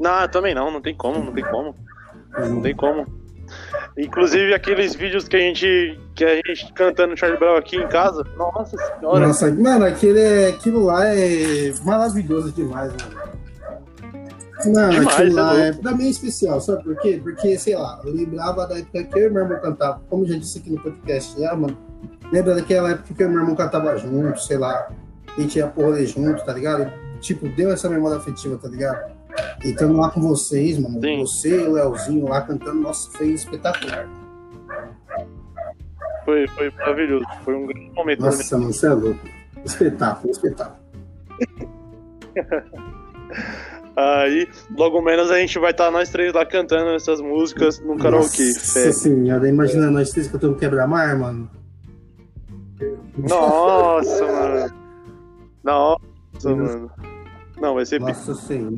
Não, 0.00 0.28
também 0.28 0.54
não, 0.54 0.70
não 0.70 0.80
tem 0.80 0.94
como, 0.94 1.22
não 1.22 1.32
tem 1.32 1.44
como. 1.44 1.74
Não 2.36 2.62
tem 2.62 2.74
como. 2.74 3.23
Inclusive 3.96 4.52
aqueles 4.54 4.94
vídeos 4.94 5.28
que 5.28 5.36
a 5.36 5.40
gente. 5.40 6.00
que 6.14 6.24
a 6.24 6.36
gente 6.36 6.72
cantando 6.74 7.16
Charlie 7.16 7.38
Brown 7.38 7.56
aqui 7.56 7.76
em 7.76 7.86
casa. 7.88 8.24
Nossa 8.36 8.76
senhora. 8.76 9.26
Nossa, 9.26 9.52
mano, 9.54 9.84
aquele, 9.84 10.20
é- 10.20 10.48
aquilo 10.48 10.84
lá 10.84 11.06
é 11.06 11.72
maravilhoso 11.84 12.52
demais, 12.52 12.92
mano. 12.92 13.24
Não, 14.66 14.88
Demais, 14.88 15.18
aquilo 15.18 15.34
lá 15.36 15.56
é 15.60 15.68
é, 15.68 15.72
pra 15.72 15.92
mim 15.92 16.06
é 16.06 16.10
especial, 16.10 16.58
sabe 16.60 16.84
por 16.84 16.96
quê? 16.96 17.20
Porque, 17.22 17.58
sei 17.58 17.76
lá, 17.76 18.00
eu 18.04 18.14
lembrava 18.14 18.66
da 18.66 18.78
época 18.78 19.02
que 19.04 19.18
eu 19.18 19.26
e 19.26 19.30
meu 19.30 19.42
irmão 19.42 19.60
cantava, 19.60 20.00
como 20.08 20.24
já 20.24 20.36
disse 20.38 20.58
aqui 20.58 20.70
no 20.70 20.80
podcast, 20.80 21.38
já, 21.38 21.54
mano. 21.54 21.76
Lembra 22.32 22.54
daquela 22.54 22.92
época 22.92 23.12
que 23.14 23.22
eu 23.22 23.26
e 23.26 23.30
meu 23.30 23.40
irmão 23.40 23.54
cantava 23.54 23.96
junto, 23.98 24.40
sei 24.40 24.56
lá, 24.56 24.88
a 25.36 25.40
gente 25.40 25.58
ia 25.58 25.66
pro 25.66 25.84
rolê 25.84 26.06
junto, 26.06 26.42
tá 26.44 26.52
ligado? 26.54 26.90
Tipo, 27.20 27.46
deu 27.50 27.72
essa 27.72 27.90
memória 27.90 28.16
afetiva, 28.16 28.56
tá 28.56 28.68
ligado? 28.68 29.13
E 29.64 29.70
estando 29.70 29.96
lá 29.96 30.10
com 30.10 30.20
vocês, 30.20 30.78
mano, 30.78 31.00
Sim. 31.00 31.18
você 31.18 31.62
e 31.62 31.66
o 31.66 31.72
Leozinho 31.72 32.28
lá 32.28 32.42
cantando, 32.42 32.80
nossa, 32.80 33.10
foi 33.12 33.28
espetacular. 33.28 34.08
Foi, 36.24 36.46
foi 36.48 36.70
maravilhoso. 36.70 37.24
Foi 37.44 37.54
um 37.54 37.66
grande 37.66 37.90
momento. 37.90 38.20
Nossa, 38.20 38.58
mano, 38.58 38.72
você 38.72 38.86
é 38.86 38.90
louco. 38.90 39.20
Espetáculo, 39.64 40.30
espetáculo. 40.30 40.78
Aí, 43.96 44.48
logo 44.76 45.00
menos 45.00 45.30
a 45.30 45.38
gente 45.38 45.56
vai 45.58 45.70
estar 45.70 45.90
nós 45.90 46.10
três 46.10 46.32
lá 46.32 46.44
cantando 46.44 46.90
essas 46.90 47.20
músicas 47.20 47.78
num 47.80 47.96
karaokê. 47.96 48.48
Nossa 48.48 48.92
senhora, 48.92 49.48
imagina 49.48 49.88
nós 49.90 50.10
três 50.10 50.26
cantando 50.26 50.56
quebra-mar, 50.56 51.16
mano. 51.16 51.48
Nossa, 53.16 54.26
mano. 54.26 54.74
Nossa, 55.62 56.56
mano. 56.56 56.90
Não, 57.60 57.74
vai 57.74 57.86
ser. 57.86 58.00
Nossa 58.00 58.34
senhora. 58.34 58.74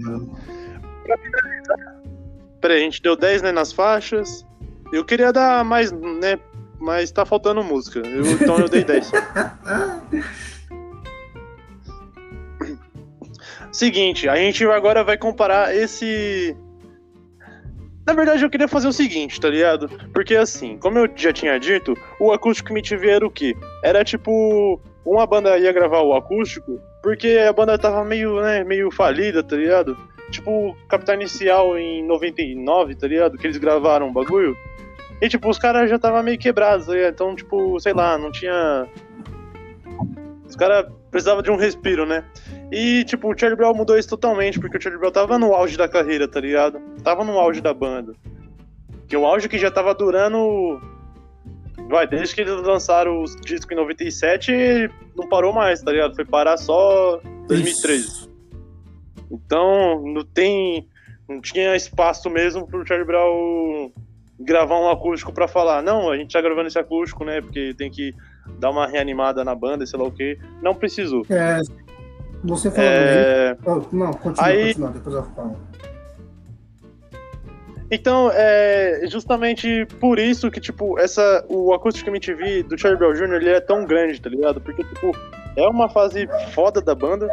Peraí, 2.60 2.78
a 2.78 2.84
gente 2.84 3.00
deu 3.02 3.16
10 3.16 3.42
né, 3.42 3.52
nas 3.52 3.72
faixas. 3.72 4.44
Eu 4.92 5.04
queria 5.04 5.32
dar 5.32 5.64
mais, 5.64 5.90
né? 5.92 6.38
Mas 6.78 7.10
tá 7.10 7.24
faltando 7.24 7.62
música. 7.64 8.00
Eu- 8.00 8.32
então 8.32 8.58
eu 8.58 8.68
dei 8.68 8.84
10. 8.84 9.10
Seguinte, 13.72 14.28
a 14.28 14.36
gente 14.36 14.64
agora 14.66 15.04
vai 15.04 15.18
comparar 15.18 15.74
esse. 15.74 16.56
Na 18.06 18.12
verdade, 18.14 18.42
eu 18.44 18.48
queria 18.50 18.68
fazer 18.68 18.86
o 18.86 18.92
seguinte, 18.92 19.40
tá 19.40 19.48
ligado? 19.50 19.88
Porque 20.14 20.36
assim, 20.36 20.78
como 20.78 20.98
eu 20.98 21.08
já 21.16 21.32
tinha 21.32 21.58
dito, 21.58 21.94
o 22.20 22.32
acústico 22.32 22.72
MTV 22.72 23.08
era 23.10 23.26
o 23.26 23.30
quê? 23.30 23.54
Era 23.82 24.04
tipo. 24.04 24.80
Uma 25.04 25.24
banda 25.26 25.56
ia 25.58 25.72
gravar 25.72 26.00
o 26.00 26.14
acústico, 26.14 26.80
porque 27.06 27.38
a 27.48 27.52
banda 27.52 27.78
tava 27.78 28.04
meio, 28.04 28.40
né, 28.40 28.64
meio 28.64 28.90
falida, 28.90 29.40
tá 29.40 29.54
ligado? 29.54 29.96
Tipo, 30.28 30.76
Capital 30.88 31.14
Inicial 31.14 31.78
em 31.78 32.04
99, 32.04 32.96
tá 32.96 33.06
ligado? 33.06 33.38
Que 33.38 33.46
eles 33.46 33.58
gravaram 33.58 34.08
o 34.08 34.12
bagulho. 34.12 34.56
E, 35.22 35.28
tipo, 35.28 35.48
os 35.48 35.56
caras 35.56 35.88
já 35.88 36.00
tava 36.00 36.20
meio 36.20 36.36
quebrados, 36.36 36.86
tá 36.86 36.94
ligado? 36.94 37.12
Então, 37.12 37.36
tipo, 37.36 37.78
sei 37.78 37.92
lá, 37.92 38.18
não 38.18 38.32
tinha. 38.32 38.88
Os 40.48 40.56
caras 40.56 40.86
precisavam 41.08 41.44
de 41.44 41.50
um 41.52 41.54
respiro, 41.54 42.04
né? 42.04 42.24
E, 42.72 43.04
tipo, 43.04 43.32
o 43.32 43.38
Charlie 43.38 43.56
Brown 43.56 43.72
mudou 43.72 43.96
isso 43.96 44.08
totalmente, 44.08 44.58
porque 44.58 44.76
o 44.76 44.82
Charlie 44.82 44.98
Brown 44.98 45.12
tava 45.12 45.38
no 45.38 45.54
auge 45.54 45.76
da 45.76 45.88
carreira, 45.88 46.26
tá 46.26 46.40
ligado? 46.40 46.80
Tava 47.04 47.22
no 47.22 47.38
auge 47.38 47.60
da 47.60 47.72
banda. 47.72 48.14
Que 49.06 49.16
o 49.16 49.24
auge 49.24 49.48
que 49.48 49.58
já 49.58 49.70
tava 49.70 49.94
durando. 49.94 50.82
Vai, 51.88 52.06
desde 52.06 52.34
que 52.34 52.40
eles 52.40 52.54
lançaram 52.62 53.22
os 53.22 53.36
discos 53.36 53.70
em 53.72 53.76
97, 53.76 54.90
não 55.16 55.28
parou 55.28 55.52
mais, 55.52 55.80
tá 55.82 55.92
ligado? 55.92 56.14
Foi 56.14 56.24
parar 56.24 56.56
só 56.56 57.20
2013. 57.46 58.28
Então, 59.30 60.02
não 60.04 60.24
tem. 60.24 60.88
Não 61.28 61.40
tinha 61.40 61.74
espaço 61.74 62.30
mesmo 62.30 62.66
pro 62.66 62.86
Charlie 62.86 63.06
Brown 63.06 63.90
gravar 64.38 64.78
um 64.78 64.90
acústico 64.90 65.32
pra 65.32 65.48
falar, 65.48 65.82
não, 65.82 66.10
a 66.10 66.16
gente 66.16 66.32
tá 66.32 66.40
gravando 66.40 66.68
esse 66.68 66.78
acústico, 66.78 67.24
né? 67.24 67.40
Porque 67.40 67.74
tem 67.76 67.90
que 67.90 68.12
dar 68.58 68.70
uma 68.70 68.86
reanimada 68.86 69.42
na 69.44 69.54
banda, 69.54 69.86
sei 69.86 69.98
lá 69.98 70.06
o 70.06 70.12
quê. 70.12 70.38
Não 70.62 70.74
precisou. 70.74 71.24
É, 71.30 71.60
você 72.44 72.70
falou 72.70 72.90
É, 72.90 73.56
Oh, 73.64 73.82
não, 73.92 74.12
continua, 74.12 74.46
Aí- 74.46 74.66
continua, 74.68 74.90
depois 74.90 75.16
eu 75.16 75.22
falo. 75.34 75.56
Então, 77.90 78.30
é 78.32 79.02
justamente 79.08 79.86
por 80.00 80.18
isso 80.18 80.50
que, 80.50 80.60
tipo, 80.60 80.98
essa, 80.98 81.44
o 81.48 81.72
Acústico 81.72 82.10
MTV 82.10 82.64
do 82.64 82.76
Charlie 82.76 82.98
Brown 82.98 83.14
Jr., 83.14 83.36
ele 83.36 83.50
é 83.50 83.60
tão 83.60 83.84
grande, 83.84 84.20
tá 84.20 84.28
ligado? 84.28 84.60
Porque, 84.60 84.82
tipo, 84.82 85.12
é 85.56 85.66
uma 85.68 85.88
fase 85.88 86.28
foda 86.52 86.80
da 86.80 86.94
banda, 86.94 87.28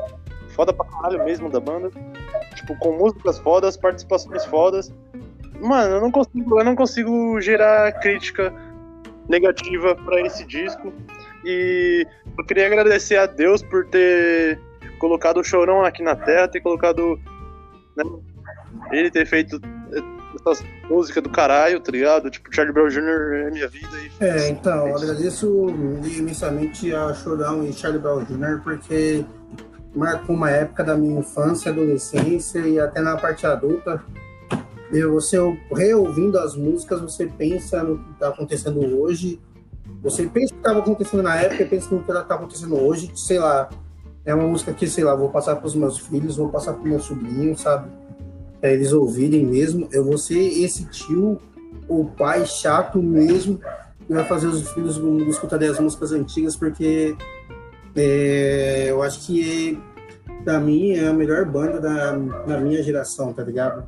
foda 0.49 0.71
pra 0.71 0.85
caralho 0.85 1.23
mesmo 1.25 1.49
da 1.49 1.59
banda, 1.59 1.89
tipo, 2.55 2.77
com 2.77 2.97
músicas 2.97 3.39
fodas, 3.39 3.75
participações 3.75 4.45
fodas. 4.45 4.93
Mano, 5.59 5.95
eu 5.95 6.01
não 6.01 6.11
consigo, 6.11 6.59
eu 6.59 6.63
não 6.63 6.75
consigo 6.75 7.41
gerar 7.41 7.91
crítica 7.93 8.53
negativa 9.27 9.95
pra 9.95 10.21
esse 10.21 10.45
disco. 10.45 10.93
E 11.43 12.05
eu 12.37 12.45
queria 12.45 12.67
agradecer 12.67 13.17
a 13.17 13.25
Deus 13.25 13.61
por 13.63 13.85
ter 13.87 14.59
colocado 14.99 15.39
o 15.39 15.43
Chorão 15.43 15.83
aqui 15.83 16.03
na 16.03 16.15
Terra, 16.15 16.47
ter 16.47 16.61
colocado 16.61 17.19
né, 17.95 18.03
ele 18.91 19.11
ter 19.11 19.25
feito 19.25 19.59
essas 20.45 20.65
músicas 20.89 21.23
do 21.23 21.29
caralho, 21.29 21.79
tá 21.79 21.91
ligado? 21.91 22.29
Tipo, 22.29 22.53
Charlie 22.53 22.73
Brown 22.73 22.89
Jr. 22.89 23.47
é 23.47 23.51
minha 23.51 23.67
vida 23.67 23.89
e 23.97 24.23
É, 24.23 24.49
então, 24.49 24.87
eu 24.87 24.95
agradeço 24.95 25.69
imensamente 26.05 26.93
a 26.93 27.13
Chorão 27.13 27.63
e 27.65 27.73
Charlie 27.73 28.01
Brown 28.01 28.23
Jr. 28.23 28.61
porque 28.63 29.25
marcou 29.95 30.35
uma 30.35 30.49
época 30.49 30.83
da 30.83 30.95
minha 30.95 31.19
infância, 31.19 31.71
adolescência 31.71 32.59
e 32.59 32.79
até 32.79 33.01
na 33.01 33.15
parte 33.17 33.45
adulta. 33.45 34.03
E 34.91 35.03
você 35.05 35.37
reouvindo 35.75 36.37
as 36.37 36.55
músicas, 36.55 37.01
você 37.01 37.25
pensa 37.25 37.81
no 37.83 37.97
que 37.97 38.11
está 38.11 38.27
acontecendo 38.29 38.79
hoje. 39.01 39.41
Você 40.03 40.27
pensa 40.27 40.53
no 40.53 40.61
que 40.61 40.67
estava 40.67 40.79
acontecendo 40.79 41.23
na 41.23 41.35
época 41.35 41.65
pensa 41.65 41.87
no 41.89 42.03
que 42.03 42.11
está 42.11 42.35
acontecendo 42.35 42.75
hoje. 42.79 43.11
Sei 43.15 43.39
lá, 43.39 43.69
é 44.25 44.33
uma 44.33 44.47
música 44.47 44.73
que, 44.73 44.87
sei 44.87 45.03
lá, 45.03 45.15
vou 45.15 45.29
passar 45.29 45.55
para 45.55 45.65
os 45.65 45.75
meus 45.75 45.97
filhos, 45.97 46.37
vou 46.37 46.49
passar 46.49 46.73
para 46.73 46.83
meu 46.83 46.99
sobrinho, 46.99 47.57
sabe? 47.57 47.89
Para 48.63 48.71
eles 48.71 48.93
ouvirem 48.93 49.45
mesmo. 49.45 49.89
Eu 49.91 50.05
vou 50.05 50.17
ser 50.17 50.39
esse 50.39 50.85
tio 50.85 51.37
o 51.85 52.05
pai 52.05 52.45
chato 52.45 53.03
mesmo 53.03 53.59
que 54.07 54.13
vai 54.13 54.23
fazer 54.23 54.47
os 54.47 54.71
filhos 54.71 54.97
escutarem 55.27 55.67
as 55.67 55.77
músicas 55.81 56.13
antigas, 56.13 56.55
porque 56.55 57.13
é, 57.93 58.85
eu 58.87 59.03
acho 59.03 59.27
que 59.27 59.77
pra 60.45 60.61
mim 60.61 60.93
é 60.93 61.07
a 61.07 61.13
melhor 61.13 61.43
banda 61.43 61.81
da, 61.81 62.11
da 62.47 62.57
minha 62.61 62.81
geração, 62.81 63.33
tá 63.33 63.43
ligado? 63.43 63.83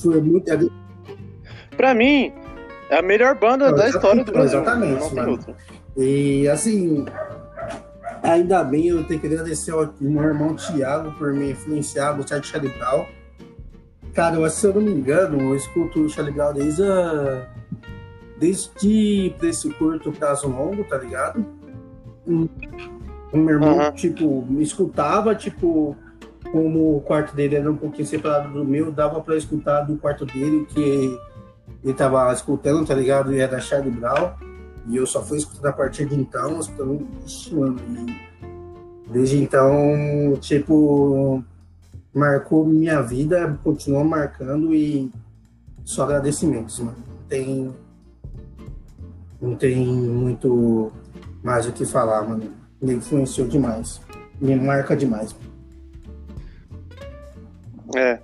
Foi 0.00 0.20
muito. 0.20 0.48
é, 0.48 0.58
Pra 1.76 1.92
mim, 1.92 2.32
é 2.88 2.98
a 2.98 3.02
melhor 3.02 3.34
banda 3.36 3.72
da 3.72 3.88
história 3.88 4.22
do 4.22 4.30
Brasil. 4.30 4.60
Exatamente, 4.60 5.12
mano. 5.12 5.40
E 5.96 6.46
assim, 6.46 7.04
ainda 8.22 8.62
bem 8.62 8.86
eu 8.86 9.02
tenho 9.02 9.18
que 9.18 9.26
agradecer 9.26 9.72
ao 9.72 9.92
meu 10.00 10.22
irmão 10.22 10.54
Thiago 10.54 11.10
por 11.18 11.32
me 11.32 11.50
influenciar 11.50 12.12
gostar 12.12 12.38
de 12.38 12.46
Charlie 12.46 12.72
Brown. 12.78 13.06
Cara, 14.16 14.48
se 14.48 14.66
eu 14.66 14.72
não 14.72 14.80
me 14.80 14.92
engano, 14.92 15.38
eu 15.42 15.54
escuto 15.54 16.00
o 16.00 16.08
Charlie 16.08 16.32
Brown 16.32 16.54
desde 16.54 16.82
a... 16.82 17.46
desde 18.38 19.34
preço 19.38 19.70
curto, 19.74 20.10
prazo 20.10 20.48
longo, 20.48 20.82
tá 20.84 20.96
ligado? 20.96 21.44
O 22.26 23.36
meu 23.36 23.56
irmão, 23.56 23.78
Aham. 23.78 23.92
tipo, 23.92 24.46
me 24.48 24.62
escutava, 24.62 25.34
tipo, 25.34 25.94
como 26.50 26.96
o 26.96 27.00
quarto 27.02 27.36
dele 27.36 27.56
era 27.56 27.70
um 27.70 27.76
pouquinho 27.76 28.06
separado 28.06 28.48
do 28.54 28.64
meu, 28.64 28.90
dava 28.90 29.20
pra 29.20 29.36
escutar 29.36 29.82
do 29.82 29.98
quarto 29.98 30.24
dele 30.24 30.62
o 30.62 30.64
que 30.66 31.20
ele 31.84 31.92
tava 31.92 32.32
escutando, 32.32 32.86
tá 32.86 32.94
ligado? 32.94 33.34
E 33.34 33.38
era 33.38 33.60
Charlie 33.60 33.90
Brown. 33.90 34.30
E 34.88 34.96
eu 34.96 35.06
só 35.06 35.22
fui 35.22 35.36
escutando 35.36 35.66
a 35.66 35.72
partir 35.74 36.06
de 36.06 36.14
então, 36.14 36.58
escutando, 36.58 37.06
ixi, 37.26 37.54
mano, 37.54 37.78
e 37.90 39.10
desde 39.10 39.42
então, 39.42 40.38
tipo, 40.40 41.44
marcou 42.16 42.64
minha 42.64 43.02
vida, 43.02 43.58
continuou 43.62 44.02
marcando 44.02 44.74
e 44.74 45.12
só 45.84 46.04
agradecimentos, 46.04 46.80
mano. 46.80 46.96
Não 47.06 47.28
tem, 47.28 47.74
não 49.40 49.54
tem 49.54 49.76
muito 49.86 50.90
mais 51.42 51.66
o 51.66 51.72
que 51.72 51.84
falar, 51.84 52.22
mano. 52.22 52.50
Me 52.80 52.94
influenciou 52.94 53.46
demais. 53.46 54.00
Me 54.40 54.56
marca 54.56 54.96
demais. 54.96 55.36
É. 57.94 58.18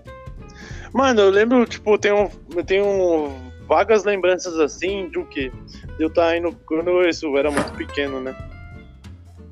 Mano, 0.92 1.20
eu 1.20 1.30
lembro, 1.30 1.66
tipo, 1.66 1.92
eu 1.92 1.98
tenho, 1.98 2.30
eu 2.56 2.64
tenho 2.64 3.30
vagas 3.68 4.04
lembranças 4.04 4.58
assim 4.58 5.08
de 5.10 5.18
o 5.18 5.26
quê? 5.26 5.52
De 5.98 6.02
eu 6.02 6.08
estar 6.08 6.34
indo. 6.36 6.52
Quando 6.66 6.88
eu 6.88 7.36
era 7.36 7.50
muito 7.50 7.72
pequeno, 7.74 8.20
né? 8.20 8.34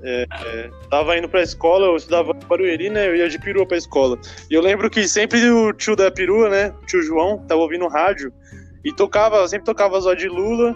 É, 0.02 0.26
é, 0.30 0.70
tava 0.88 1.16
indo 1.18 1.28
pra 1.28 1.42
escola, 1.42 1.86
eu 1.86 1.96
estudava 1.96 2.32
em 2.32 2.46
Barueri, 2.46 2.88
né? 2.88 3.08
Eu 3.08 3.16
ia 3.16 3.28
de 3.28 3.38
perua 3.38 3.66
pra 3.66 3.76
escola. 3.76 4.18
E 4.50 4.54
eu 4.54 4.62
lembro 4.62 4.88
que 4.88 5.06
sempre 5.06 5.50
o 5.50 5.72
tio 5.72 5.94
da 5.94 6.10
perua, 6.10 6.48
né? 6.48 6.74
O 6.82 6.86
tio 6.86 7.02
João, 7.02 7.38
tava 7.46 7.60
ouvindo 7.60 7.86
rádio 7.88 8.32
e 8.84 8.92
tocava, 8.92 9.46
sempre 9.46 9.66
tocava 9.66 10.00
Zó 10.00 10.14
de 10.14 10.28
Lula 10.28 10.74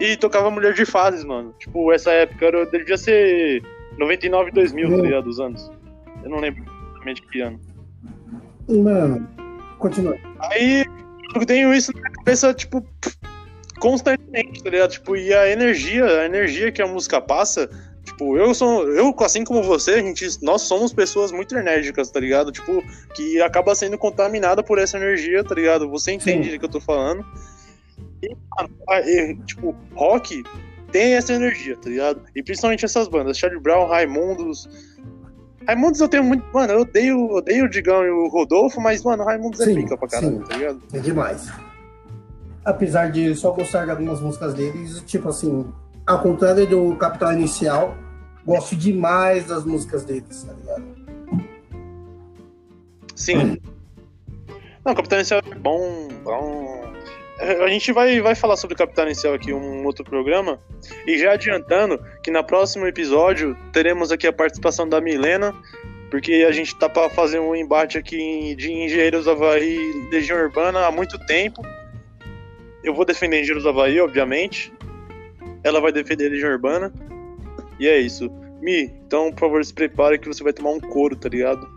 e 0.00 0.16
tocava 0.16 0.50
Mulher 0.50 0.74
de 0.74 0.84
Fases, 0.84 1.24
mano. 1.24 1.54
Tipo, 1.58 1.92
essa 1.92 2.10
época 2.10 2.46
era, 2.46 2.66
devia 2.66 2.96
ser 2.96 3.62
99, 3.98 4.50
2000, 4.50 4.96
tá 4.96 5.02
ligado? 5.02 5.26
Os 5.28 5.40
anos. 5.40 5.70
Eu 6.22 6.30
não 6.30 6.40
lembro 6.40 6.64
exatamente 7.06 7.22
que 7.22 7.40
ano. 7.40 7.60
Mano, 8.68 9.28
continua. 9.78 10.16
Aí 10.50 10.84
eu 11.34 11.46
tenho 11.46 11.72
isso 11.72 11.92
na 11.94 12.10
cabeça, 12.10 12.52
tipo, 12.52 12.84
constantemente, 13.78 14.62
tá 14.62 14.70
ligado? 14.70 14.90
Tipo, 14.90 15.16
e 15.16 15.32
a 15.32 15.48
energia, 15.48 16.04
a 16.04 16.24
energia 16.24 16.72
que 16.72 16.82
a 16.82 16.86
música 16.86 17.20
passa, 17.20 17.70
tipo, 18.16 18.36
eu 18.38 18.54
sou, 18.54 18.88
eu, 18.88 19.14
assim 19.20 19.44
como 19.44 19.62
você, 19.62 19.92
a 19.92 20.02
gente, 20.02 20.26
nós 20.42 20.62
somos 20.62 20.92
pessoas 20.92 21.30
muito 21.30 21.54
enérgicas, 21.56 22.10
tá 22.10 22.18
ligado? 22.18 22.50
Tipo, 22.50 22.82
que 23.14 23.40
acaba 23.42 23.74
sendo 23.74 23.98
contaminada 23.98 24.62
por 24.62 24.78
essa 24.78 24.96
energia, 24.96 25.44
tá 25.44 25.54
ligado? 25.54 25.88
Você 25.90 26.12
entende 26.12 26.56
o 26.56 26.58
que 26.58 26.64
eu 26.64 26.70
tô 26.70 26.80
falando. 26.80 27.24
E, 28.22 28.34
mano, 28.56 29.44
tipo, 29.44 29.76
rock 29.94 30.42
tem 30.90 31.14
essa 31.14 31.34
energia, 31.34 31.76
tá 31.76 31.90
ligado? 31.90 32.22
E 32.34 32.42
principalmente 32.42 32.84
essas 32.84 33.06
bandas, 33.06 33.36
Charlie 33.36 33.60
Brown, 33.60 33.86
Raimundos. 33.86 34.66
Raimundos 35.66 36.00
eu 36.00 36.08
tenho 36.08 36.24
muito. 36.24 36.44
Mano, 36.54 36.72
eu 36.72 36.80
odeio, 36.80 37.30
odeio 37.30 37.66
o 37.66 37.68
Digão 37.70 38.02
e 38.02 38.10
o 38.10 38.28
Rodolfo, 38.28 38.80
mas, 38.80 39.02
mano, 39.02 39.24
Raimundos 39.24 39.60
é 39.60 39.74
pica 39.74 39.96
pra 39.96 40.08
caralho, 40.08 40.38
sim. 40.38 40.44
tá 40.44 40.56
ligado? 40.56 40.82
É 40.92 40.98
demais. 40.98 41.52
Apesar 42.64 43.10
de 43.10 43.34
só 43.34 43.52
gostar 43.52 43.84
de 43.84 43.90
algumas 43.90 44.20
músicas 44.20 44.54
deles, 44.54 45.02
tipo 45.06 45.28
assim, 45.28 45.70
ao 46.04 46.20
contrário 46.20 46.66
do 46.66 46.96
Capital 46.96 47.32
Inicial, 47.34 47.96
gosto 48.46 48.76
demais 48.76 49.46
das 49.46 49.64
músicas 49.64 50.04
deles, 50.04 50.44
tá 50.44 50.52
ligado? 50.52 51.06
Sim. 53.16 53.58
Não, 54.84 54.94
Capitão 54.94 55.18
Inicial 55.18 55.42
é 55.50 55.54
bom, 55.56 56.08
bom. 56.22 56.94
É, 57.40 57.64
A 57.64 57.68
gente 57.68 57.92
vai, 57.92 58.20
vai 58.20 58.36
falar 58.36 58.56
sobre 58.56 58.76
Capitão 58.76 59.04
Inicial 59.04 59.34
aqui 59.34 59.50
em 59.50 59.54
um 59.54 59.84
outro 59.84 60.04
programa. 60.04 60.60
E 61.06 61.18
já 61.18 61.32
adiantando 61.32 62.00
que 62.22 62.30
no 62.30 62.44
próximo 62.44 62.86
episódio 62.86 63.56
teremos 63.72 64.12
aqui 64.12 64.26
a 64.28 64.32
participação 64.32 64.88
da 64.88 65.00
Milena, 65.00 65.52
porque 66.10 66.46
a 66.48 66.52
gente 66.52 66.78
tá 66.78 66.88
para 66.88 67.10
fazer 67.10 67.40
um 67.40 67.54
embate 67.56 67.98
aqui 67.98 68.54
de 68.54 68.70
Engenheiros 68.72 69.24
do 69.24 69.32
Havaí 69.32 69.76
e 69.76 70.10
Legião 70.10 70.38
Urbana 70.38 70.86
há 70.86 70.92
muito 70.92 71.18
tempo. 71.26 71.62
Eu 72.84 72.94
vou 72.94 73.04
defender 73.04 73.40
Engenheiros 73.40 73.64
do 73.64 73.70
Havaí, 73.70 74.00
obviamente. 74.00 74.72
Ela 75.64 75.80
vai 75.80 75.90
defender 75.90 76.28
Legião 76.28 76.52
Urbana. 76.52 76.92
E 77.78 77.86
é 77.86 78.00
isso. 78.00 78.30
Mi, 78.60 78.84
então, 79.06 79.30
por 79.30 79.40
favor, 79.40 79.64
se 79.64 79.72
prepare 79.72 80.18
que 80.18 80.28
você 80.28 80.42
vai 80.42 80.52
tomar 80.52 80.70
um 80.70 80.80
couro, 80.80 81.14
tá 81.14 81.28
ligado? 81.28 81.68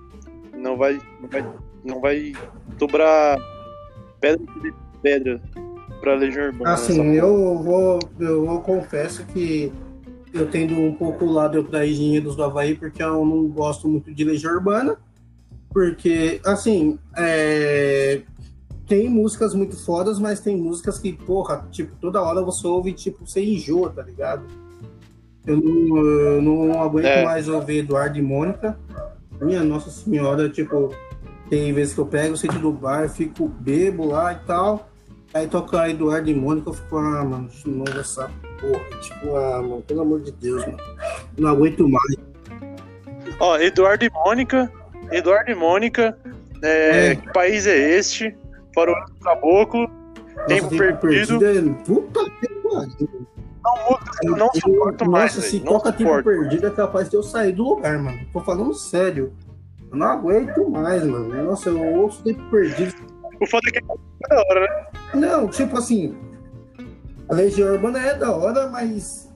Não 0.56 0.78
vai. 0.78 1.00
Não 1.22 1.30
vai, 1.30 1.54
não 1.84 2.02
vai 2.02 2.34
dobrar 2.78 3.38
pedra 4.20 4.46
de 4.62 4.74
pedra 5.02 5.42
pra 6.00 6.16
Legião 6.16 6.48
Urbana. 6.48 6.74
Assim, 6.74 7.14
eu 7.14 7.58
vou, 7.58 8.00
eu 8.20 8.46
vou 8.46 8.62
confesso 8.62 9.26
que 9.28 9.72
eu 10.34 10.50
tendo 10.50 10.76
um 10.76 10.94
pouco 10.94 11.26
o 11.26 11.32
lado 11.32 11.64
da 11.64 11.86
Engenheiros 11.86 12.36
do 12.36 12.44
Havaí, 12.44 12.76
porque 12.76 13.02
eu 13.02 13.26
não 13.26 13.48
gosto 13.48 13.88
muito 13.88 14.14
de 14.14 14.24
Legião 14.24 14.54
Urbana, 14.54 14.98
porque, 15.72 16.40
assim, 16.46 16.98
é, 17.18 18.22
tem 18.88 19.10
músicas 19.10 19.54
muito 19.54 19.78
fodas, 19.84 20.20
mas 20.20 20.40
tem 20.40 20.58
músicas 20.58 21.00
que, 21.00 21.14
porra, 21.14 21.68
tipo, 21.72 21.96
toda 22.00 22.22
hora 22.22 22.42
você 22.42 22.66
ouve, 22.66 22.94
tipo, 22.94 23.26
você 23.26 23.44
enjoa, 23.44 23.90
tá 23.90 24.02
ligado? 24.02 24.46
Eu 25.46 25.58
não, 25.58 25.98
eu 25.98 26.42
não 26.42 26.82
aguento 26.82 27.06
É. 27.06 27.24
mais 27.24 27.48
ouvir 27.48 27.80
Eduardo 27.80 28.18
e 28.18 28.22
Mônica. 28.22 28.78
Minha 29.42 29.64
Nossa 29.64 29.90
Senhora, 29.90 30.50
tipo, 30.50 30.94
tem 31.50 31.72
vezes 31.74 31.94
que 31.94 32.00
eu 32.00 32.06
pego, 32.06 32.36
sento 32.38 32.60
do 32.60 32.72
bar, 32.72 33.10
fico 33.10 33.48
bebo 33.48 34.06
lá 34.08 34.34
e 34.34 34.36
tal. 34.46 34.90
Aí 35.34 35.48
toca 35.48 35.88
Eduardo 35.90 36.30
e 36.30 36.34
Mônica, 36.34 36.70
eu 36.70 36.74
fico, 36.74 36.98
ah, 36.98 37.24
mano, 37.24 37.48
de 37.48 37.70
novo 37.70 38.00
essa 38.00 38.30
porra. 38.60 39.00
Tipo, 39.02 39.36
ah, 39.36 39.62
mano, 39.62 39.82
pelo 39.88 40.02
amor 40.02 40.22
de 40.22 40.32
Deus, 40.34 40.66
mano. 40.66 40.78
Não 41.38 41.50
aguento 41.50 41.88
mais. 41.88 42.16
Ó, 43.40 43.58
Eduardo 43.58 44.04
e 44.06 44.10
Mônica. 44.10 44.72
Eduardo 45.12 45.52
e 45.52 45.56
Mônica. 45.56 46.18
é, 46.64 47.12
É. 47.12 47.16
Que 47.16 47.32
país 47.32 47.66
é 47.66 47.98
este? 47.98 48.36
Faroeste 48.76 49.14
do 49.14 49.20
Caboclo. 49.24 49.90
Tempo 50.48 50.70
perdido. 50.70 51.46
é- 51.46 51.62
Puta 51.86 52.20
que 52.26 52.48
pariu. 52.48 53.28
Eu 54.24 54.32
não 54.38 54.50
Eu- 54.54 54.62
suporto 54.62 55.10
mais. 55.10 55.36
Nossa, 55.36 55.48
se 55.48 55.60
não 55.60 55.74
toca 55.74 55.92
tempo 55.92 56.24
perdido, 56.24 56.68
é 56.68 56.70
capaz 56.72 57.10
de 57.10 57.16
eu 57.16 57.24
sair 57.24 57.52
do 57.54 57.64
lugar, 57.64 57.98
mano. 58.00 58.20
Tô 58.34 58.40
falando 58.42 58.74
sério. 58.74 59.34
Eu 59.92 59.98
não 59.98 60.08
aguento 60.08 60.70
mais, 60.70 61.04
mano. 61.06 61.44
Nossa, 61.46 61.70
eu 61.70 61.82
ouço 61.96 62.24
tempo 62.24 62.42
perdido. 62.50 62.94
O 63.42 63.46
foda 63.48 63.68
é 63.70 63.72
que 63.72 63.80
é 63.80 64.28
da 64.30 64.42
hora, 64.50 64.62
né? 64.62 64.86
Não, 65.14 65.48
tipo 65.48 65.78
assim, 65.78 66.16
a 67.30 67.34
Legião 67.34 67.74
Urbana 67.74 68.00
é 68.00 68.14
da 68.16 68.32
hora, 68.36 68.68
mas, 68.70 69.30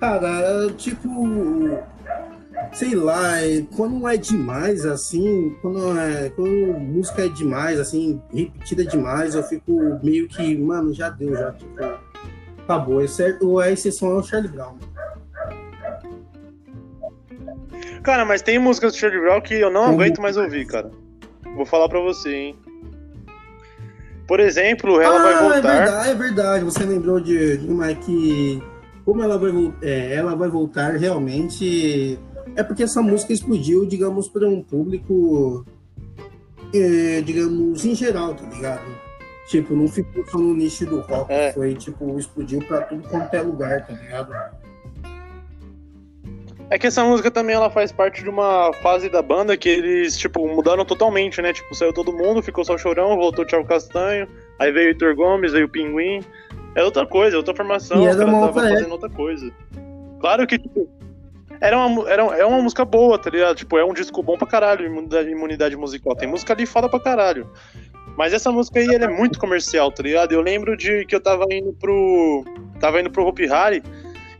cara, 0.00 0.68
tipo, 0.76 1.78
sei 2.72 2.94
lá, 2.94 3.40
é- 3.40 3.64
quando 3.76 4.06
é 4.08 4.16
demais, 4.16 4.84
assim, 4.84 5.56
quando, 5.62 5.98
é, 5.98 6.30
quando 6.30 6.50
música 6.80 7.24
é 7.24 7.28
demais, 7.28 7.78
assim, 7.78 8.20
repetida 8.34 8.84
demais, 8.84 9.34
eu 9.34 9.42
fico 9.44 9.72
meio 10.02 10.28
que, 10.28 10.56
mano, 10.58 10.92
já 10.92 11.08
deu, 11.10 11.34
já, 11.34 11.52
tipo, 11.52 11.70
acabou. 12.68 13.02
Exceto, 13.02 13.58
a 13.58 13.70
exceção 13.70 14.10
é 14.12 14.14
o 14.16 14.22
Charlie 14.22 14.50
Brown. 14.52 14.76
Cara, 18.02 18.24
mas 18.24 18.42
tem 18.42 18.58
músicas 18.58 18.92
do 18.92 18.98
Charlie 18.98 19.20
Brown 19.20 19.40
que 19.40 19.54
eu 19.54 19.70
não 19.70 19.86
Uhum. 19.86 19.94
aguento 19.94 20.20
mais 20.20 20.36
ouvir, 20.36 20.66
cara. 20.66 20.90
Vou 21.56 21.66
falar 21.66 21.88
pra 21.88 22.00
você, 22.00 22.32
hein. 22.34 22.56
Por 24.26 24.40
exemplo, 24.40 25.00
Ela 25.00 25.18
Vai 25.22 25.32
É 25.34 25.38
Voltar. 25.40 25.60
verdade, 25.60 26.08
é 26.10 26.14
verdade. 26.14 26.64
Você 26.64 26.84
lembrou 26.84 27.18
de, 27.20 27.56
de 27.58 27.66
uma 27.66 27.94
que. 27.94 28.62
Como 29.04 29.22
ela 29.22 29.38
vai, 29.38 29.50
é, 29.82 30.14
ela 30.14 30.36
vai 30.36 30.48
voltar 30.50 30.92
realmente. 30.96 32.18
É 32.54 32.62
porque 32.62 32.82
essa 32.82 33.00
música 33.00 33.32
explodiu, 33.32 33.86
digamos, 33.86 34.28
para 34.28 34.46
um 34.46 34.62
público. 34.62 35.64
é, 36.74 37.22
digamos, 37.22 37.84
em 37.86 37.94
geral, 37.94 38.34
tá 38.34 38.44
ligado? 38.46 38.82
Tipo, 39.48 39.74
não 39.74 39.88
ficou 39.88 40.24
só 40.26 40.36
no 40.36 40.54
nicho 40.54 40.84
do 40.84 41.00
rock. 41.00 41.32
É. 41.32 41.52
Foi, 41.52 41.74
tipo, 41.74 42.18
explodiu 42.18 42.60
pra 42.60 42.82
tudo 42.82 43.08
quanto 43.08 43.32
é 43.32 43.40
lugar, 43.40 43.86
tá 43.86 43.94
ligado? 43.94 44.34
É 46.70 46.78
que 46.78 46.86
essa 46.86 47.02
música 47.02 47.30
também 47.30 47.56
ela 47.56 47.70
faz 47.70 47.90
parte 47.90 48.22
de 48.22 48.28
uma 48.28 48.70
fase 48.74 49.08
da 49.08 49.22
banda 49.22 49.56
que 49.56 49.70
eles, 49.70 50.18
tipo, 50.18 50.46
mudaram 50.46 50.84
totalmente, 50.84 51.40
né? 51.40 51.54
Tipo, 51.54 51.74
saiu 51.74 51.94
todo 51.94 52.12
mundo, 52.12 52.42
ficou 52.42 52.62
só 52.62 52.74
o 52.74 52.78
Chorão, 52.78 53.16
voltou 53.16 53.42
o 53.42 53.48
Thiago 53.48 53.66
Castanho, 53.66 54.28
aí 54.58 54.70
veio 54.70 54.88
o 54.88 54.90
Heitor 54.90 55.16
Gomes, 55.16 55.52
veio 55.52 55.64
o 55.64 55.68
Pinguim. 55.68 56.22
É 56.74 56.84
outra 56.84 57.06
coisa, 57.06 57.34
é 57.34 57.38
outra 57.38 57.54
formação, 57.54 58.02
E 58.02 58.08
os 58.08 58.08
era 58.08 58.18
caras 58.18 58.34
uma 58.34 58.46
estavam 58.46 58.62
outra 58.62 58.76
fazendo 58.76 58.92
outra 58.92 59.08
coisa. 59.08 59.52
Claro 60.20 60.46
que, 60.46 60.58
tipo, 60.58 60.86
era 61.60 61.78
uma, 61.78 62.10
era, 62.10 62.22
é 62.22 62.44
uma 62.44 62.60
música 62.60 62.84
boa, 62.84 63.18
tá 63.18 63.30
ligado? 63.30 63.56
Tipo, 63.56 63.78
é 63.78 63.84
um 63.84 63.94
disco 63.94 64.22
bom 64.22 64.36
pra 64.36 64.46
caralho, 64.46 64.84
imunidade, 64.84 65.30
imunidade 65.30 65.76
musical. 65.76 66.14
Tem 66.14 66.28
música 66.28 66.52
ali 66.52 66.66
foda 66.66 66.88
pra 66.88 67.00
caralho. 67.00 67.50
Mas 68.18 68.32
essa 68.32 68.50
música 68.50 68.80
aí, 68.80 68.88
ela 68.92 69.04
é 69.04 69.08
muito 69.08 69.38
comercial, 69.38 69.92
tá 69.92 70.02
ligado? 70.02 70.32
Eu 70.32 70.40
lembro 70.40 70.76
de 70.76 71.04
que 71.06 71.14
eu 71.14 71.20
tava 71.20 71.44
indo 71.52 71.72
pro. 71.72 72.44
Tava 72.80 73.00
indo 73.00 73.10
pro 73.12 73.24
Hopi 73.24 73.48
Hari. 73.48 73.80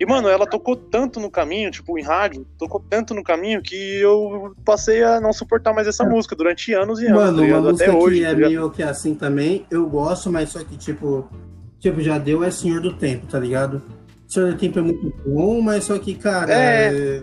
E, 0.00 0.04
mano, 0.06 0.28
ela 0.28 0.46
tocou 0.46 0.74
tanto 0.76 1.18
no 1.20 1.30
caminho, 1.30 1.70
tipo, 1.70 1.96
em 1.98 2.02
rádio, 2.02 2.44
tocou 2.58 2.80
tanto 2.90 3.14
no 3.14 3.22
caminho 3.22 3.60
que 3.62 3.74
eu 4.00 4.52
passei 4.64 5.02
a 5.02 5.20
não 5.20 5.32
suportar 5.32 5.72
mais 5.72 5.86
essa 5.88 6.04
música 6.04 6.34
durante 6.36 6.72
anos 6.72 7.00
e 7.00 7.06
anos, 7.06 7.20
Mano, 7.20 7.36
tá 7.38 7.42
uma 7.44 7.60
música 7.70 7.90
Até 7.90 7.98
hoje, 7.98 8.16
que 8.18 8.22
tá 8.22 8.28
é 8.30 8.34
ligado? 8.34 8.50
meio 8.50 8.70
que 8.70 8.82
assim 8.82 9.14
também, 9.16 9.66
eu 9.70 9.88
gosto, 9.88 10.30
mas 10.30 10.50
só 10.50 10.60
que, 10.62 10.76
tipo, 10.76 11.28
tipo, 11.80 12.00
já 12.00 12.16
deu 12.16 12.44
é 12.44 12.50
Senhor 12.50 12.80
do 12.80 12.92
Tempo, 12.94 13.26
tá 13.26 13.40
ligado? 13.40 13.82
Senhor 14.28 14.52
do 14.52 14.56
Tempo 14.58 14.78
é 14.78 14.82
muito 14.82 15.12
bom, 15.26 15.60
mas 15.60 15.82
só 15.84 15.98
que, 15.98 16.14
cara, 16.14 16.52
É. 16.52 17.22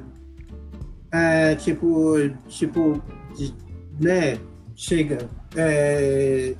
é, 1.13 1.51
é, 1.51 1.55
tipo, 1.55 2.15
tipo, 2.49 3.01
de- 3.37 3.53
né, 4.01 4.37
chega, 4.75 5.19
é, 5.55 6.55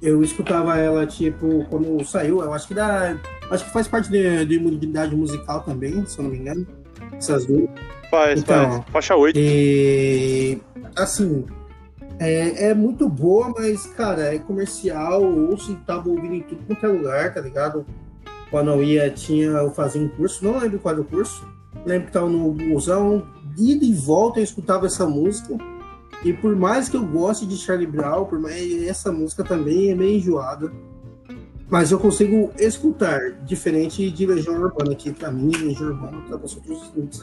eu 0.00 0.22
escutava 0.22 0.76
ela, 0.76 1.06
tipo, 1.06 1.64
quando 1.70 2.04
saiu, 2.04 2.42
eu 2.42 2.52
acho 2.52 2.66
que 2.66 2.74
dá, 2.74 3.16
acho 3.50 3.64
que 3.64 3.70
faz 3.70 3.86
parte 3.86 4.10
de 4.10 4.54
imunidade 4.54 5.14
musical 5.14 5.60
também, 5.62 6.04
se 6.06 6.18
eu 6.18 6.24
não 6.24 6.30
me 6.30 6.38
engano, 6.38 6.66
essas 7.16 7.46
duas. 7.46 7.68
Faz, 8.10 8.40
Então, 8.40 8.72
faz. 8.72 8.84
Faixa 8.90 9.16
8. 9.16 9.38
E 9.38 10.58
assim, 10.96 11.46
é, 12.18 12.70
é 12.70 12.74
muito 12.74 13.08
boa, 13.08 13.52
mas, 13.56 13.86
cara, 13.86 14.34
é 14.34 14.38
comercial, 14.38 15.22
ou 15.22 15.56
se 15.58 15.74
tava 15.86 16.08
ouvindo 16.08 16.34
em 16.34 16.42
tudo 16.42 16.62
quanto 16.66 16.86
é 16.86 16.88
lugar, 16.88 17.34
tá 17.34 17.40
ligado? 17.40 17.86
Quando 18.50 18.70
eu 18.70 18.82
ia, 18.82 19.10
tinha, 19.10 19.46
eu 19.46 19.70
fazia 19.70 20.02
um 20.02 20.08
curso, 20.08 20.44
não 20.44 20.58
lembro 20.58 20.78
qual 20.78 20.94
era 20.94 21.02
o 21.02 21.06
curso, 21.06 21.46
lembro 21.86 22.06
que 22.06 22.12
tava 22.12 22.28
no 22.28 22.52
busão, 22.52 23.26
ida 23.58 23.84
e 23.84 23.94
volta 23.94 24.40
eu 24.40 24.44
escutava 24.44 24.86
essa 24.86 25.06
música. 25.06 25.56
E 26.24 26.32
por 26.32 26.54
mais 26.54 26.88
que 26.88 26.96
eu 26.96 27.04
goste 27.04 27.46
de 27.46 27.56
Charlie 27.56 27.86
Brown, 27.86 28.24
por 28.24 28.38
mais 28.38 28.86
essa 28.86 29.10
música 29.10 29.42
também 29.42 29.90
é 29.90 29.94
meio 29.94 30.16
enjoada. 30.16 30.72
Mas 31.68 31.90
eu 31.90 31.98
consigo 31.98 32.52
escutar, 32.58 33.32
diferente 33.44 34.10
de 34.10 34.26
Legião 34.26 34.60
Urbana, 34.60 34.94
que 34.94 35.10
pra 35.10 35.30
mim, 35.30 35.50
Legião 35.50 35.90
Urbana 35.90 36.22
tá 36.28 36.36
com 36.36 36.42
outros 36.42 36.92
limites. 36.94 37.22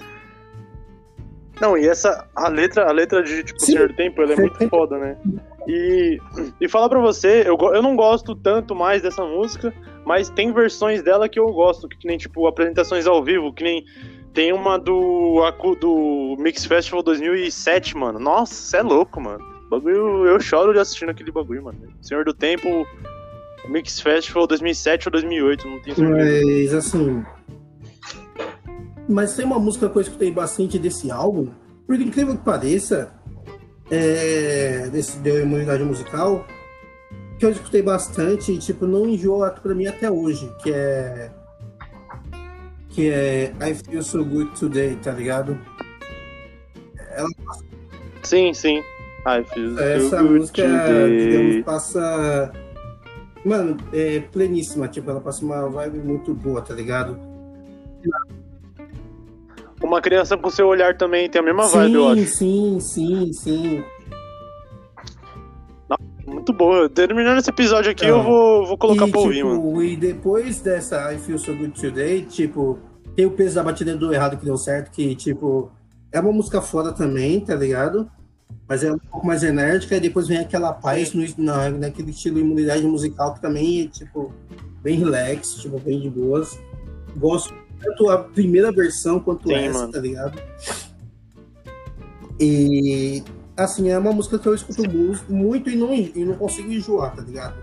Não, 1.62 1.78
e 1.78 1.88
essa, 1.88 2.28
a 2.36 2.48
letra, 2.48 2.88
a 2.88 2.92
letra 2.92 3.22
de, 3.22 3.44
tipo, 3.44 3.60
Sim. 3.60 3.74
Senhor 3.74 3.94
Tempo, 3.94 4.22
ela 4.22 4.34
é 4.34 4.36
muito 4.38 4.70
foda, 4.70 4.98
né? 4.98 5.18
E, 5.68 6.18
e 6.60 6.68
falar 6.70 6.90
pra 6.90 7.00
você, 7.00 7.44
eu, 7.46 7.58
eu 7.74 7.82
não 7.82 7.96
gosto 7.96 8.34
tanto 8.34 8.74
mais 8.74 9.02
dessa 9.02 9.24
música, 9.24 9.74
mas 10.06 10.30
tem 10.30 10.54
versões 10.54 11.04
dela 11.04 11.28
que 11.28 11.40
eu 11.40 11.52
gosto, 11.52 11.88
que 11.88 12.08
nem, 12.08 12.18
tipo, 12.18 12.48
apresentações 12.48 13.06
ao 13.06 13.24
vivo, 13.24 13.54
que 13.54 13.64
nem 13.64 13.84
tem 14.40 14.54
uma 14.54 14.80
do, 14.80 15.42
do 15.82 16.38
Mix 16.40 16.64
Festival 16.64 17.04
2007, 17.04 17.98
mano. 17.98 18.18
Nossa, 18.20 18.54
cê 18.54 18.78
é 18.78 18.82
louco, 18.82 19.20
mano. 19.20 19.44
Bagulho, 19.70 20.26
eu 20.26 20.40
choro 20.40 20.72
de 20.72 20.80
assistindo 20.80 21.10
aquele 21.10 21.30
bagulho, 21.30 21.66
mano. 21.66 21.78
Senhor 22.02 22.24
do 22.24 22.34
Tempo, 22.34 22.88
Mix 23.68 24.00
Festival 24.00 24.48
2007 24.48 25.10
ou 25.10 25.12
2008, 25.12 25.68
não 25.68 25.82
tenho 25.82 25.96
certeza. 25.98 26.46
Mas 26.46 26.74
assim. 26.74 27.26
Mas 29.10 29.36
tem 29.36 29.44
uma 29.44 29.60
música 29.60 29.90
que 29.90 29.98
eu 29.98 30.02
escutei 30.02 30.32
bastante 30.32 30.80
desse 30.80 31.12
álbum, 31.12 31.50
por 31.86 32.00
incrível 32.00 32.38
que 32.38 32.44
pareça, 32.46 33.12
é, 33.92 34.88
desse 34.90 35.18
deu 35.18 35.42
imunidade 35.42 35.84
musical, 35.84 36.46
que 37.38 37.46
eu 37.46 37.50
escutei 37.50 37.82
bastante 37.82 38.54
e 38.54 38.58
tipo, 38.58 38.88
não 38.88 39.06
enjoa 39.06 39.52
pra 39.52 39.76
mim 39.76 39.88
até 39.88 40.10
hoje, 40.10 40.50
que 40.64 40.72
é. 40.72 41.30
Que 43.00 43.10
é 43.12 43.54
I 43.62 43.74
Feel 43.76 44.04
So 44.04 44.26
Good 44.26 44.60
Today, 44.60 44.98
tá 45.02 45.14
ligado? 45.14 45.58
Ela, 47.16 47.30
Sim, 48.24 48.54
sim. 48.54 48.84
Ai, 49.24 49.42
fiz 49.46 49.78
essa 49.78 50.22
música, 50.22 50.64
digamos, 51.08 51.64
passa. 51.64 52.52
Mano, 53.46 53.78
é 53.94 54.20
pleníssima, 54.20 54.90
tipo, 54.90 55.10
ela 55.10 55.22
passa 55.22 55.46
uma 55.46 55.70
vibe 55.70 56.00
muito 56.00 56.34
boa, 56.34 56.62
tá 56.62 56.74
ligado? 56.74 57.18
Uma 59.82 60.02
criança 60.02 60.36
com 60.36 60.50
seu 60.50 60.68
olhar 60.68 60.98
também 60.98 61.30
tem 61.30 61.40
a 61.40 61.46
mesma 61.46 61.64
sim, 61.70 61.78
vibe, 61.78 61.94
eu 61.94 62.10
acho. 62.10 62.26
sim, 62.26 62.80
sim, 62.82 63.32
sim. 63.32 63.84
Muito 66.28 66.52
boa. 66.52 66.90
Terminando 66.90 67.38
esse 67.40 67.50
episódio 67.50 67.92
aqui, 67.92 68.06
É. 68.06 68.10
eu 68.10 68.22
vou, 68.22 68.66
vou 68.66 68.78
colocar 68.78 69.08
e, 69.08 69.12
pra 69.12 69.22
ouvir, 69.22 69.36
tipo, 69.38 69.48
mano. 69.48 69.82
E 69.84 69.96
depois 69.96 70.60
dessa 70.60 71.14
I 71.14 71.18
Feel 71.18 71.40
So 71.40 71.56
Good 71.56 71.80
Today, 71.80 72.24
tipo, 72.24 72.78
tem 73.20 73.26
o 73.26 73.32
peso 73.32 73.56
da 73.56 73.64
batida 73.64 73.98
do 73.98 74.14
errado 74.14 74.38
que 74.38 74.46
deu 74.46 74.56
certo, 74.56 74.92
que, 74.92 75.14
tipo, 75.14 75.70
é 76.10 76.22
uma 76.22 76.32
música 76.32 76.62
foda 76.62 76.94
também, 76.94 77.42
tá 77.42 77.54
ligado? 77.54 78.10
Mas 78.66 78.82
é 78.82 78.94
um 78.94 78.98
pouco 78.98 79.28
mais 79.28 79.44
enérgica, 79.44 79.98
e 79.98 80.00
depois 80.00 80.26
vem 80.26 80.38
aquela 80.38 80.72
paz 80.72 81.14
no, 81.14 81.26
na, 81.38 81.70
naquele 81.70 82.12
estilo 82.12 82.40
imunidade 82.40 82.82
musical 82.84 83.34
que 83.34 83.42
também 83.42 83.82
é, 83.84 83.88
tipo, 83.88 84.34
bem 84.82 84.98
relax, 84.98 85.56
tipo, 85.56 85.78
bem 85.82 86.00
de 86.00 86.10
boas. 86.10 86.58
Gosto 87.18 87.54
tanto 87.82 88.10
a 88.10 88.20
primeira 88.20 88.72
versão 88.72 89.20
quanto 89.20 89.50
Sim, 89.50 89.56
essa, 89.56 89.80
mano. 89.80 89.92
tá 89.92 90.00
ligado? 90.00 90.42
E 92.40 93.22
assim, 93.58 93.90
é 93.90 93.98
uma 93.98 94.14
música 94.14 94.40
que 94.40 94.48
eu 94.48 94.56
escuto 94.56 94.90
mu- 94.90 95.20
muito 95.28 95.70
e 95.70 95.76
não, 95.76 95.94
e 95.94 96.24
não 96.24 96.36
consigo 96.36 96.72
enjoar, 96.72 97.14
tá 97.18 97.22
ligado? 97.22 97.56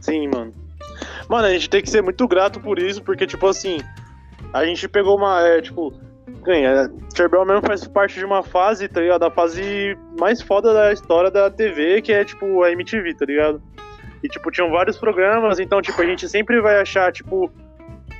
Sim, 0.00 0.28
mano. 0.28 0.65
Mano, 1.28 1.46
a 1.46 1.52
gente 1.52 1.68
tem 1.68 1.82
que 1.82 1.90
ser 1.90 2.02
muito 2.02 2.26
grato 2.28 2.60
por 2.60 2.78
isso, 2.78 3.02
porque, 3.02 3.26
tipo 3.26 3.46
assim, 3.46 3.78
a 4.52 4.64
gente 4.64 4.88
pegou 4.88 5.16
uma. 5.16 5.40
É, 5.42 5.60
tipo, 5.60 5.92
ganha. 6.42 6.90
Cherbel 7.14 7.44
mesmo 7.44 7.66
faz 7.66 7.86
parte 7.86 8.18
de 8.18 8.24
uma 8.24 8.42
fase, 8.42 8.88
tá 8.88 9.00
ligado? 9.00 9.20
Da 9.20 9.30
fase 9.30 9.96
mais 10.18 10.40
foda 10.40 10.72
da 10.72 10.92
história 10.92 11.30
da 11.30 11.50
TV, 11.50 12.00
que 12.02 12.12
é, 12.12 12.24
tipo, 12.24 12.62
a 12.62 12.70
MTV, 12.70 13.14
tá 13.14 13.24
ligado? 13.24 13.62
E, 14.22 14.28
tipo, 14.28 14.50
tinham 14.50 14.70
vários 14.70 14.96
programas, 14.96 15.58
então, 15.58 15.82
tipo, 15.82 16.00
a 16.00 16.06
gente 16.06 16.28
sempre 16.28 16.60
vai 16.60 16.80
achar, 16.80 17.12
tipo, 17.12 17.50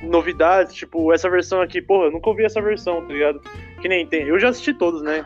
novidades, 0.03 0.75
tipo, 0.75 1.11
essa 1.13 1.29
versão 1.29 1.61
aqui, 1.61 1.81
porra, 1.81 2.05
eu 2.05 2.11
nunca 2.11 2.29
ouvi 2.29 2.43
essa 2.43 2.61
versão, 2.61 3.01
tá 3.05 3.13
ligado? 3.13 3.41
Que 3.81 3.87
nem 3.87 4.05
tem. 4.05 4.27
Eu 4.27 4.39
já 4.39 4.49
assisti 4.49 4.73
todos, 4.73 5.01
né? 5.01 5.25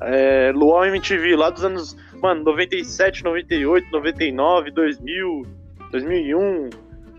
É, 0.00 0.52
Luau 0.54 0.84
MTV, 0.84 1.36
lá 1.36 1.50
dos 1.50 1.64
anos, 1.64 1.96
mano, 2.20 2.44
97, 2.44 3.24
98, 3.24 3.90
99, 3.90 4.70
2000, 4.70 5.42
2001. 5.90 6.70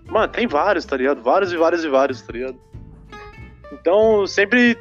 Mano, 0.08 0.28
tem 0.32 0.48
vários, 0.48 0.86
tá 0.86 0.96
ligado? 0.98 1.22
Vários 1.22 1.52
e 1.52 1.58
vários 1.58 1.84
e 1.84 1.90
vários, 1.90 2.22
tá 2.22 2.34
ligado? 2.34 2.58
Então, 3.74 4.26
sempre. 4.28 4.78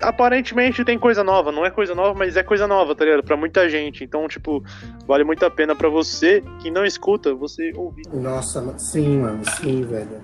Aparentemente 0.00 0.84
tem 0.84 0.96
coisa 0.96 1.24
nova, 1.24 1.50
não 1.50 1.66
é 1.66 1.70
coisa 1.72 1.92
nova, 1.92 2.16
mas 2.16 2.36
é 2.36 2.42
coisa 2.44 2.68
nova, 2.68 2.94
tá 2.94 3.04
ligado? 3.04 3.24
Pra 3.24 3.36
muita 3.36 3.68
gente. 3.68 4.04
Então, 4.04 4.28
tipo, 4.28 4.62
vale 5.08 5.24
muito 5.24 5.44
a 5.44 5.50
pena 5.50 5.74
pra 5.74 5.88
você 5.88 6.40
que 6.60 6.70
não 6.70 6.84
escuta, 6.84 7.34
você 7.34 7.72
ouvir. 7.74 8.04
Nossa, 8.12 8.78
sim, 8.78 9.18
mano, 9.18 9.40
sim, 9.56 9.82
velho. 9.82 10.22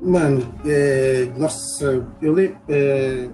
Mano, 0.00 0.54
é, 0.64 1.28
nossa, 1.36 2.06
eu 2.22 2.32
lembro. 2.32 2.56
É, 2.68 3.28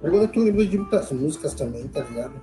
agora 0.00 0.30
eu 0.32 0.44
lembro 0.44 0.64
de 0.64 0.78
muitas 0.78 1.10
músicas 1.10 1.54
também, 1.54 1.88
tá 1.88 2.02
ligado? 2.04 2.34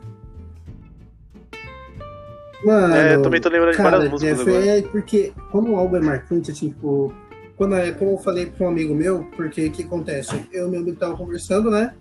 Mano, 2.66 2.95
É, 2.95 3.16
eu 3.16 3.22
também 3.22 3.39
tô 3.39 3.48
lembrando 3.50 3.72
de 3.72 3.78
cara, 3.78 3.91
várias 3.91 4.12
músicas 4.12 4.39
é, 4.39 4.41
agora. 4.41 4.66
é 4.66 4.82
porque 4.82 5.32
como 5.52 5.74
o 5.74 5.78
álbum 5.78 5.98
é 5.98 6.02
marcante, 6.02 6.52
tipo, 6.54 7.14
quando 7.58 7.76
é, 7.76 7.91
como 7.91 8.12
eu 8.12 8.18
falei 8.20 8.45
pra 8.45 8.68
um 8.68 8.70
amigo 8.70 8.93
meu, 8.93 9.28
porque 9.36 9.66
o 9.66 9.72
que 9.72 9.84
acontece? 9.84 10.47
Eu 10.53 10.68
e 10.68 10.72
meu 10.72 10.80
amigo 10.80 10.95
tava 10.95 11.18
conversando, 11.18 11.72
né? 11.72 11.93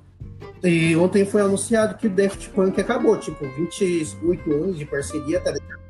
E 0.63 0.95
ontem 0.97 1.25
foi 1.25 1.41
anunciado 1.41 1.97
que 1.97 2.07
o 2.07 2.11
Daft 2.11 2.51
Punk 2.51 2.79
acabou, 2.79 3.17
tipo, 3.17 3.47
28 3.57 4.53
anos 4.53 4.79
de 4.79 4.85
parceria, 4.85 5.41
tá 5.41 5.51
ligado? 5.51 5.81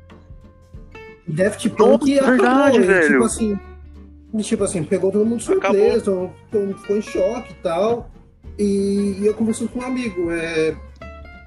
Daft 1.27 1.69
Punk 1.71 2.15
Nossa, 2.15 2.31
verdade, 2.31 2.77
e, 2.77 2.81
velho. 2.81 3.07
Tipo 3.07 3.23
assim, 3.25 3.59
tipo 4.41 4.63
assim, 4.63 4.83
pegou 4.83 5.11
todo 5.11 5.25
mundo 5.25 5.39
de 5.39 5.45
surpresa, 5.45 6.31
todo 6.51 6.65
mundo 6.65 6.77
ficou 6.77 6.97
em 6.97 7.01
choque 7.01 7.51
e 7.51 7.55
tal. 7.61 8.09
E, 8.57 9.17
e 9.19 9.27
eu 9.27 9.33
conversei 9.33 9.67
com 9.67 9.79
um 9.79 9.85
amigo, 9.85 10.31
é, 10.31 10.75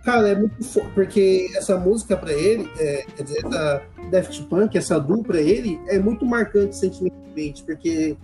cara, 0.04 0.28
é 0.28 0.34
muito 0.34 0.62
fo... 0.64 0.80
porque 0.94 1.48
essa 1.54 1.76
música 1.78 2.16
pra 2.16 2.32
ele, 2.32 2.68
é, 2.78 3.04
quer 3.16 3.22
dizer, 3.22 3.44
essa 3.44 3.82
Daft 4.10 4.42
Punk, 4.44 4.76
essa 4.76 4.98
dupla 4.98 5.24
pra 5.24 5.40
ele, 5.40 5.80
é 5.86 5.98
muito 5.98 6.24
marcante 6.26 6.76
sentimentalmente, 6.76 7.62
porque 7.64 8.16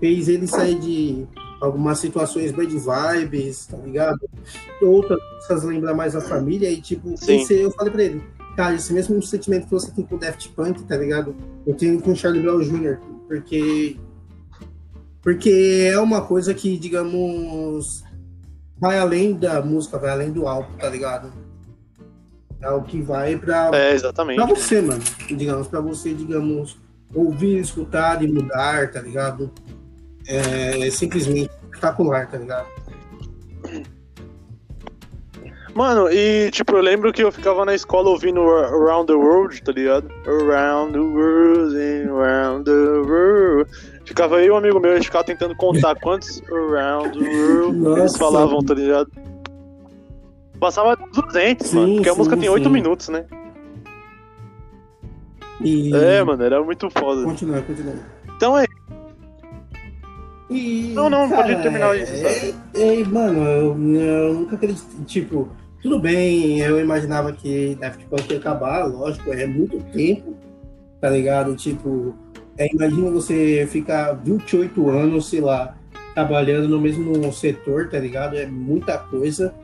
fez 0.00 0.28
ele 0.28 0.46
sair 0.46 0.78
de 0.78 1.26
algumas 1.60 1.98
situações 1.98 2.50
bad 2.52 2.72
vibes, 2.72 3.66
tá 3.66 3.76
ligado? 3.76 4.20
Outras 4.80 5.18
músicas 5.34 5.62
lembram 5.62 5.94
mais 5.94 6.16
a 6.16 6.20
família 6.20 6.70
e, 6.70 6.80
tipo, 6.80 7.14
esse, 7.14 7.54
eu 7.54 7.70
falei 7.70 7.92
pra 7.92 8.02
ele, 8.02 8.22
cara, 8.56 8.74
esse 8.74 8.92
mesmo 8.92 9.22
sentimento 9.22 9.64
que 9.64 9.70
você 9.70 9.90
tem 9.92 10.04
com 10.04 10.16
o 10.16 10.18
Daft 10.18 10.48
Punk, 10.50 10.82
tá 10.84 10.96
ligado? 10.96 11.34
Eu 11.66 11.74
tenho 11.74 12.00
com 12.00 12.12
o 12.12 12.16
Charlie 12.16 12.42
Brown 12.42 12.60
Jr., 12.60 12.98
porque 13.28 13.96
porque 15.22 15.88
é 15.88 15.98
uma 16.00 16.22
coisa 16.22 16.52
que, 16.52 16.76
digamos, 16.76 18.02
vai 18.82 18.98
além 18.98 19.34
da 19.34 19.62
música, 19.62 19.96
vai 19.96 20.10
além 20.10 20.32
do 20.32 20.48
álbum, 20.48 20.76
tá 20.76 20.88
ligado? 20.88 21.32
É 22.60 22.68
o 22.68 22.82
que 22.82 23.00
vai 23.00 23.36
pra, 23.36 23.70
É, 23.72 23.92
exatamente. 23.92 24.36
pra 24.36 24.46
você, 24.46 24.80
mano. 24.82 25.00
Digamos, 25.28 25.68
pra 25.68 25.80
você, 25.80 26.12
digamos, 26.12 26.76
ouvir, 27.14 27.58
escutar 27.58 28.20
e 28.24 28.26
mudar, 28.26 28.90
tá 28.90 29.00
ligado? 29.00 29.52
É 30.26 30.90
simplesmente 30.90 31.48
espetacular, 31.72 32.28
tá 32.28 32.38
ligado? 32.38 32.66
Mano, 35.74 36.10
e 36.10 36.50
tipo, 36.50 36.76
eu 36.76 36.82
lembro 36.82 37.12
que 37.12 37.22
eu 37.22 37.30
ficava 37.32 37.64
na 37.64 37.74
escola 37.74 38.10
ouvindo 38.10 38.40
Around 38.42 39.06
the 39.06 39.14
World, 39.14 39.62
tá 39.62 39.72
ligado? 39.72 40.08
Around 40.26 40.92
the 40.92 40.98
World, 40.98 41.76
and 41.76 42.10
around 42.10 42.64
the 42.64 43.08
world. 43.08 43.70
Ficava 44.12 44.36
aí 44.36 44.50
um 44.50 44.56
amigo 44.56 44.78
meu, 44.78 44.92
a 44.92 44.96
gente 44.96 45.06
ficava 45.06 45.24
tentando 45.24 45.56
contar 45.56 45.94
quantos 46.00 46.42
Around 46.52 47.18
the 47.18 47.24
World 47.24 48.00
eles 48.00 48.14
falavam, 48.14 48.62
tá 48.62 48.74
ligado? 48.74 49.10
Passava 50.60 50.94
200, 51.14 51.66
Sim, 51.66 51.76
mano, 51.76 51.94
porque 51.94 52.08
a 52.10 52.12
sim, 52.12 52.18
música 52.18 52.36
tem 52.36 52.48
8 52.50 52.62
sim. 52.62 52.70
minutos, 52.70 53.08
né? 53.08 53.24
E... 55.62 55.94
É, 55.96 56.22
mano, 56.22 56.44
era 56.44 56.62
muito 56.62 56.90
foda. 56.90 57.24
Continua, 57.24 57.62
continua. 57.62 57.94
Então 58.36 58.58
é, 58.58 58.66
E, 60.50 60.92
Não, 60.92 61.08
não, 61.08 61.30
cara, 61.30 61.42
pode 61.42 61.62
terminar 61.62 61.96
é, 61.96 62.02
isso, 62.02 62.12
É, 62.74 63.00
é, 63.00 63.04
mano, 63.04 63.42
eu, 63.42 63.94
eu 63.98 64.34
nunca 64.34 64.56
acreditei. 64.56 65.06
Tipo, 65.06 65.48
tudo 65.80 65.98
bem, 65.98 66.58
eu 66.60 66.78
imaginava 66.78 67.32
que 67.32 67.76
Daft 67.76 68.04
Punk 68.08 68.30
ia 68.30 68.38
acabar, 68.38 68.84
lógico, 68.84 69.32
é 69.32 69.46
muito 69.46 69.82
tempo, 69.84 70.36
tá 71.00 71.08
ligado? 71.08 71.56
Tipo, 71.56 72.14
é, 72.58 72.72
imagina 72.72 73.10
você 73.10 73.66
ficar 73.70 74.12
28 74.12 74.88
anos, 74.88 75.28
sei 75.28 75.40
lá, 75.40 75.76
trabalhando 76.14 76.68
no 76.68 76.80
mesmo 76.80 77.32
setor, 77.32 77.88
tá 77.88 77.98
ligado? 77.98 78.36
É 78.36 78.46
muita 78.46 78.98
coisa. 78.98 79.54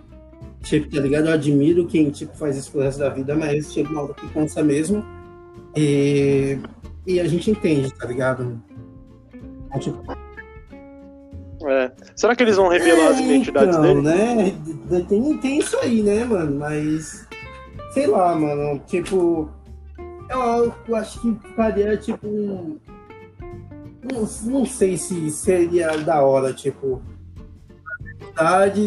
Tipo, 0.62 0.90
tá 0.94 1.00
ligado? 1.00 1.26
Eu 1.26 1.32
admiro 1.32 1.86
quem 1.86 2.10
tipo, 2.10 2.36
faz 2.36 2.56
isso 2.56 2.72
pro 2.72 2.80
resto 2.80 2.98
da 2.98 3.08
vida, 3.08 3.34
mas 3.34 3.72
chega 3.72 3.88
uma 3.90 4.02
hora 4.02 4.14
que 4.14 4.28
cansa 4.28 4.62
mesmo. 4.62 5.04
E, 5.76 6.58
e 7.06 7.20
a 7.20 7.28
gente 7.28 7.50
entende, 7.50 7.92
tá 7.94 8.06
ligado? 8.06 8.60
Então, 9.66 9.78
tipo, 9.78 10.02
é. 11.66 11.90
Será 12.14 12.36
que 12.36 12.42
eles 12.42 12.56
vão 12.56 12.68
revelar 12.68 13.08
as 13.08 13.18
é, 13.18 13.22
identidades 13.22 13.76
então, 13.76 14.02
dele? 14.02 14.02
né? 14.02 14.54
Tem, 15.08 15.36
tem 15.38 15.58
isso 15.58 15.76
aí, 15.78 16.02
né, 16.02 16.24
mano? 16.24 16.58
Mas. 16.58 17.26
Sei 17.92 18.06
lá, 18.06 18.34
mano. 18.34 18.80
Tipo. 18.86 19.50
Eu, 20.30 20.74
acho 20.96 21.20
que 21.20 21.38
faria, 21.54 21.96
tipo. 21.96 22.26
um- 22.26 22.78
Não, 24.12 24.20
não 24.44 24.64
sei 24.66 24.96
se 24.96 25.30
seria 25.30 25.96
da 25.98 26.22
hora, 26.22 26.52
tipo. 26.52 27.02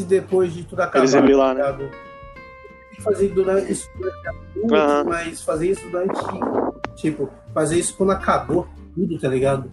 Depois 0.05 0.53
de 0.53 0.63
tudo 0.63 0.81
acabar. 0.81 0.99
Eles 0.99 1.13
revelar, 1.13 1.53
né? 1.55 1.89
Fazer 2.99 3.29
durante 3.29 3.71
isso 3.71 3.89
durante 3.97 4.27
adulto, 4.27 4.75
Aham. 4.75 5.03
mas 5.05 5.41
fazer 5.41 5.71
isso 5.71 5.89
durante. 5.89 6.19
Tipo, 6.95 7.29
fazer 7.53 7.77
isso 7.79 7.95
quando 7.97 8.11
acabou 8.11 8.67
tudo, 8.95 9.19
tá 9.19 9.27
ligado? 9.27 9.71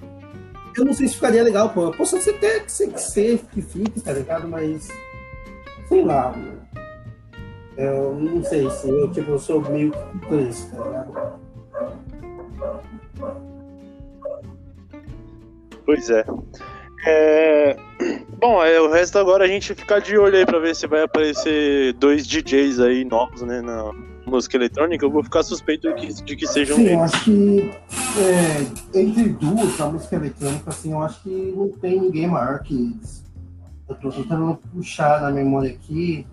Eu 0.77 0.85
não 0.85 0.93
sei 0.95 1.09
se 1.09 1.15
ficaria 1.15 1.43
legal, 1.43 1.71
pô. 1.71 1.91
Posso 1.91 2.19
ser 2.21 2.31
até 2.31 2.61
que 2.61 2.73
ser 2.73 2.89
que 2.93 3.01
ser, 3.01 3.39
que 3.53 3.61
fique, 3.63 4.01
tá 4.01 4.13
ligado? 4.13 4.49
Mas. 4.49 4.89
Sei 5.89 6.05
lá, 6.05 6.31
mano. 6.31 6.59
Eu 7.77 8.15
não 8.15 8.43
sei 8.43 8.69
se 8.71 8.89
eu, 8.89 9.11
tipo, 9.13 9.31
eu 9.33 9.39
sou 9.39 9.61
meio 9.71 9.93
isso, 10.49 10.75
tá 10.75 10.85
ligado? 10.85 11.48
Pois 15.85 16.11
é. 16.11 16.25
é. 17.07 17.77
Bom, 18.39 18.63
é, 18.63 18.81
o 18.81 18.91
resto 18.91 19.19
agora 19.19 19.45
a 19.45 19.49
gente 19.49 19.75
ficar 19.75 20.01
de 20.01 20.17
olho 20.17 20.37
aí 20.37 20.47
pra 20.47 20.59
ver 20.59 20.77
se 20.77 20.87
vai 20.87 21.03
aparecer 21.03 21.93
dois 21.95 22.27
DJs 22.27 22.79
aí 22.79 23.05
novos, 23.05 23.43
né, 23.43 23.61
na 23.61 23.91
música 24.27 24.57
eletrônica. 24.57 25.05
Eu 25.05 25.11
vou 25.11 25.25
ficar 25.25 25.43
suspeito 25.43 25.93
de 25.95 25.95
que, 25.95 26.23
de 26.23 26.37
que 26.37 26.47
sejam 26.47 26.77
Sim, 26.77 26.89
eu 26.89 27.03
acho 27.03 27.25
que 27.25 27.71
é, 28.21 29.01
entre 29.01 29.31
duas, 29.31 29.81
a 29.81 29.87
música 29.87 30.17
eletrônica, 30.17 30.71
assim, 30.71 30.93
eu 30.93 31.03
acho 31.03 31.23
que 31.23 31.55
não 31.57 31.69
tem 31.71 32.01
ninguém 32.01 32.29
maior 32.29 32.63
que 32.63 32.75
eles. 32.75 33.25
Eu 33.89 33.95
tô 33.97 34.11
tentando 34.11 34.59
puxar 34.73 35.23
na 35.23 35.31
memória 35.31 35.71
aqui 35.71 36.27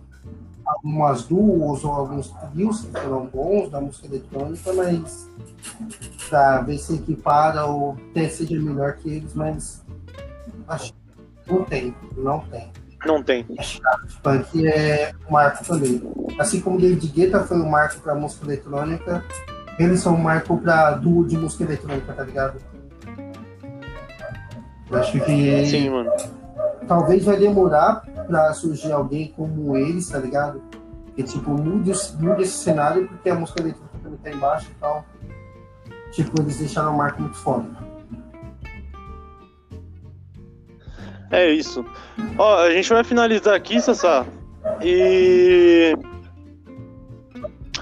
algumas 0.65 1.23
duas 1.23 1.83
ou 1.83 1.91
alguns 1.91 2.29
trios 2.29 2.81
que 2.81 2.99
foram 2.99 3.27
bons 3.27 3.69
da 3.69 3.79
música 3.79 4.07
eletrônica, 4.07 4.73
mas 4.73 5.29
pra 6.29 6.61
ver 6.61 6.77
se 6.77 6.95
equipara 6.95 7.65
ou 7.65 7.97
até 8.11 8.27
seja 8.29 8.59
melhor 8.59 8.93
que 8.97 9.09
eles, 9.09 9.33
mas 9.33 9.85
acho 10.67 10.93
que 10.93 11.53
não 11.53 11.63
tem, 11.63 11.95
não 12.17 12.39
tem. 12.39 12.71
Não 13.05 13.21
tem. 13.21 13.45
Punk 14.23 14.67
é 14.67 15.13
um 15.29 15.31
marco 15.31 15.63
também. 15.63 16.01
Assim 16.39 16.59
como 16.59 16.79
David 16.79 17.07
Guetta 17.07 17.43
foi 17.43 17.57
um 17.57 17.69
marco 17.69 17.99
pra 17.99 18.15
música 18.15 18.45
eletrônica, 18.45 19.23
eles 19.77 19.99
são 19.99 20.15
um 20.15 20.21
marco 20.21 20.57
pra 20.57 20.91
duo 20.91 21.27
de 21.27 21.37
música 21.37 21.63
eletrônica, 21.65 22.11
tá 22.11 22.23
ligado? 22.23 22.59
Eu 24.89 24.97
acho 24.97 25.11
que 25.11 25.65
Sim, 25.67 25.89
mano. 25.89 26.11
Talvez 26.87 27.23
vai 27.25 27.37
demorar 27.37 28.03
pra 28.27 28.53
surgir 28.53 28.91
alguém 28.91 29.33
como 29.35 29.75
eles, 29.77 30.09
tá 30.09 30.17
ligado? 30.19 30.61
Que 31.15 31.23
tipo, 31.23 31.51
mude, 31.51 31.91
esse- 31.91 32.15
mude 32.21 32.43
esse 32.43 32.57
cenário 32.57 33.07
porque 33.07 33.29
a 33.29 33.35
música 33.35 33.61
também 34.03 34.17
tá 34.23 34.29
embaixo 34.31 34.69
e 34.71 34.75
tal. 34.79 35.05
Tipo, 36.11 36.41
eles 36.41 36.57
deixaram 36.57 36.93
um 36.93 36.97
marco 36.97 37.21
muito 37.21 37.37
foda. 37.37 37.65
É 41.31 41.49
isso. 41.51 41.83
Ó, 42.37 42.57
a 42.59 42.71
gente 42.71 42.89
vai 42.93 43.03
finalizar 43.03 43.55
aqui, 43.55 43.81
Sassá. 43.81 44.25
E. 44.81 45.95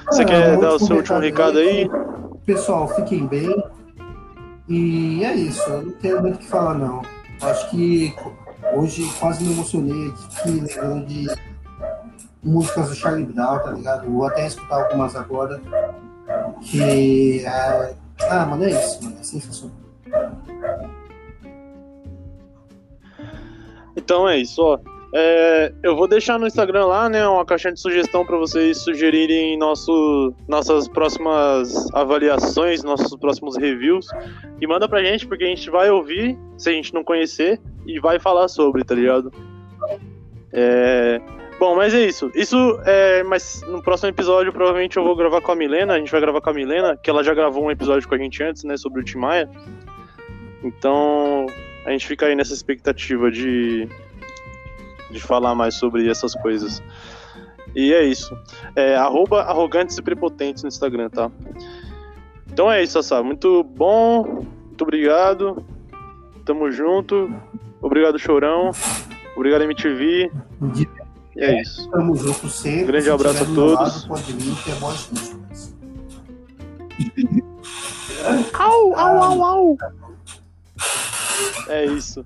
Você 0.08 0.22
Ah, 0.24 0.26
quer 0.26 0.58
dar 0.58 0.74
o 0.76 0.80
seu 0.80 0.98
último 0.98 1.20
recado 1.20 1.58
aí? 1.60 1.88
Pessoal, 2.46 2.88
fiquem 2.96 3.26
bem. 3.28 3.54
E 4.68 5.24
é 5.24 5.34
isso, 5.36 5.62
eu 5.70 5.82
não 5.84 5.92
tenho 5.94 6.22
muito 6.22 6.36
o 6.36 6.40
que 6.40 6.48
falar 6.48 6.76
não. 6.76 7.02
Acho 7.42 7.70
que 7.70 8.14
hoje 8.76 9.10
quase 9.20 9.44
me 9.44 9.54
emocionei 9.54 10.10
aqui 10.10 10.52
lembrando 10.52 11.06
de 11.06 11.28
músicas 12.44 12.90
do 12.90 12.96
Charlie 12.96 13.26
Brown, 13.26 13.60
tá 13.60 13.72
ligado? 13.72 14.10
Vou 14.10 14.26
até 14.26 14.48
escutar 14.48 14.84
algumas 14.84 15.16
agora. 15.16 15.62
Que 16.62 17.46
é... 17.46 17.96
Ah, 18.30 18.46
mano, 18.46 18.64
é 18.64 18.72
isso, 18.72 19.04
mano. 19.04 19.18
É 19.20 19.24
sensacional. 19.24 19.78
Então 23.96 24.28
é 24.28 24.38
isso, 24.38 24.62
ó. 24.62 24.93
É, 25.16 25.72
eu 25.84 25.96
vou 25.96 26.08
deixar 26.08 26.40
no 26.40 26.48
Instagram 26.48 26.88
lá, 26.88 27.08
né, 27.08 27.28
uma 27.28 27.46
caixinha 27.46 27.72
de 27.72 27.80
sugestão 27.80 28.26
para 28.26 28.36
vocês 28.36 28.80
sugerirem 28.80 29.56
nosso, 29.58 30.34
nossas 30.48 30.88
próximas 30.88 31.88
avaliações, 31.94 32.84
nossos 32.84 33.16
próximos 33.18 33.56
reviews. 33.56 34.08
E 34.60 34.66
manda 34.66 34.90
pra 34.90 35.04
gente, 35.04 35.28
porque 35.28 35.44
a 35.44 35.48
gente 35.48 35.70
vai 35.70 35.92
ouvir, 35.92 36.38
se 36.58 36.70
a 36.70 36.74
gente 36.74 36.94
não 36.94 37.04
conhecer, 37.04 37.62
e 37.86 38.00
vai 38.00 38.20
falar 38.20 38.48
sobre, 38.48 38.84
tá 38.84 38.96
ligado? 38.96 39.32
É, 40.52 41.22
Bom, 41.60 41.76
mas 41.76 41.94
é 41.94 42.06
isso. 42.06 42.32
Isso 42.36 42.58
é. 42.86 43.24
Mas 43.24 43.62
no 43.62 43.82
próximo 43.82 44.10
episódio, 44.10 44.52
provavelmente 44.52 44.98
eu 44.98 45.04
vou 45.04 45.16
gravar 45.16 45.40
com 45.40 45.52
a 45.52 45.56
Milena. 45.56 45.94
A 45.94 45.98
gente 45.98 46.12
vai 46.12 46.20
gravar 46.20 46.42
com 46.42 46.50
a 46.50 46.54
Milena, 46.54 46.98
que 46.98 47.10
ela 47.10 47.24
já 47.24 47.34
gravou 47.34 47.64
um 47.64 47.72
episódio 47.72 48.06
com 48.08 48.16
a 48.16 48.18
gente 48.18 48.44
antes, 48.44 48.66
né? 48.66 48.76
Sobre 48.76 49.00
o 49.00 49.04
Tim 49.04 49.20
Maia. 49.20 49.50
Então, 50.62 51.46
a 51.86 51.92
gente 51.92 52.06
fica 52.06 52.26
aí 52.26 52.36
nessa 52.36 52.54
expectativa 52.54 53.32
de. 53.32 53.88
De 55.14 55.22
falar 55.22 55.56
mais 55.56 55.76
sobre 55.76 56.10
essas 56.10 56.34
coisas. 56.36 56.82
E 57.76 57.94
é 57.94 58.04
isso. 58.04 58.38
É 58.76 58.96
arroba 58.96 59.42
arrogantes 59.42 59.98
e 59.98 60.02
prepotentes 60.02 60.64
no 60.64 60.70
Instagram, 60.70 61.10
tá? 61.10 61.32
Então 62.52 62.72
é 62.72 62.84
isso, 62.84 62.94
Sassá. 62.94 63.24
Muito 63.24 63.64
bom. 63.64 64.46
Muito 64.66 64.82
obrigado. 64.82 65.66
Tamo 66.46 66.72
junto. 66.72 67.34
Obrigado, 67.82 68.20
Chorão. 68.20 68.72
Obrigado, 69.36 69.64
MTV. 69.64 70.32
E 70.76 70.88
é 71.38 71.62
isso. 71.62 71.90
Tamo 71.90 72.16
junto 72.16 72.48
sempre. 72.50 72.86
Grande 72.86 73.06
Se 73.06 73.12
abraço 73.12 73.44
a 73.44 73.48
todos. 73.56 74.08
É. 78.24 78.58
Au, 78.58 78.96
au, 78.96 79.24
au, 79.24 79.44
au. 79.44 79.78
É 81.68 81.86
isso. 81.86 82.26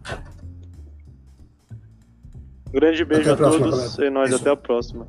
Grande 2.73 3.05
beijo 3.05 3.21
Até 3.21 3.29
a 3.31 3.33
a 3.33 3.37
próxima, 3.37 3.65
todos 3.69 3.95
galera. 3.95 4.05
e 4.05 4.09
nós 4.09 4.29
Isso. 4.29 4.39
até 4.41 4.49
a 4.49 4.55
próxima. 4.55 5.07